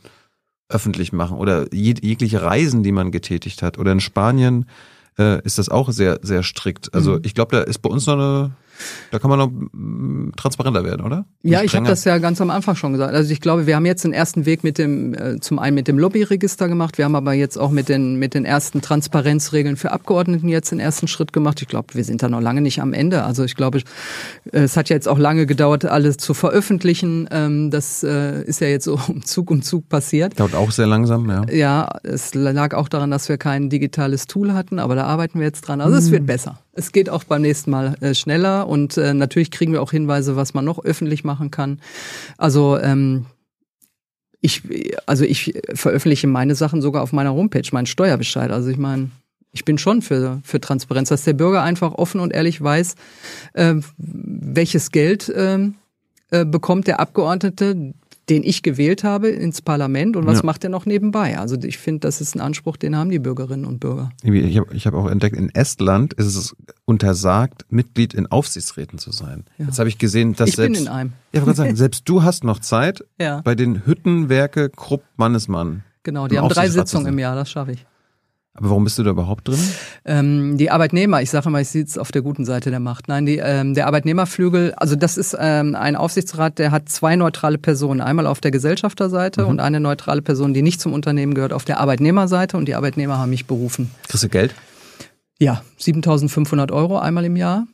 [0.70, 3.78] öffentlich machen oder jeg jegliche Reisen, die man getätigt hat.
[3.78, 4.66] Oder in Spanien
[5.18, 6.94] äh, ist das auch sehr, sehr strikt.
[6.94, 7.22] Also mhm.
[7.24, 8.52] ich glaube, da ist bei uns noch eine
[9.12, 11.26] da kann man noch mm, transparenter werden, oder?
[11.44, 13.14] Ja, ich habe das ja ganz am Anfang schon gesagt.
[13.14, 15.88] Also ich glaube, wir haben jetzt den ersten Weg mit dem, äh, zum einen mit
[15.88, 16.98] dem Lobbyregister gemacht.
[16.98, 20.80] Wir haben aber jetzt auch mit den, mit den ersten Transparenzregeln für Abgeordneten jetzt den
[20.80, 21.62] ersten Schritt gemacht.
[21.62, 23.24] Ich glaube, wir sind da noch lange nicht am Ende.
[23.24, 23.82] Also ich glaube,
[24.52, 27.28] es hat ja jetzt auch lange gedauert, alles zu veröffentlichen.
[27.32, 30.40] Ähm, das äh, ist ja jetzt so um Zug um Zug passiert.
[30.40, 31.46] Dauert auch sehr langsam, ja.
[31.52, 35.46] Ja, es lag auch daran, dass wir kein digitales Tool hatten, aber da arbeiten wir
[35.46, 35.82] jetzt dran.
[35.82, 36.28] Also es wird hm.
[36.28, 36.60] besser.
[36.78, 40.36] Es geht auch beim nächsten Mal äh, schneller und äh, natürlich kriegen wir auch Hinweise,
[40.36, 41.80] was man noch öffentlich machen kann.
[42.38, 43.26] Also ähm,
[44.42, 44.62] ich,
[45.06, 48.52] also ich veröffentliche meine Sachen sogar auf meiner Homepage, meinen Steuerbescheid.
[48.52, 49.10] Also ich meine,
[49.52, 52.96] ich bin schon für, für Transparenz, dass der Bürger einfach offen und ehrlich weiß,
[53.54, 55.58] äh, welches Geld äh,
[56.30, 57.94] äh, bekommt der Abgeordnete,
[58.30, 60.46] den ich gewählt habe ins Parlament und was ja.
[60.46, 61.38] macht er noch nebenbei?
[61.38, 64.10] Also ich finde, das ist ein Anspruch, den haben die Bürgerinnen und Bürger.
[64.22, 66.56] Ich habe ich hab auch entdeckt, in Estland ist es
[66.86, 69.46] untersagt, Mitglied in Aufsichtsräten zu sein.
[69.58, 69.66] Ja.
[69.66, 71.14] Jetzt habe ich gesehen, dass ich selbst, bin in einem.
[71.32, 73.42] Ja, ich sagen, selbst du hast noch Zeit ja.
[73.42, 75.84] bei den Hüttenwerke Krupp Mannesmann.
[76.04, 77.86] Genau, die haben drei Sitzungen im Jahr, das schaffe ich.
[78.58, 79.60] Aber warum bist du da überhaupt drin?
[80.04, 83.08] Ähm, die Arbeitnehmer, ich sage mal, ich sitze auf der guten Seite der Macht.
[83.08, 87.60] Nein, die, ähm, der Arbeitnehmerflügel, also das ist ähm, ein Aufsichtsrat, der hat zwei neutrale
[87.60, 88.02] Personen.
[88.02, 89.48] Einmal auf der Gesellschafterseite mhm.
[89.48, 92.58] und eine neutrale Person, die nicht zum Unternehmen gehört, auf der Arbeitnehmerseite.
[92.58, 93.92] Und die Arbeitnehmer haben mich berufen.
[94.08, 94.56] Kriegst du Geld?
[95.38, 97.68] Ja, 7.500 Euro einmal im Jahr.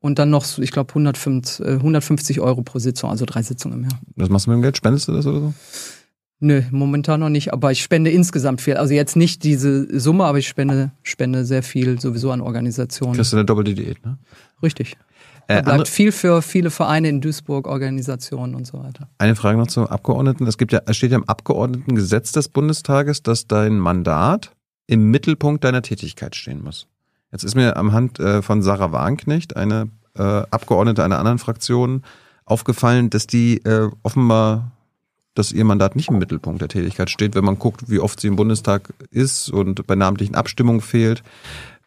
[0.00, 4.00] Und dann noch, ich glaube, 150 Euro pro Sitzung, also drei Sitzungen im Jahr.
[4.16, 4.76] Was machst du mit dem Geld?
[4.76, 5.54] Spendest du das oder so?
[6.44, 8.76] Nö, momentan noch nicht, aber ich spende insgesamt viel.
[8.76, 13.14] Also jetzt nicht diese Summe, aber ich spende, spende sehr viel sowieso an Organisationen.
[13.14, 14.18] Kriegst du eine doppelte Diät, ne?
[14.60, 14.96] Richtig.
[15.46, 19.08] Äh, da bleibt viel für viele Vereine in Duisburg, Organisationen und so weiter.
[19.18, 20.46] Eine Frage noch zum Abgeordneten.
[20.48, 24.50] Es gibt ja, es steht ja im Abgeordnetengesetz des Bundestages, dass dein Mandat
[24.88, 26.88] im Mittelpunkt deiner Tätigkeit stehen muss.
[27.30, 32.02] Jetzt ist mir am Hand äh, von Sarah Wagenknecht, eine äh, Abgeordnete einer anderen Fraktion,
[32.44, 34.72] aufgefallen, dass die äh, offenbar,
[35.34, 38.28] dass ihr Mandat nicht im Mittelpunkt der Tätigkeit steht, wenn man guckt, wie oft sie
[38.28, 41.22] im Bundestag ist und bei namentlichen Abstimmungen fehlt.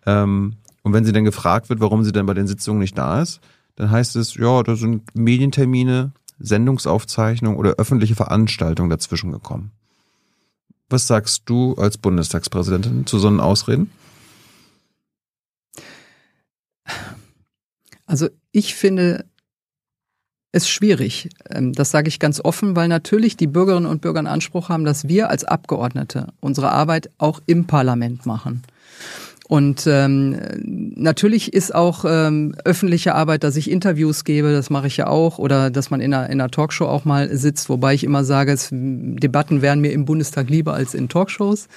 [0.06, 3.22] Ähm, und wenn sie dann gefragt wird, warum sie denn bei den Sitzungen nicht da
[3.22, 3.40] ist,
[3.76, 9.72] dann heißt es, ja, da sind Medientermine, Sendungsaufzeichnungen oder öffentliche Veranstaltungen dazwischen gekommen.
[10.90, 13.90] Was sagst du als Bundestagspräsidentin zu so einen Ausreden?
[18.06, 19.26] Also ich finde
[20.56, 21.30] es schwierig.
[21.50, 24.86] Ähm, das sage ich ganz offen, weil natürlich die Bürgerinnen und Bürger einen Anspruch haben,
[24.86, 28.64] dass wir als Abgeordnete unsere Arbeit auch im Parlament machen.
[29.48, 30.40] Und ähm,
[30.96, 35.38] natürlich ist auch ähm, öffentliche Arbeit, dass ich Interviews gebe, das mache ich ja auch,
[35.38, 38.52] oder dass man in einer, in einer Talkshow auch mal sitzt, wobei ich immer sage,
[38.52, 41.68] es, Debatten wären mir im Bundestag lieber als in Talkshows,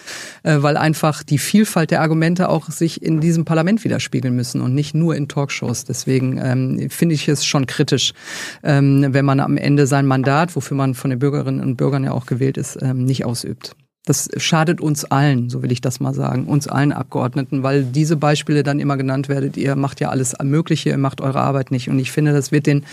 [0.45, 4.74] äh, weil einfach die Vielfalt der Argumente auch sich in diesem Parlament widerspiegeln müssen und
[4.74, 5.85] nicht nur in Talkshows.
[5.85, 8.15] Deswegen ähm, finde ich es schon kritisch,
[8.62, 12.12] ähm, wenn man am Ende sein Mandat, wofür man von den Bürgerinnen und Bürgern ja
[12.12, 13.77] auch gewählt ist, ähm, nicht ausübt.
[14.09, 18.16] Das schadet uns allen, so will ich das mal sagen, uns allen Abgeordneten, weil diese
[18.16, 21.90] Beispiele dann immer genannt werdet, ihr macht ja alles Mögliche, ihr macht eure Arbeit nicht.
[21.90, 22.85] Und ich finde, das wird den,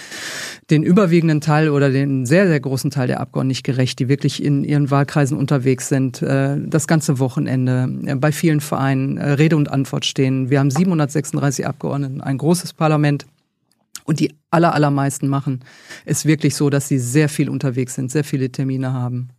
[0.69, 4.43] den überwiegenden Teil oder den sehr, sehr großen Teil der Abgeordneten nicht gerecht, die wirklich
[4.43, 9.55] in ihren Wahlkreisen unterwegs sind, äh, das ganze Wochenende, äh, bei vielen Vereinen äh, Rede
[9.55, 10.49] und Antwort stehen.
[10.49, 13.25] Wir haben 736 Abgeordneten, ein großes Parlament.
[14.03, 15.61] Und die aller, allermeisten machen
[16.03, 19.29] es wirklich so, dass sie sehr viel unterwegs sind, sehr viele Termine haben.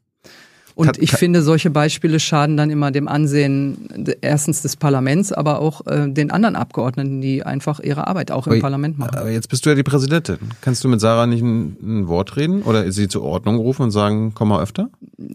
[0.76, 3.88] Und ich finde, solche Beispiele schaden dann immer dem Ansehen
[4.20, 8.60] erstens des Parlaments, aber auch äh, den anderen Abgeordneten, die einfach ihre Arbeit auch im
[8.60, 9.16] Parlament machen.
[9.16, 10.36] Aber jetzt bist du ja die Präsidentin.
[10.60, 13.90] Kannst du mit Sarah nicht ein, ein, Wort reden oder sie zur Ordnung rufen und
[13.90, 14.90] sagen, komm mal öfter?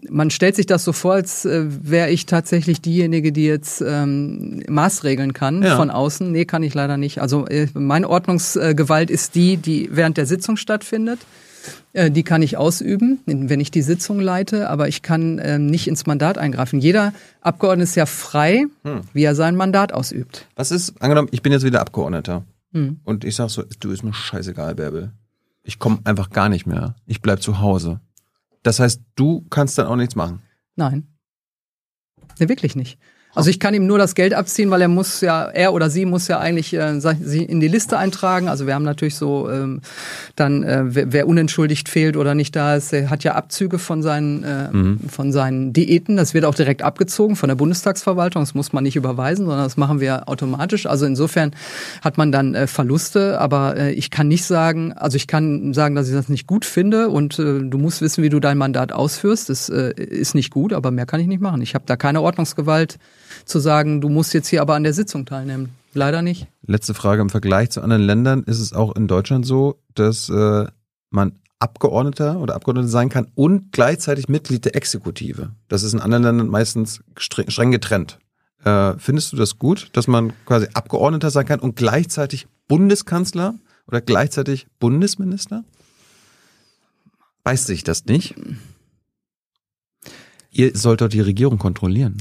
[0.08, 4.62] Man stellt sich das so vor, als äh, wäre ich tatsächlich diejenige, die jetzt ähm,
[4.68, 5.74] maßregeln kann ja.
[5.74, 6.30] von außen.
[6.30, 7.20] Nee, kann ich leider nicht.
[7.20, 11.18] Also äh, meine Ordnungsgewalt ist die, die während der Sitzung stattfindet.
[11.92, 15.88] Äh, die kann ich ausüben, wenn ich die Sitzung leite, aber ich kann ähm, nicht
[15.88, 16.80] ins Mandat eingreifen.
[16.80, 19.02] Jeder Abgeordnete ist ja frei, hm.
[19.12, 20.46] wie er sein Mandat ausübt.
[20.56, 23.00] Was ist, angenommen, ich bin jetzt wieder Abgeordneter hm.
[23.04, 25.12] und ich sag so, du ist mir scheißegal, Bärbel.
[25.62, 26.96] Ich komme einfach gar nicht mehr.
[27.06, 28.00] Ich bleib zu Hause.
[28.62, 30.42] Das heißt, du kannst dann auch nichts machen.
[30.76, 31.06] Nein.
[32.38, 32.98] Nee, wirklich nicht.
[33.34, 36.04] Also ich kann ihm nur das Geld abziehen, weil er muss ja, er oder sie
[36.04, 38.48] muss ja eigentlich äh, sie in die Liste eintragen.
[38.48, 39.80] Also wir haben natürlich so ähm,
[40.36, 44.02] dann, äh, wer, wer unentschuldigt fehlt oder nicht da ist, der hat ja Abzüge von
[44.02, 45.00] seinen äh, mhm.
[45.08, 46.16] von seinen Diäten.
[46.16, 48.42] Das wird auch direkt abgezogen von der Bundestagsverwaltung.
[48.42, 50.84] Das muss man nicht überweisen, sondern das machen wir automatisch.
[50.84, 51.52] Also insofern
[52.02, 55.94] hat man dann äh, Verluste, aber äh, ich kann nicht sagen, also ich kann sagen,
[55.94, 58.92] dass ich das nicht gut finde und äh, du musst wissen, wie du dein Mandat
[58.92, 59.48] ausführst.
[59.48, 61.62] Das äh, ist nicht gut, aber mehr kann ich nicht machen.
[61.62, 62.98] Ich habe da keine Ordnungsgewalt
[63.44, 65.70] zu sagen, du musst jetzt hier aber an der Sitzung teilnehmen.
[65.94, 66.46] Leider nicht.
[66.66, 68.42] Letzte Frage im Vergleich zu anderen Ländern.
[68.44, 70.66] Ist es auch in Deutschland so, dass äh,
[71.10, 75.50] man Abgeordneter oder Abgeordnete sein kann und gleichzeitig Mitglied der Exekutive?
[75.68, 78.18] Das ist in anderen Ländern meistens streng getrennt.
[78.64, 83.54] Äh, findest du das gut, dass man quasi Abgeordneter sein kann und gleichzeitig Bundeskanzler
[83.86, 85.64] oder gleichzeitig Bundesminister?
[87.44, 88.34] Beißt sich das nicht?
[90.50, 92.18] Ihr sollt doch die Regierung kontrollieren.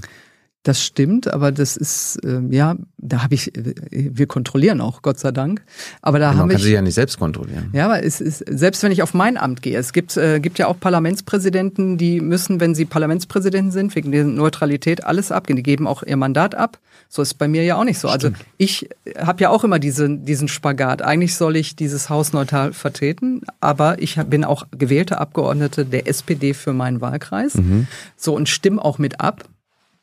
[0.64, 5.18] Das stimmt, aber das ist, äh, ja, da habe ich, äh, wir kontrollieren auch, Gott
[5.18, 5.64] sei Dank.
[6.04, 6.42] Aber da ja, haben wir.
[6.42, 7.72] Man kann sich ja nicht selbst kontrollieren.
[7.74, 10.60] Ja, aber es ist, selbst wenn ich auf mein Amt gehe, es gibt, äh, gibt
[10.60, 15.58] ja auch Parlamentspräsidenten, die müssen, wenn sie Parlamentspräsidenten sind, wegen der Neutralität alles abgeben.
[15.58, 16.78] Die geben auch ihr Mandat ab.
[17.10, 18.08] So ist bei mir ja auch nicht so.
[18.08, 18.42] Also stimmt.
[18.42, 21.02] Also ich habe ja auch immer diese, diesen Spagat.
[21.02, 26.54] Eigentlich soll ich dieses Haus neutral vertreten, aber ich bin auch gewählte Abgeordnete der SPD
[26.54, 27.56] für meinen Wahlkreis.
[27.56, 27.88] Mhm.
[28.16, 29.50] So und stimme auch mit ab.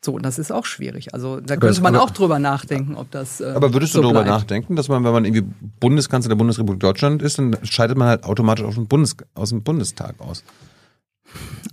[0.03, 1.13] So, und das ist auch schwierig.
[1.13, 3.41] Also da könnte man auch drüber nachdenken, ob das.
[3.41, 5.45] Äh, aber würdest so du darüber nachdenken, dass man, wenn man irgendwie
[5.79, 9.61] Bundeskanzler der Bundesrepublik Deutschland ist, dann scheidet man halt automatisch aus dem, Bundes, aus dem
[9.61, 10.43] Bundestag aus?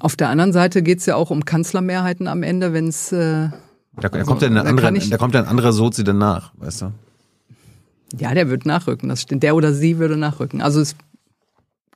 [0.01, 3.13] Auf der anderen Seite geht es ja auch um Kanzlermehrheiten am Ende, wenn es.
[3.13, 3.51] Äh,
[3.99, 6.93] da, da, kommt ja eine andere, da kommt ja ein anderer Sozi danach, weißt du?
[8.19, 9.09] Ja, der wird nachrücken.
[9.09, 9.43] Das stimmt.
[9.43, 10.63] Der oder sie würde nachrücken.
[10.63, 10.97] Also es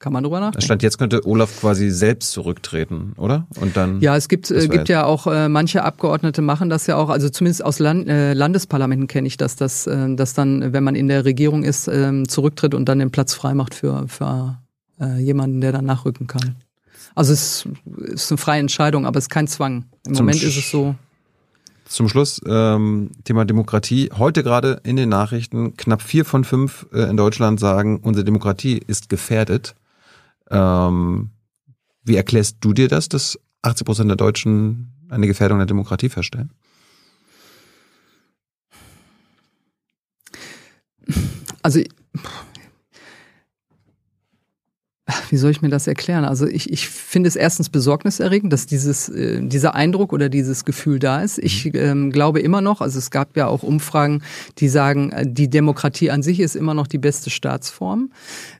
[0.00, 0.64] kann man drüber nachdenken.
[0.64, 3.46] Stand jetzt könnte Olaf quasi selbst zurücktreten, oder?
[3.60, 4.00] Und dann.
[4.00, 7.10] Ja, es gibt, äh, gibt ja auch äh, manche Abgeordnete machen das ja auch.
[7.10, 10.94] Also zumindest aus Land, äh, Landesparlamenten kenne ich das, dass, äh, dass dann, wenn man
[10.94, 14.58] in der Regierung ist, äh, zurücktritt und dann den Platz freimacht für, für
[14.98, 16.56] äh, jemanden, der dann nachrücken kann.
[17.14, 17.68] Also es
[17.98, 19.84] ist eine freie Entscheidung, aber es ist kein Zwang.
[20.06, 20.94] Im Zum Moment ist es so.
[21.84, 24.10] Zum Schluss ähm, Thema Demokratie.
[24.16, 28.80] Heute gerade in den Nachrichten knapp vier von fünf äh, in Deutschland sagen, unsere Demokratie
[28.86, 29.74] ist gefährdet.
[30.50, 31.30] Ähm,
[32.02, 36.52] wie erklärst du dir das, dass 80 Prozent der Deutschen eine Gefährdung der Demokratie feststellen?
[41.62, 41.80] Also
[45.28, 46.24] wie soll ich mir das erklären?
[46.24, 50.98] Also ich, ich finde es erstens besorgniserregend, dass dieses, äh, dieser Eindruck oder dieses Gefühl
[50.98, 51.38] da ist.
[51.38, 51.72] Ich mhm.
[51.74, 54.22] ähm, glaube immer noch, also es gab ja auch Umfragen,
[54.58, 58.10] die sagen, äh, die Demokratie an sich ist immer noch die beste Staatsform.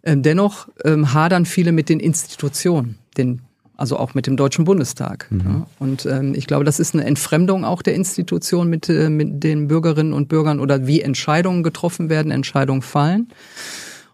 [0.02, 3.40] Ähm, dennoch ähm, hadern viele mit den Institutionen, den
[3.80, 5.26] also auch mit dem Deutschen Bundestag.
[5.30, 5.40] Mhm.
[5.40, 5.66] Ja.
[5.78, 9.68] Und ähm, ich glaube, das ist eine Entfremdung auch der Institution mit, äh, mit den
[9.68, 13.28] Bürgerinnen und Bürgern oder wie Entscheidungen getroffen werden, Entscheidungen fallen.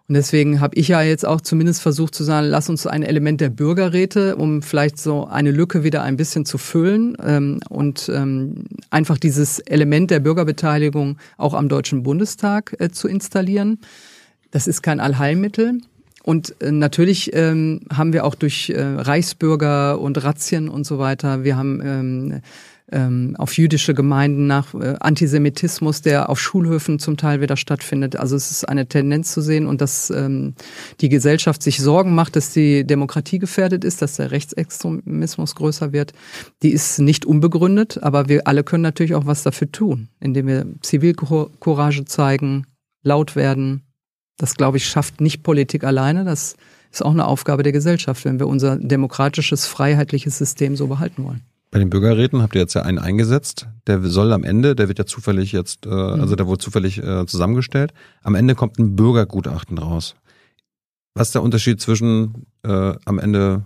[0.08, 3.40] Und deswegen habe ich ja jetzt auch zumindest versucht zu sagen, lass uns ein Element
[3.40, 8.66] der Bürgerräte, um vielleicht so eine Lücke wieder ein bisschen zu füllen ähm, und ähm,
[8.90, 13.80] einfach dieses Element der Bürgerbeteiligung auch am Deutschen Bundestag äh, zu installieren.
[14.52, 15.80] Das ist kein Allheilmittel.
[16.22, 21.42] Und äh, natürlich ähm, haben wir auch durch äh, Reichsbürger und Razzien und so weiter,
[21.42, 22.40] wir haben ähm,
[22.92, 28.16] ähm, auf jüdische Gemeinden nach äh, Antisemitismus, der auf Schulhöfen zum Teil wieder stattfindet.
[28.16, 30.54] Also es ist eine Tendenz zu sehen und dass ähm,
[31.00, 36.12] die Gesellschaft sich Sorgen macht, dass die Demokratie gefährdet ist, dass der Rechtsextremismus größer wird.
[36.62, 40.66] Die ist nicht unbegründet, aber wir alle können natürlich auch was dafür tun, indem wir
[40.82, 42.66] Zivilcourage zeigen,
[43.02, 43.82] laut werden.
[44.38, 46.24] Das, glaube ich, schafft nicht Politik alleine.
[46.24, 46.56] Das
[46.92, 51.42] ist auch eine Aufgabe der Gesellschaft, wenn wir unser demokratisches, freiheitliches System so behalten wollen.
[51.76, 53.66] Bei den Bürgerräten habt ihr jetzt ja einen eingesetzt.
[53.86, 56.22] Der soll am Ende, der wird ja zufällig jetzt, äh, mhm.
[56.22, 57.92] also der wurde zufällig äh, zusammengestellt.
[58.22, 60.14] Am Ende kommt ein Bürgergutachten raus.
[61.12, 63.60] Was ist der Unterschied zwischen äh, am Ende,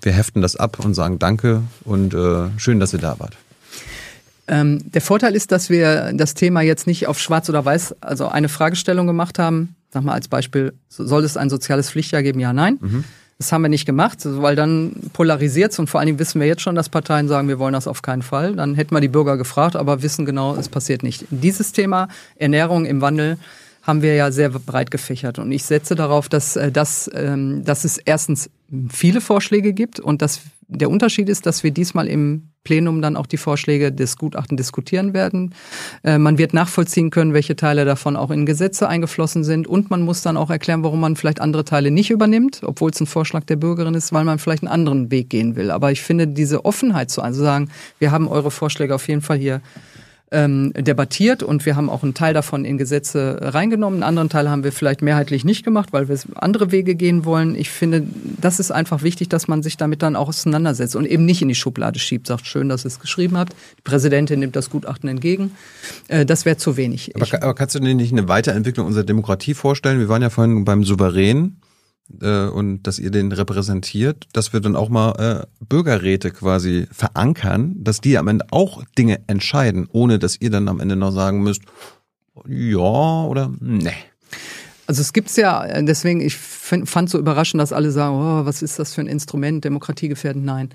[0.00, 3.36] wir heften das ab und sagen Danke und äh, schön, dass ihr da wart?
[4.48, 8.28] Ähm, der Vorteil ist, dass wir das Thema jetzt nicht auf Schwarz oder Weiß, also
[8.28, 9.76] eine Fragestellung gemacht haben.
[9.90, 12.40] Sag mal als Beispiel, soll es ein soziales Pflichtjahr geben?
[12.40, 12.78] Ja, nein.
[12.80, 13.04] Mhm.
[13.42, 16.62] Das haben wir nicht gemacht, weil dann polarisiert und vor allen Dingen wissen wir jetzt
[16.62, 18.54] schon, dass Parteien sagen, wir wollen das auf keinen Fall.
[18.54, 21.24] Dann hätten wir die Bürger gefragt, aber wissen genau, es passiert nicht.
[21.30, 22.06] Dieses Thema
[22.36, 23.38] Ernährung im Wandel
[23.82, 25.40] haben wir ja sehr breit gefächert.
[25.40, 28.48] Und ich setze darauf, dass, äh, dass, ähm, dass es erstens
[28.88, 33.26] viele Vorschläge gibt und dass der Unterschied ist, dass wir diesmal im Plenum dann auch
[33.26, 35.54] die Vorschläge des Gutachten diskutieren werden.
[36.04, 40.02] Äh, man wird nachvollziehen können, welche Teile davon auch in Gesetze eingeflossen sind und man
[40.02, 43.44] muss dann auch erklären, warum man vielleicht andere Teile nicht übernimmt, obwohl es ein Vorschlag
[43.44, 45.70] der Bürgerin ist, weil man vielleicht einen anderen Weg gehen will.
[45.70, 49.60] Aber ich finde diese Offenheit zu sagen, wir haben eure Vorschläge auf jeden Fall hier
[50.32, 53.98] ähm, debattiert und wir haben auch einen Teil davon in Gesetze reingenommen.
[54.02, 57.54] Einen anderen Teil haben wir vielleicht mehrheitlich nicht gemacht, weil wir andere Wege gehen wollen.
[57.54, 58.02] Ich finde,
[58.40, 61.48] das ist einfach wichtig, dass man sich damit dann auch auseinandersetzt und eben nicht in
[61.48, 63.52] die Schublade schiebt, sagt, schön, dass ihr es geschrieben habt.
[63.78, 65.52] Die Präsidentin nimmt das Gutachten entgegen.
[66.08, 67.14] Äh, das wäre zu wenig.
[67.14, 69.98] Aber, aber kannst du dir nicht eine Weiterentwicklung unserer Demokratie vorstellen?
[69.98, 71.56] Wir waren ja vorhin beim Souverän
[72.20, 75.12] äh, und dass ihr den repräsentiert, dass wir dann auch mal
[75.42, 80.68] äh, Bürgerräte quasi verankern, dass die am Ende auch Dinge entscheiden, ohne dass ihr dann
[80.68, 81.62] am Ende noch sagen müsst,
[82.46, 83.92] ja oder nee.
[84.86, 88.78] Also es gibt's ja, deswegen, ich fand so überraschend, dass alle sagen, oh, was ist
[88.78, 90.44] das für ein Instrument, demokratiegefährdend?
[90.44, 90.70] Nein.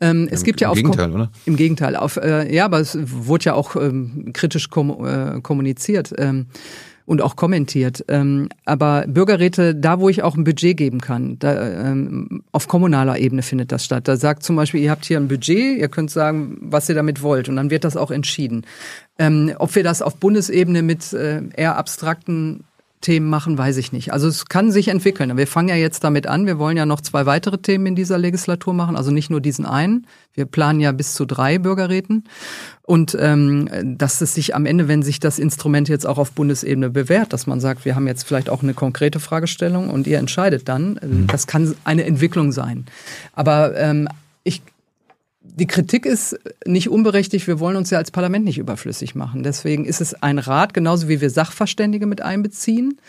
[0.00, 1.30] Ähm, es gibt ja Im Gegenteil, oder?
[1.44, 1.96] Im Gegenteil.
[1.96, 6.14] Auf, äh, ja, aber es wurde ja auch ähm, kritisch kom äh, kommuniziert.
[6.16, 6.46] Ähm,
[7.08, 8.04] und auch kommentiert.
[8.08, 13.18] Ähm, aber Bürgerräte, da wo ich auch ein Budget geben kann, da, ähm, auf kommunaler
[13.18, 14.06] Ebene findet das statt.
[14.06, 17.22] Da sagt zum Beispiel, ihr habt hier ein Budget, ihr könnt sagen, was ihr damit
[17.22, 18.66] wollt und dann wird das auch entschieden.
[19.18, 22.64] Ähm, ob wir das auf Bundesebene mit äh, eher abstrakten
[23.00, 24.12] Themen machen, weiß ich nicht.
[24.12, 25.36] Also es kann sich entwickeln.
[25.36, 26.46] Wir fangen ja jetzt damit an.
[26.46, 29.66] Wir wollen ja noch zwei weitere Themen in dieser Legislatur machen, also nicht nur diesen
[29.66, 30.06] einen.
[30.34, 32.24] Wir planen ja bis zu drei Bürgerräten.
[32.82, 33.68] Und ähm,
[33.98, 37.46] dass es sich am Ende, wenn sich das Instrument jetzt auch auf Bundesebene bewährt, dass
[37.46, 41.26] man sagt, wir haben jetzt vielleicht auch eine konkrete Fragestellung und ihr entscheidet dann, mhm.
[41.26, 42.86] das kann eine Entwicklung sein.
[43.34, 44.08] Aber ähm,
[44.42, 44.62] ich
[45.58, 47.46] die Kritik ist nicht unberechtigt.
[47.46, 49.42] Wir wollen uns ja als Parlament nicht überflüssig machen.
[49.42, 53.00] Deswegen ist es ein Rat, genauso wie wir Sachverständige mit einbeziehen.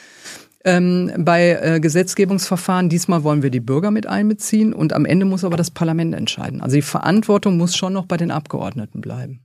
[0.65, 2.89] Ähm, bei äh, Gesetzgebungsverfahren.
[2.89, 6.61] Diesmal wollen wir die Bürger mit einbeziehen und am Ende muss aber das Parlament entscheiden.
[6.61, 9.39] Also die Verantwortung muss schon noch bei den Abgeordneten bleiben.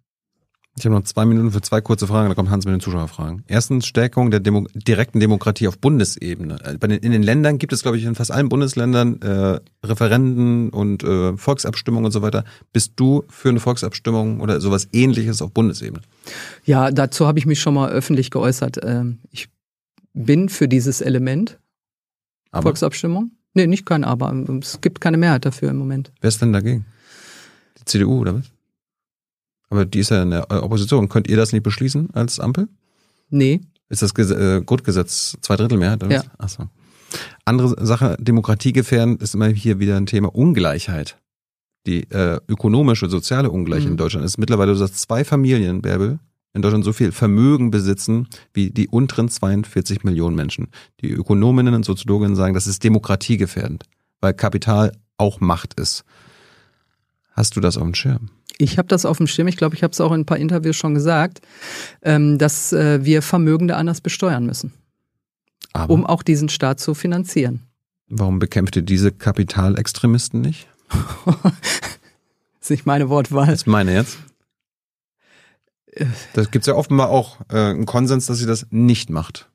[0.77, 3.45] Ich habe noch zwei Minuten für zwei kurze Fragen, da kommt Hans mit den Zuschauerfragen.
[3.47, 6.59] Erstens Stärkung der Demo direkten Demokratie auf Bundesebene.
[6.65, 9.61] Äh, bei den, in den Ländern gibt es, glaube ich, in fast allen Bundesländern äh,
[9.85, 12.45] Referenden und äh, Volksabstimmungen und so weiter.
[12.73, 16.03] Bist du für eine Volksabstimmung oder sowas ähnliches auf Bundesebene?
[16.65, 18.81] Ja, dazu habe ich mich schon mal öffentlich geäußert.
[18.83, 19.49] Ähm, ich
[20.13, 21.61] bin für dieses Element.
[22.51, 22.63] Aber?
[22.63, 23.31] Volksabstimmung?
[23.55, 24.33] Nee, nicht kein Aber.
[24.61, 26.11] Es gibt keine Mehrheit dafür im Moment.
[26.21, 26.85] Wer ist denn dagegen?
[27.79, 28.54] Die CDU oder was?
[29.70, 31.09] Aber die ist ja in der Opposition.
[31.09, 32.69] Könnt ihr das nicht beschließen als Ampel?
[33.31, 33.61] Nee.
[33.89, 35.78] Ist das Ges äh, Grundgesetz zwei Drittel?
[35.78, 36.23] Oder ja.
[36.39, 36.69] Achso.
[37.45, 41.19] Andere Sache, demokratiegefährdend ist immer hier wieder ein Thema Ungleichheit.
[41.86, 43.93] Die äh, ökonomische, soziale Ungleichheit mhm.
[43.93, 46.19] in Deutschland ist mittlerweile, du sagst, zwei Familien, Bärbel,
[46.55, 50.69] in Deutschland so viel Vermögen besitzen wie die unteren 42 Millionen Menschen.
[51.01, 53.85] Die Ökonominnen und Soziologinnen sagen, das ist demokratiegefährdend,
[54.20, 56.05] weil Kapital auch Macht ist.
[57.32, 58.31] Hast du das auf dem Schirm?
[58.59, 59.49] Ich habe das auf dem Schirm.
[59.49, 61.41] Ich glaube, ich habe es auch in ein paar Interviews schon gesagt,
[62.03, 64.73] ähm, dass äh, wir Vermögende anders besteuern müssen,
[65.73, 67.61] Aber um auch diesen Staat zu finanzieren.
[68.09, 70.69] warum bekämpft ihr diese Kapitalextremisten nicht?
[72.61, 73.45] Das ist nicht meine Wortwahl.
[73.49, 74.17] Das ist meine jetzt.
[76.33, 79.51] Das gibt's ja offenbar auch äh, einen Konsens, dass sie das nicht macht.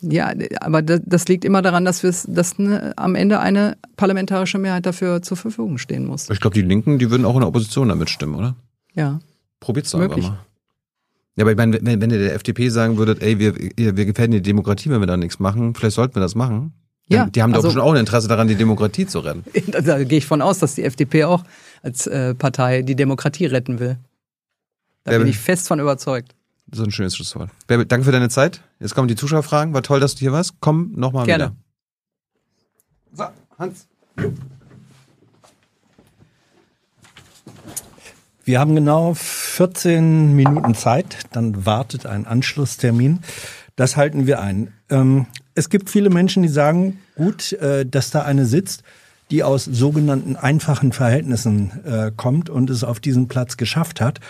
[0.00, 4.58] Ja, aber da- das liegt immer daran, dass wir dass ne, am Ende eine parlamentarische
[4.58, 6.30] Mehrheit dafür zur Verfügung stehen muss.
[6.30, 8.54] Ich glaube, die Linken, die würden auch in der Opposition damit stimmen, oder?
[8.94, 9.18] Ja.
[9.60, 10.38] Probiert's doch einfach mal.
[11.36, 14.32] Ja, aber ich meine, wenn, wenn ihr der FDP sagen würdet, ey, wir, wir gefährden
[14.32, 16.72] die Demokratie, wenn wir da nichts machen, vielleicht sollten wir das machen.
[17.10, 19.44] Ja, die haben doch also- schon auch ein Interesse daran, die Demokratie zu retten.
[19.72, 21.42] Da, da gehe ich von aus, dass die FDP auch
[21.82, 23.96] als äh, Partei die Demokratie retten will.
[25.04, 26.34] Da Ja, bin ich fest von überzeugt.
[26.70, 27.50] So ein schönes Schlusswort.
[27.66, 28.62] Bärbel, danke für deine Zeit.
[28.78, 29.72] Jetzt kommen die Zuschauerfragen.
[29.74, 30.54] War toll, dass du hier warst.
[30.60, 31.44] Komm nochmal Gerne.
[31.44, 31.56] wieder.
[33.12, 33.24] So,
[33.58, 33.88] Hans.
[38.44, 43.20] Wir haben genau 14 Minuten Zeit, dann wartet ein Anschlusstermin.
[43.76, 44.72] Das halten wir ein.
[44.88, 48.84] Ähm, es gibt viele Menschen, die sagen, gut, äh, dass da eine sitzt,
[49.30, 54.20] die aus sogenannten einfachen Verhältnissen äh, kommt und es auf diesen Platz geschafft hat.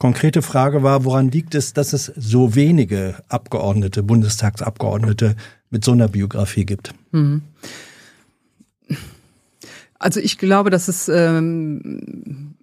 [0.00, 5.36] Konkrete Frage war, woran liegt es, dass es so wenige Abgeordnete, Bundestagsabgeordnete
[5.68, 6.94] mit so einer Biografie gibt?
[9.98, 12.54] Also ich glaube, dass es ähm,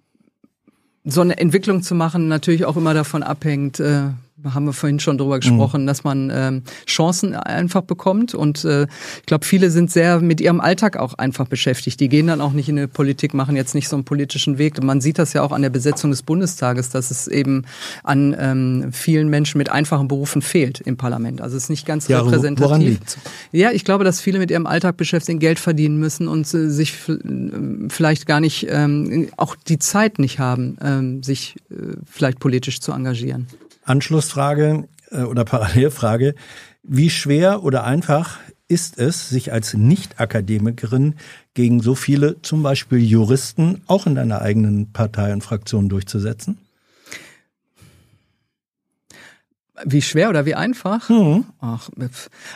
[1.04, 4.08] so eine Entwicklung zu machen natürlich auch immer davon abhängt, äh,
[4.44, 8.34] haben wir vorhin schon drüber gesprochen, dass man ähm, Chancen einfach bekommt.
[8.34, 8.84] Und äh,
[9.18, 11.98] ich glaube, viele sind sehr mit ihrem Alltag auch einfach beschäftigt.
[12.00, 14.82] Die gehen dann auch nicht in die Politik, machen jetzt nicht so einen politischen Weg.
[14.82, 17.64] Man sieht das ja auch an der Besetzung des Bundestages, dass es eben
[18.04, 21.40] an ähm, vielen Menschen mit einfachen Berufen fehlt im Parlament.
[21.40, 22.64] Also es ist nicht ganz Ja, repräsentativ.
[22.68, 23.18] woran liegt's?
[23.52, 26.94] Ja, ich glaube, dass viele mit ihrem Alltag beschäftigt Geld verdienen müssen und äh, sich
[27.08, 27.16] äh,
[27.88, 32.92] vielleicht gar nicht, ähm, auch die Zeit nicht haben, ähm, sich äh, vielleicht politisch zu
[32.92, 33.46] engagieren.
[33.88, 36.34] Anschlussfrage äh, oder Parallelfrage.
[36.82, 38.38] Wie schwer oder einfach
[38.68, 41.14] ist es, sich als Nicht-Akademikerin
[41.54, 46.58] gegen so viele, zum Beispiel Juristen, auch in deiner eigenen Partei und Fraktion durchzusetzen?
[49.84, 51.08] Wie schwer oder wie einfach?
[51.08, 51.44] Mhm.
[51.60, 51.88] Ach,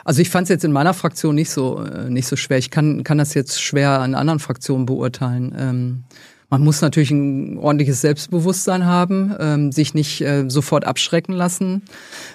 [0.04, 2.58] also ich fand es jetzt in meiner Fraktion nicht so äh, nicht so schwer.
[2.58, 5.54] Ich kann kann das jetzt schwer an anderen Fraktionen beurteilen.
[5.56, 6.04] Ähm,
[6.52, 11.80] man muss natürlich ein ordentliches Selbstbewusstsein haben, ähm, sich nicht äh, sofort abschrecken lassen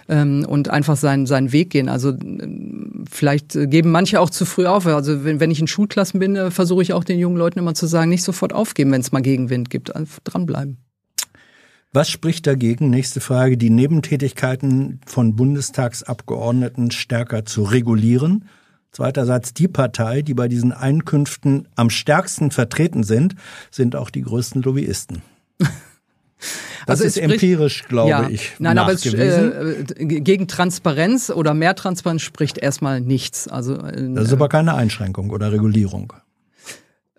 [0.09, 1.87] ähm, und einfach seinen seinen Weg gehen.
[1.87, 4.87] Also ähm, vielleicht äh, geben manche auch zu früh auf.
[4.87, 7.75] Also wenn, wenn ich in Schulklassen bin, äh, versuche ich auch den jungen Leuten immer
[7.75, 10.77] zu sagen, nicht sofort aufgeben, wenn es mal Gegenwind gibt, einfach dranbleiben.
[11.93, 12.89] Was spricht dagegen?
[12.89, 13.55] Nächste Frage.
[13.55, 18.45] Die Nebentätigkeiten von Bundestagsabgeordneten stärker zu regulieren.
[18.97, 19.53] Zweiter Satz.
[19.53, 23.35] Die Partei, die bei diesen Einkünften am stärksten vertreten sind,
[23.69, 25.21] sind auch die größten Lobbyisten.
[25.59, 25.69] Das
[26.87, 31.75] Also ist spricht- empirisch, glaube ich, Nein, aber es, äh, äh, gegen Transparenz oder mehr
[31.75, 33.47] Transparenz spricht erstmal nichts.
[33.47, 36.13] Also äh, Das ist aber keine Einschränkung oder Regulierung.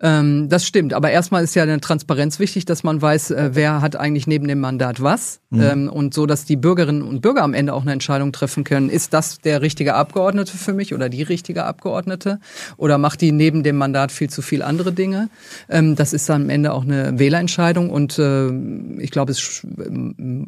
[0.01, 0.93] Ähm, das stimmt.
[0.93, 4.47] Aber erstmal ist ja eine Transparenz wichtig, dass man weiß, äh, wer hat eigentlich neben
[4.47, 5.39] dem Mandat was.
[5.51, 8.87] Ähm, und so, dass die Bürgerinnen und Bürger am Ende auch eine Entscheidung treffen können.
[8.89, 12.39] Ist das der richtige Abgeordnete für mich oder die richtige Abgeordnete?
[12.77, 15.29] Oder macht die neben dem Mandat viel zu viel andere Dinge?
[15.67, 17.89] Ähm, das ist dann am Ende auch eine Wählerentscheidung.
[17.89, 18.49] Und äh,
[19.01, 19.33] ich glaube,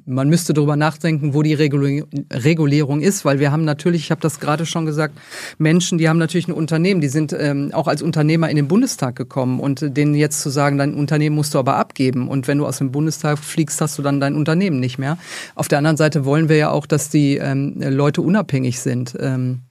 [0.05, 4.21] man müsste darüber nachdenken, wo die Reguli- Regulierung ist, weil wir haben natürlich, ich habe
[4.21, 5.17] das gerade schon gesagt,
[5.57, 9.15] Menschen, die haben natürlich ein Unternehmen, die sind ähm, auch als Unternehmer in den Bundestag
[9.15, 12.57] gekommen und äh, denen jetzt zu sagen, dein Unternehmen musst du aber abgeben und wenn
[12.57, 15.17] du aus dem Bundestag fliegst, hast du dann dein Unternehmen nicht mehr.
[15.55, 19.15] Auf der anderen Seite wollen wir ja auch, dass die ähm, Leute unabhängig sind.
[19.19, 19.61] Ähm,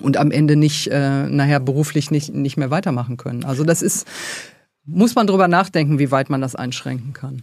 [0.00, 3.44] und am Ende nicht äh, nachher beruflich nicht, nicht mehr weitermachen können.
[3.44, 4.06] Also das ist,
[4.86, 7.42] muss man drüber nachdenken, wie weit man das einschränken kann.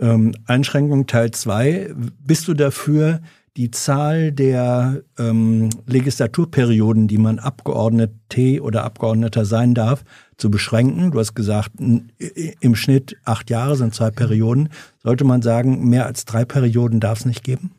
[0.00, 1.90] Ähm, Einschränkung Teil 2.
[2.24, 3.20] Bist du dafür,
[3.58, 10.04] die Zahl der ähm, Legislaturperioden, die man Abgeordnete oder Abgeordneter sein darf,
[10.36, 11.10] zu beschränken?
[11.10, 14.68] Du hast gesagt, im Schnitt acht Jahre sind zwei Perioden.
[15.02, 17.72] Sollte man sagen, mehr als drei Perioden darf es nicht geben?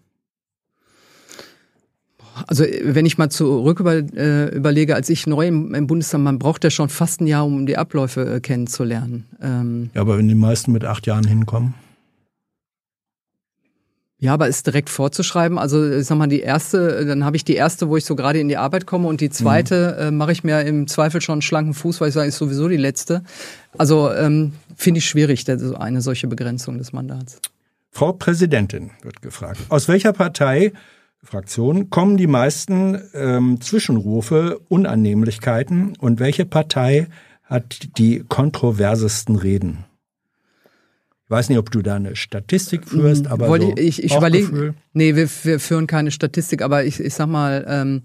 [2.47, 6.39] Also wenn ich mal zurück über, äh, überlege, als ich neu im, im Bundestag, man
[6.39, 9.25] braucht ja schon fast ein Jahr, um die Abläufe äh, kennenzulernen.
[9.41, 11.73] Ähm, Ja, aber wenn die meisten mit acht Jahren hinkommen.
[14.21, 15.57] Ja, aber ist direkt vorzuschreiben.
[15.57, 18.39] Also ich sag mal, die erste, dann habe ich die erste, wo ich so gerade
[18.39, 21.41] in die Arbeit komme und die zweite äh, mache ich mir im Zweifel schon einen
[21.41, 23.23] schlanken Fuß, weil ich sage, ist sowieso die letzte.
[23.77, 27.39] Also ähm, finde ich schwierig, eine solche Begrenzung des Mandats.
[27.91, 29.61] Frau Präsidentin wird gefragt.
[29.69, 30.73] Aus welcher Partei,
[31.23, 37.07] Fraktion, kommen die meisten ähm, Zwischenrufe, Unannehmlichkeiten und welche Partei
[37.45, 39.85] hat die kontroversesten Reden?
[41.29, 44.15] Ich weiß nicht, ob du da eine Statistik führst, Hm, aber Wollte so ich, ich
[44.15, 48.01] überlege, nee, wir, wir führen keine Statistik, aber ich, ich sag mal, ähm,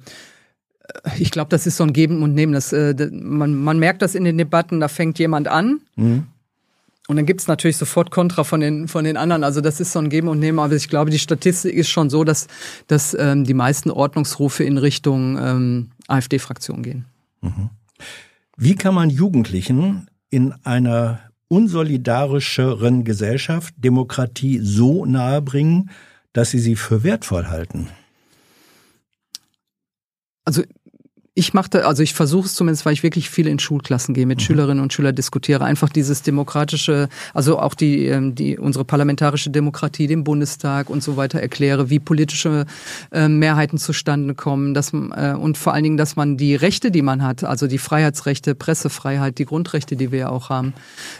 [1.18, 2.52] ich glaube, das ist so ein Geben und Nehmen.
[2.52, 6.26] Das, äh, man, man merkt das in den Debatten, da fängt jemand an Mhm.
[7.09, 9.42] und dann gibt's natürlich sofort Kontra von den, von den anderen.
[9.42, 12.10] Also das ist so ein Geben und Nehmen, aber ich glaube, die Statistik ist schon
[12.10, 12.46] so, dass,
[12.88, 17.06] dass ähm, die meisten Ordnungsrufe in Richtung ähm, AfD-Fraktion gehen.
[18.59, 25.90] Wie kann man Jugendlichen in einer unsolidarischeren Gesellschaft Demokratie so nahebringen,
[26.32, 27.88] dass sie sie für wertvoll halten?
[30.44, 30.62] also
[31.36, 34.40] ich machte, also ich versuche es zumindest, weil ich wirklich viel in Schulklassen gehe, mit
[34.40, 40.06] Schülerinnen und Schülern diskutiere, einfach dieses demokratische, also auch die, ähm, die unsere parlamentarische Demokratie,
[40.06, 42.66] den Bundestag und so weiter erkläre, wie politische
[43.11, 46.93] äh, Mehrheiten zustande kommen, dass man, äh, und vor allen Dingen, dass man die Rechte,
[46.93, 50.73] die man hat, also die Freiheitsrechte, Pressefreiheit, die Grundrechte, die wir ja auch haben,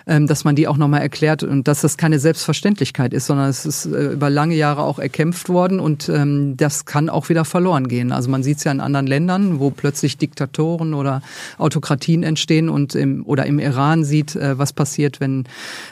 [0.07, 3.67] ähm, dass man die auch nochmal erklärt und dass das keine Selbstverständlichkeit ist, sondern es
[3.67, 7.89] ist äh, über lange Jahre auch erkämpft worden und ähm, das kann auch wieder verloren
[7.89, 8.13] gehen.
[8.13, 11.23] Also man sieht es ja in anderen Ländern, wo plötzlich Diktatoren oder
[11.59, 15.45] Autokratien entstehen und im, oder im Iran sieht, äh, was passiert, wenn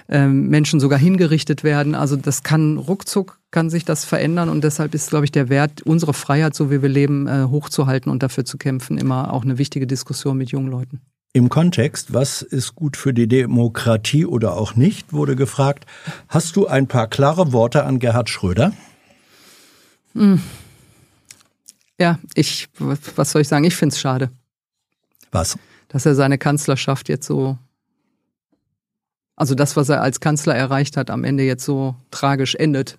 [0.09, 1.95] ähm, Menschen sogar hingerichtet werden.
[1.95, 5.83] Also das kann ruckzuck kann sich das verändern und deshalb ist, glaube ich, der Wert,
[5.83, 9.59] unsere Freiheit, so wie wir leben, äh, hochzuhalten und dafür zu kämpfen, immer auch eine
[9.59, 11.03] wichtige Diskussion mit jungen Leuten.
[11.35, 15.87] Im Kontext, was ist gut für die Demokratie oder auch nicht, wurde gefragt.
[16.29, 18.73] Hast du ein paar klare Worte an Gerhard Schröder?
[22.03, 22.69] Ja, ich,
[23.15, 23.63] was soll ich sagen?
[23.63, 24.33] Ich finde es schade,
[25.31, 25.57] Was?
[25.87, 27.57] dass er seine Kanzlerschaft jetzt so,
[29.37, 32.99] also das, was er als Kanzler erreicht hat, am Ende jetzt so tragisch endet.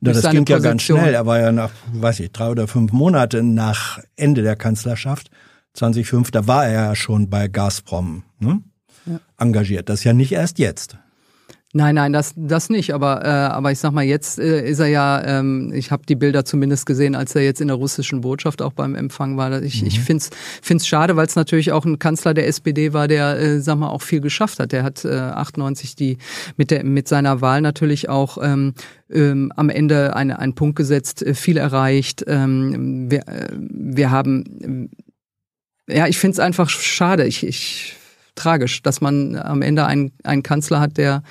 [0.00, 1.14] Na, das ging ja ganz schnell.
[1.14, 5.32] Er war ja nach, weiß ich, drei oder fünf Monate nach Ende der Kanzlerschaft,
[5.72, 8.62] 2005, da war er ja schon bei Gazprom ne?
[9.36, 9.88] engagiert.
[9.88, 10.96] Das ist ja nicht erst jetzt.
[11.76, 12.94] Nein, nein, das, das nicht.
[12.94, 16.14] Aber, äh, aber ich sag mal, jetzt äh, ist er ja, ähm, ich habe die
[16.14, 19.60] Bilder zumindest gesehen, als er jetzt in der russischen Botschaft auch beim Empfang war.
[19.60, 20.30] Ich, ich find's
[20.62, 23.88] find's schade, weil es natürlich auch ein Kanzler der SPD war, der, äh, sag mal,
[23.88, 24.70] auch viel geschafft hat.
[24.70, 26.18] Der hat äh, 98 die
[26.56, 28.74] mit, der, mit seiner Wahl natürlich auch ähm,
[29.10, 32.24] ähm, am Ende eine, einen Punkt gesetzt, äh, viel erreicht.
[32.28, 34.90] Ähm, wir, äh, wir haben, ähm,
[35.88, 37.24] ja, ich find's einfach schade.
[37.26, 37.96] Ich, ich
[38.34, 41.22] tragisch, dass man am Ende einen, einen Kanzler hat, der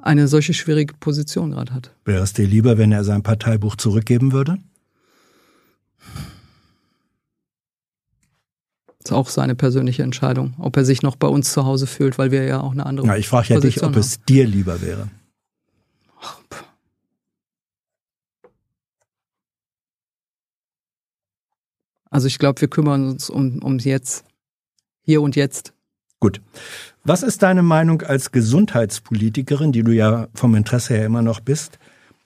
[0.00, 1.90] eine solche schwierige Position gerade hat.
[2.04, 4.58] Wäre es dir lieber, wenn er sein Parteibuch zurückgeben würde?
[9.02, 12.30] ist auch seine persönliche Entscheidung, ob er sich noch bei uns zu Hause fühlt, weil
[12.30, 15.08] wir ja auch eine andere Ja, ich frage ja dich, ob es dir lieber wäre.
[16.18, 16.44] haben.
[22.10, 24.24] Also ich glaube, wir kümmern uns um, ums Jetzt,
[25.10, 25.72] hier und jetzt.
[26.20, 26.40] Gut.
[27.02, 31.80] Was ist deine Meinung als Gesundheitspolitikerin, die du ja vom Interesse her immer noch bist,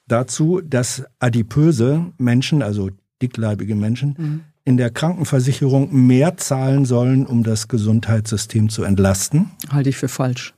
[0.07, 2.91] dazu, dass adipöse Menschen, also
[3.23, 9.51] dickleibige Menschen, in der Krankenversicherung mehr zahlen sollen, um das Gesundheitssystem zu entlasten?
[9.71, 10.53] Halte ich für falsch.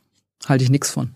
[0.46, 1.10] Halte ich nichts von.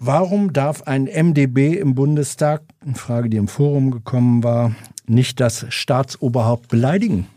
[0.00, 4.74] Warum darf ein MdB im Bundestag, eine Frage, die im Forum gekommen war,
[5.06, 7.28] nicht das Staatsoberhaupt beleidigen?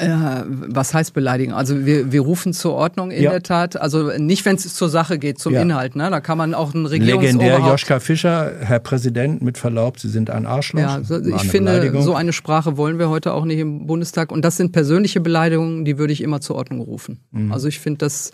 [0.00, 1.52] Äh, was heißt beleidigen?
[1.52, 3.30] Also wir, wir rufen zur Ordnung in Ja.
[3.30, 3.80] der Tat.
[3.80, 5.62] Also nicht, wenn es zur Sache geht, zum Ja.
[5.62, 5.96] Inhalt.
[5.96, 6.10] Ne?
[6.10, 7.70] Da kann man auch ein Legendär Regierungsoberhaupt...
[7.70, 10.80] Joschka Fischer, Herr Präsident, mit Verlaub, Sie sind ein Arschloch.
[10.80, 14.32] Ja, so, ich finde, so eine Sprache wollen wir heute auch nicht im Bundestag.
[14.32, 17.20] Und das sind persönliche Beleidigungen, die würde ich immer zur Ordnung rufen.
[17.30, 17.52] Mhm.
[17.52, 18.32] Also ich finde, das,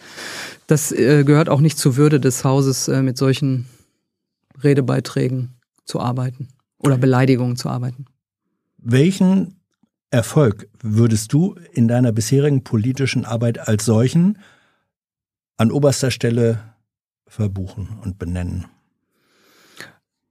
[0.66, 3.66] das äh, gehört auch nicht zur Würde des Hauses, äh, mit solchen
[4.62, 6.48] Redebeiträgen zu arbeiten
[6.78, 8.06] oder Beleidigungen zu arbeiten.
[8.78, 9.55] Welchen
[10.10, 14.38] Erfolg würdest du in deiner bisherigen politischen Arbeit als solchen
[15.56, 16.74] an oberster Stelle
[17.26, 18.66] verbuchen und benennen?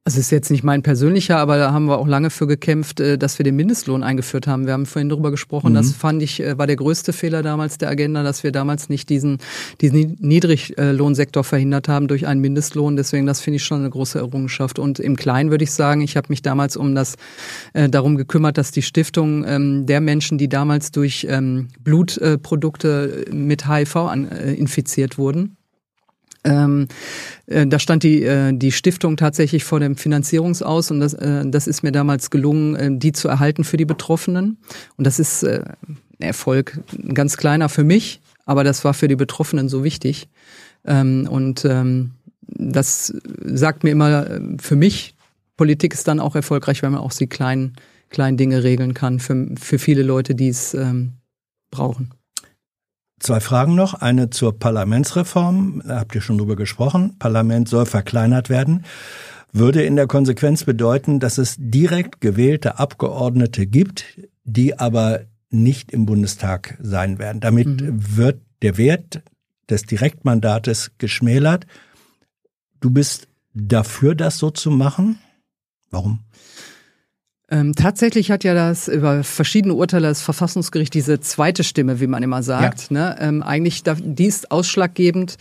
[0.07, 2.99] Also es ist jetzt nicht mein persönlicher, aber da haben wir auch lange für gekämpft,
[2.99, 4.67] äh, dass wir den Mindestlohn eingeführt haben.
[4.67, 5.71] Wir haben vorhin darüber gesprochen.
[5.71, 5.77] Mhm.
[5.77, 9.09] Das fand ich, äh, war der größte Fehler damals der Agenda, dass wir damals nicht
[9.09, 9.39] diesen,
[9.81, 12.97] diesen Niedriglohnsektor verhindert haben durch einen Mindestlohn.
[12.97, 14.77] Deswegen, das finde ich schon eine große Errungenschaft.
[14.77, 17.15] Und im Kleinen würde ich sagen, ich habe mich damals um das,
[17.73, 23.67] äh, darum gekümmert, dass die Stiftung ähm, der Menschen, die damals durch ähm, Blutprodukte mit
[23.67, 25.57] HIV an, äh, infiziert wurden,
[26.45, 26.87] ähm,
[27.47, 31.67] äh, da stand die, äh, die Stiftung tatsächlich vor dem Finanzierungsaus und das, äh, das
[31.67, 34.57] ist mir damals gelungen, äh, die zu erhalten für die Betroffenen.
[34.95, 39.07] Und das ist äh, ein Erfolg, ein ganz kleiner für mich, aber das war für
[39.07, 40.29] die Betroffenen so wichtig.
[40.85, 42.11] Ähm, und ähm,
[42.41, 43.13] das
[43.43, 45.15] sagt mir immer, für mich,
[45.57, 47.73] Politik ist dann auch erfolgreich, wenn man auch die kleinen,
[48.09, 51.13] kleinen Dinge regeln kann, für, für viele Leute, die es ähm,
[51.71, 52.11] brauchen.
[53.19, 53.93] Zwei Fragen noch.
[53.93, 55.83] Eine zur Parlamentsreform.
[55.85, 57.17] Da habt ihr schon drüber gesprochen.
[57.17, 58.85] Parlament soll verkleinert werden.
[59.51, 64.05] Würde in der Konsequenz bedeuten, dass es direkt gewählte Abgeordnete gibt,
[64.43, 67.39] die aber nicht im Bundestag sein werden.
[67.39, 68.17] Damit mhm.
[68.17, 69.23] wird der Wert
[69.69, 71.65] des Direktmandates geschmälert.
[72.81, 75.19] Du bist dafür, das so zu machen?
[75.89, 76.19] Warum?
[77.49, 82.23] Ähm, tatsächlich hat ja das über verschiedene Urteile das Verfassungsgericht diese zweite Stimme, wie man
[82.23, 82.93] immer sagt, ja.
[82.93, 85.37] ne, ähm, eigentlich da, die ist ausschlaggebend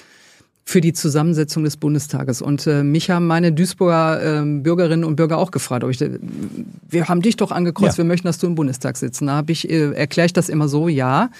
[0.67, 2.41] für die Zusammensetzung des Bundestages.
[2.41, 7.09] Und äh, mich haben meine Duisburger äh, Bürgerinnen und Bürger auch gefragt, ob ich, wir
[7.09, 8.05] haben dich doch angekreuzt, ja.
[8.05, 9.21] wir möchten, dass du im Bundestag sitzt.
[9.23, 11.31] Da habe ich, äh, erkläre ich das immer so, ja.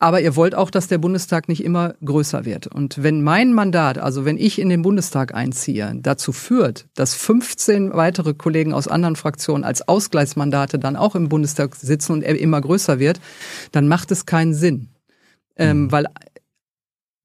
[0.00, 2.68] Aber ihr wollt auch, dass der Bundestag nicht immer größer wird.
[2.68, 7.92] Und wenn mein Mandat, also wenn ich in den Bundestag einziehe, dazu führt, dass 15
[7.94, 12.60] weitere Kollegen aus anderen Fraktionen als Ausgleichsmandate dann auch im Bundestag sitzen und er immer
[12.60, 13.20] größer wird,
[13.72, 14.88] dann macht es keinen Sinn.
[15.56, 15.92] Ähm, mhm.
[15.92, 16.06] weil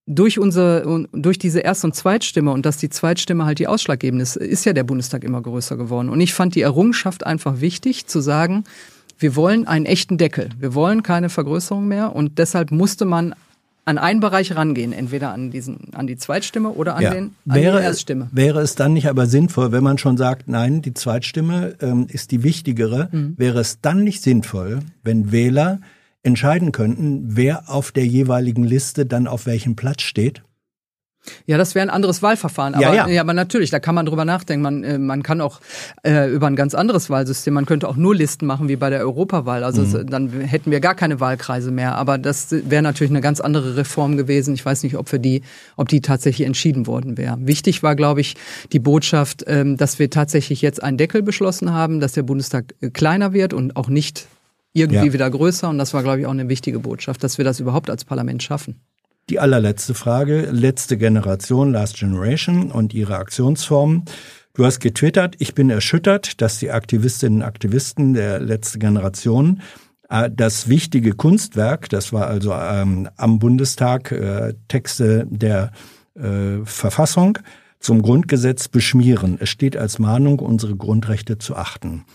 [0.06, 4.36] durch unsere, durch diese Erst- und Zweitstimme und dass die Zweitstimme halt die ausschlaggebende ist,
[4.36, 6.10] ist ja der Bundestag immer größer geworden.
[6.10, 8.66] Und ich fand die Errungenschaft einfach wichtig, zu sagen,
[9.24, 10.50] wir wollen einen echten Deckel.
[10.60, 13.34] Wir wollen keine Vergrößerung mehr und deshalb musste man
[13.86, 17.12] an einen Bereich rangehen, entweder an diesen, an die Zweitstimme oder an, ja.
[17.12, 18.30] den, an wäre, die Erststimme.
[18.32, 22.32] Wäre es dann nicht aber sinnvoll, wenn man schon sagt, nein, die Zweitstimme ähm, ist
[22.32, 23.34] die wichtigere, mhm.
[23.38, 25.80] wäre es dann nicht sinnvoll, wenn Wähler
[26.22, 30.44] entscheiden könnten, wer auf der jeweiligen Liste dann auf welchem Platz steht?
[31.45, 32.76] Ja, das wäre ein anderes Wahlverfahren.
[32.76, 33.08] Aber, ja, ja.
[33.08, 34.62] ja, aber natürlich, da kann man drüber nachdenken.
[34.62, 35.62] Man, äh, man kann auch
[36.04, 39.00] äh, über ein ganz anderes Wahlsystem, man könnte auch nur Listen machen wie bei der
[39.02, 39.64] Europawahl.
[39.64, 39.88] Also mhm.
[39.88, 41.95] es, dann hätten wir gar keine Wahlkreise mehr.
[41.95, 44.54] Aber das wäre natürlich eine ganz andere Reform gewesen.
[44.54, 45.44] Ich weiß nicht, ob für die,
[45.78, 47.38] ob die tatsächlich entschieden worden wäre.
[47.40, 48.36] Wichtig war, glaube ich,
[48.72, 52.90] die Botschaft, ähm, dass wir tatsächlich jetzt einen Deckel beschlossen haben, dass der Bundestag äh,
[52.90, 54.28] kleiner wird und auch nicht
[54.74, 55.14] irgendwie ja.
[55.14, 55.70] wieder größer.
[55.70, 58.44] Und das war, glaube ich, auch eine wichtige Botschaft, dass wir das überhaupt als Parlament
[58.44, 58.82] schaffen.
[59.30, 64.04] Die allerletzte Frage, letzte Generation, Last Generation und ihre Aktionsformen.
[64.54, 69.62] Du hast getwittert, ich bin erschüttert, dass die Aktivistinnen und Aktivisten der letzten Generation
[70.10, 75.72] äh, das wichtige Kunstwerk, das war also ähm, am Bundestag äh, Texte der
[76.16, 77.40] äh, Verfassung,
[77.80, 79.38] zum Grundgesetz beschmieren.
[79.40, 82.06] Es steht als Mahnung, unsere Grundrechte zu achten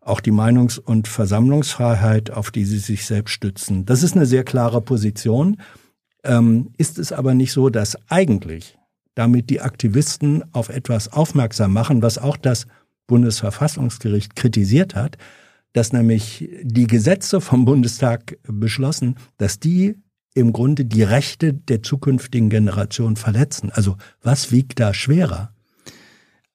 [0.00, 3.84] auch die Meinungs- und Versammlungsfreiheit, auf die sie sich selbst stützen.
[3.84, 5.58] Das ist eine sehr klare Position.
[6.24, 8.78] Ähm, ist es aber nicht so, dass eigentlich
[9.14, 12.66] damit die Aktivisten auf etwas aufmerksam machen, was auch das
[13.08, 15.18] Bundesverfassungsgericht kritisiert hat,
[15.72, 19.96] dass nämlich die Gesetze vom Bundestag beschlossen, dass die
[20.34, 23.70] im Grunde die Rechte der zukünftigen Generation verletzen.
[23.72, 25.52] Also was wiegt da schwerer?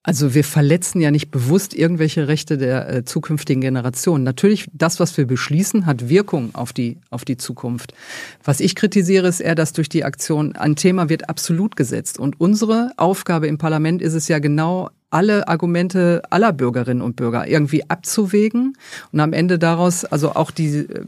[0.06, 4.26] Also wir verletzen ja nicht bewusst irgendwelche Rechte der äh, zukünftigen Generationen.
[4.26, 7.94] Natürlich, das, was wir beschließen, hat Wirkung auf die, auf die Zukunft.
[8.44, 12.20] Was ich kritisiere, ist eher, dass durch die Aktion ein Thema wird absolut gesetzt.
[12.20, 17.48] Und unsere Aufgabe im Parlament ist es ja genau, alle Argumente aller Bürgerinnen und Bürger
[17.48, 18.76] irgendwie abzuwägen
[19.12, 21.06] und am Ende daraus also auch die äh,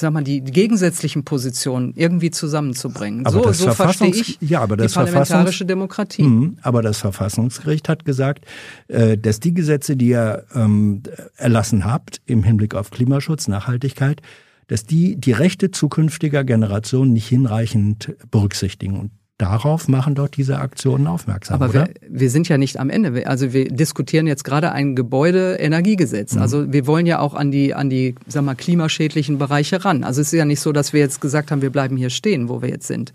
[0.00, 3.26] sag mal, die gegensätzlichen Positionen irgendwie zusammenzubringen.
[3.26, 6.22] Aber so, so verstehe ich ja, aber das die parlamentarische Demokratie.
[6.22, 8.44] Mh, aber das Verfassungsgericht hat gesagt,
[8.88, 11.02] äh, dass die Gesetze, die ihr ähm,
[11.36, 14.20] erlassen habt im Hinblick auf Klimaschutz, Nachhaltigkeit,
[14.66, 18.98] dass die die Rechte zukünftiger Generationen nicht hinreichend berücksichtigen.
[18.98, 19.10] Und
[19.40, 21.54] darauf machen doch diese Aktionen aufmerksam.
[21.54, 21.86] Aber oder?
[21.86, 23.26] Wir, wir sind ja nicht am Ende.
[23.26, 26.34] Also wir diskutieren jetzt gerade ein Gebäudeenergiegesetz.
[26.34, 26.42] Mhm.
[26.42, 30.04] Also wir wollen ja auch an die, an die, sag mal, klimaschädlichen Bereiche ran.
[30.04, 32.48] Also es ist ja nicht so, dass wir jetzt gesagt haben, wir bleiben hier stehen,
[32.48, 33.12] wo wir jetzt sind.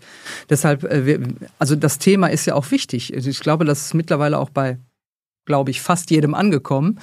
[0.50, 1.20] Deshalb, äh, wir,
[1.58, 3.12] also das Thema ist ja auch wichtig.
[3.12, 4.78] Ich glaube, das ist mittlerweile auch bei
[5.46, 6.98] glaube ich, fast jedem angekommen,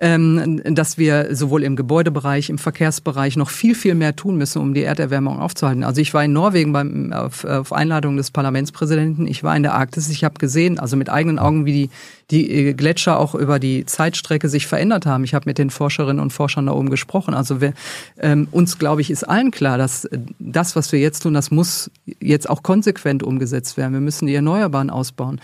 [0.00, 4.72] ähm, dass wir sowohl im Gebäudebereich, im Verkehrsbereich noch viel, viel mehr tun müssen, um
[4.72, 5.84] die Erderwärmung aufzuhalten.
[5.84, 9.74] Also ich war in Norwegen beim, auf, auf Einladung des Parlamentspräsidenten, ich war in der
[9.74, 11.90] Arktis, ich habe gesehen, also mit eigenen Augen, wie die,
[12.30, 15.24] die äh, Gletscher auch über die Zeitstrecke sich verändert haben.
[15.24, 17.34] Ich habe mit den Forscherinnen und Forschern da oben gesprochen.
[17.34, 17.72] Also wir,
[18.18, 20.08] ähm, uns, glaube ich, ist allen klar, dass
[20.38, 21.90] das, was wir jetzt tun, das muss
[22.20, 23.92] jetzt auch konsequent umgesetzt werden.
[23.92, 25.40] Wir müssen die Erneuerbaren ausbauen.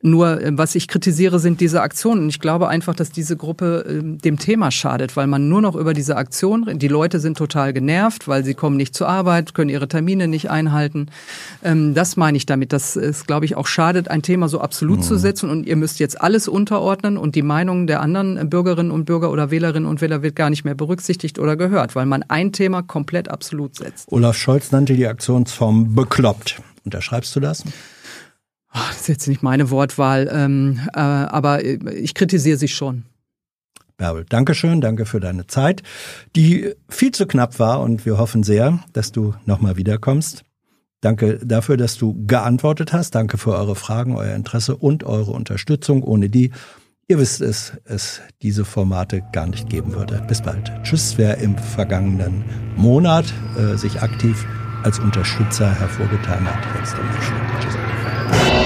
[0.00, 2.28] Nur, äh, was ich kritisiere, sind diese Aktionen.
[2.28, 5.92] Ich glaube einfach, dass diese Gruppe äh, dem Thema schadet, weil man nur noch über
[5.92, 9.88] diese Aktion, die Leute sind total genervt, weil sie kommen nicht zur Arbeit, können ihre
[9.88, 11.08] Termine nicht einhalten.
[11.64, 12.72] Ähm, das meine ich damit.
[12.72, 15.02] Das ist, glaube ich, auch schadet, ein Thema so absolut mhm.
[15.02, 19.04] zu setzen und ihr müsst jetzt alles unterordnen und die Meinungen der anderen Bürgerinnen und
[19.04, 22.52] Bürger oder Wählerinnen und Wähler wird gar nicht mehr berücksichtigt oder gehört, weil man ein
[22.52, 24.10] Thema komplett absolut setzt.
[24.10, 26.60] Olaf Scholz nannte die Aktionsform bekloppt.
[26.84, 27.64] Unterschreibst du das?
[28.72, 33.04] das ist jetzt nicht meine Wortwahl, ähm, äh, aber ich kritisiere sie schon.
[33.96, 35.82] Bärbel, Dankeschön, danke für deine Zeit,
[36.36, 40.44] die viel zu knapp war und wir hoffen sehr, dass du nochmal wiederkommst.
[41.00, 43.14] Danke dafür, dass du geantwortet hast.
[43.14, 46.50] Danke für eure Fragen, euer Interesse und eure Unterstützung, ohne die,
[47.06, 50.22] ihr wisst es, es diese Formate gar nicht geben würde.
[50.26, 50.72] Bis bald.
[50.82, 52.44] Tschüss, wer im vergangenen
[52.76, 54.44] Monat äh, sich aktiv
[54.82, 56.60] als Unterstützer hervorgetan hat.
[56.78, 56.94] Jetzt
[57.60, 58.57] Tschüss.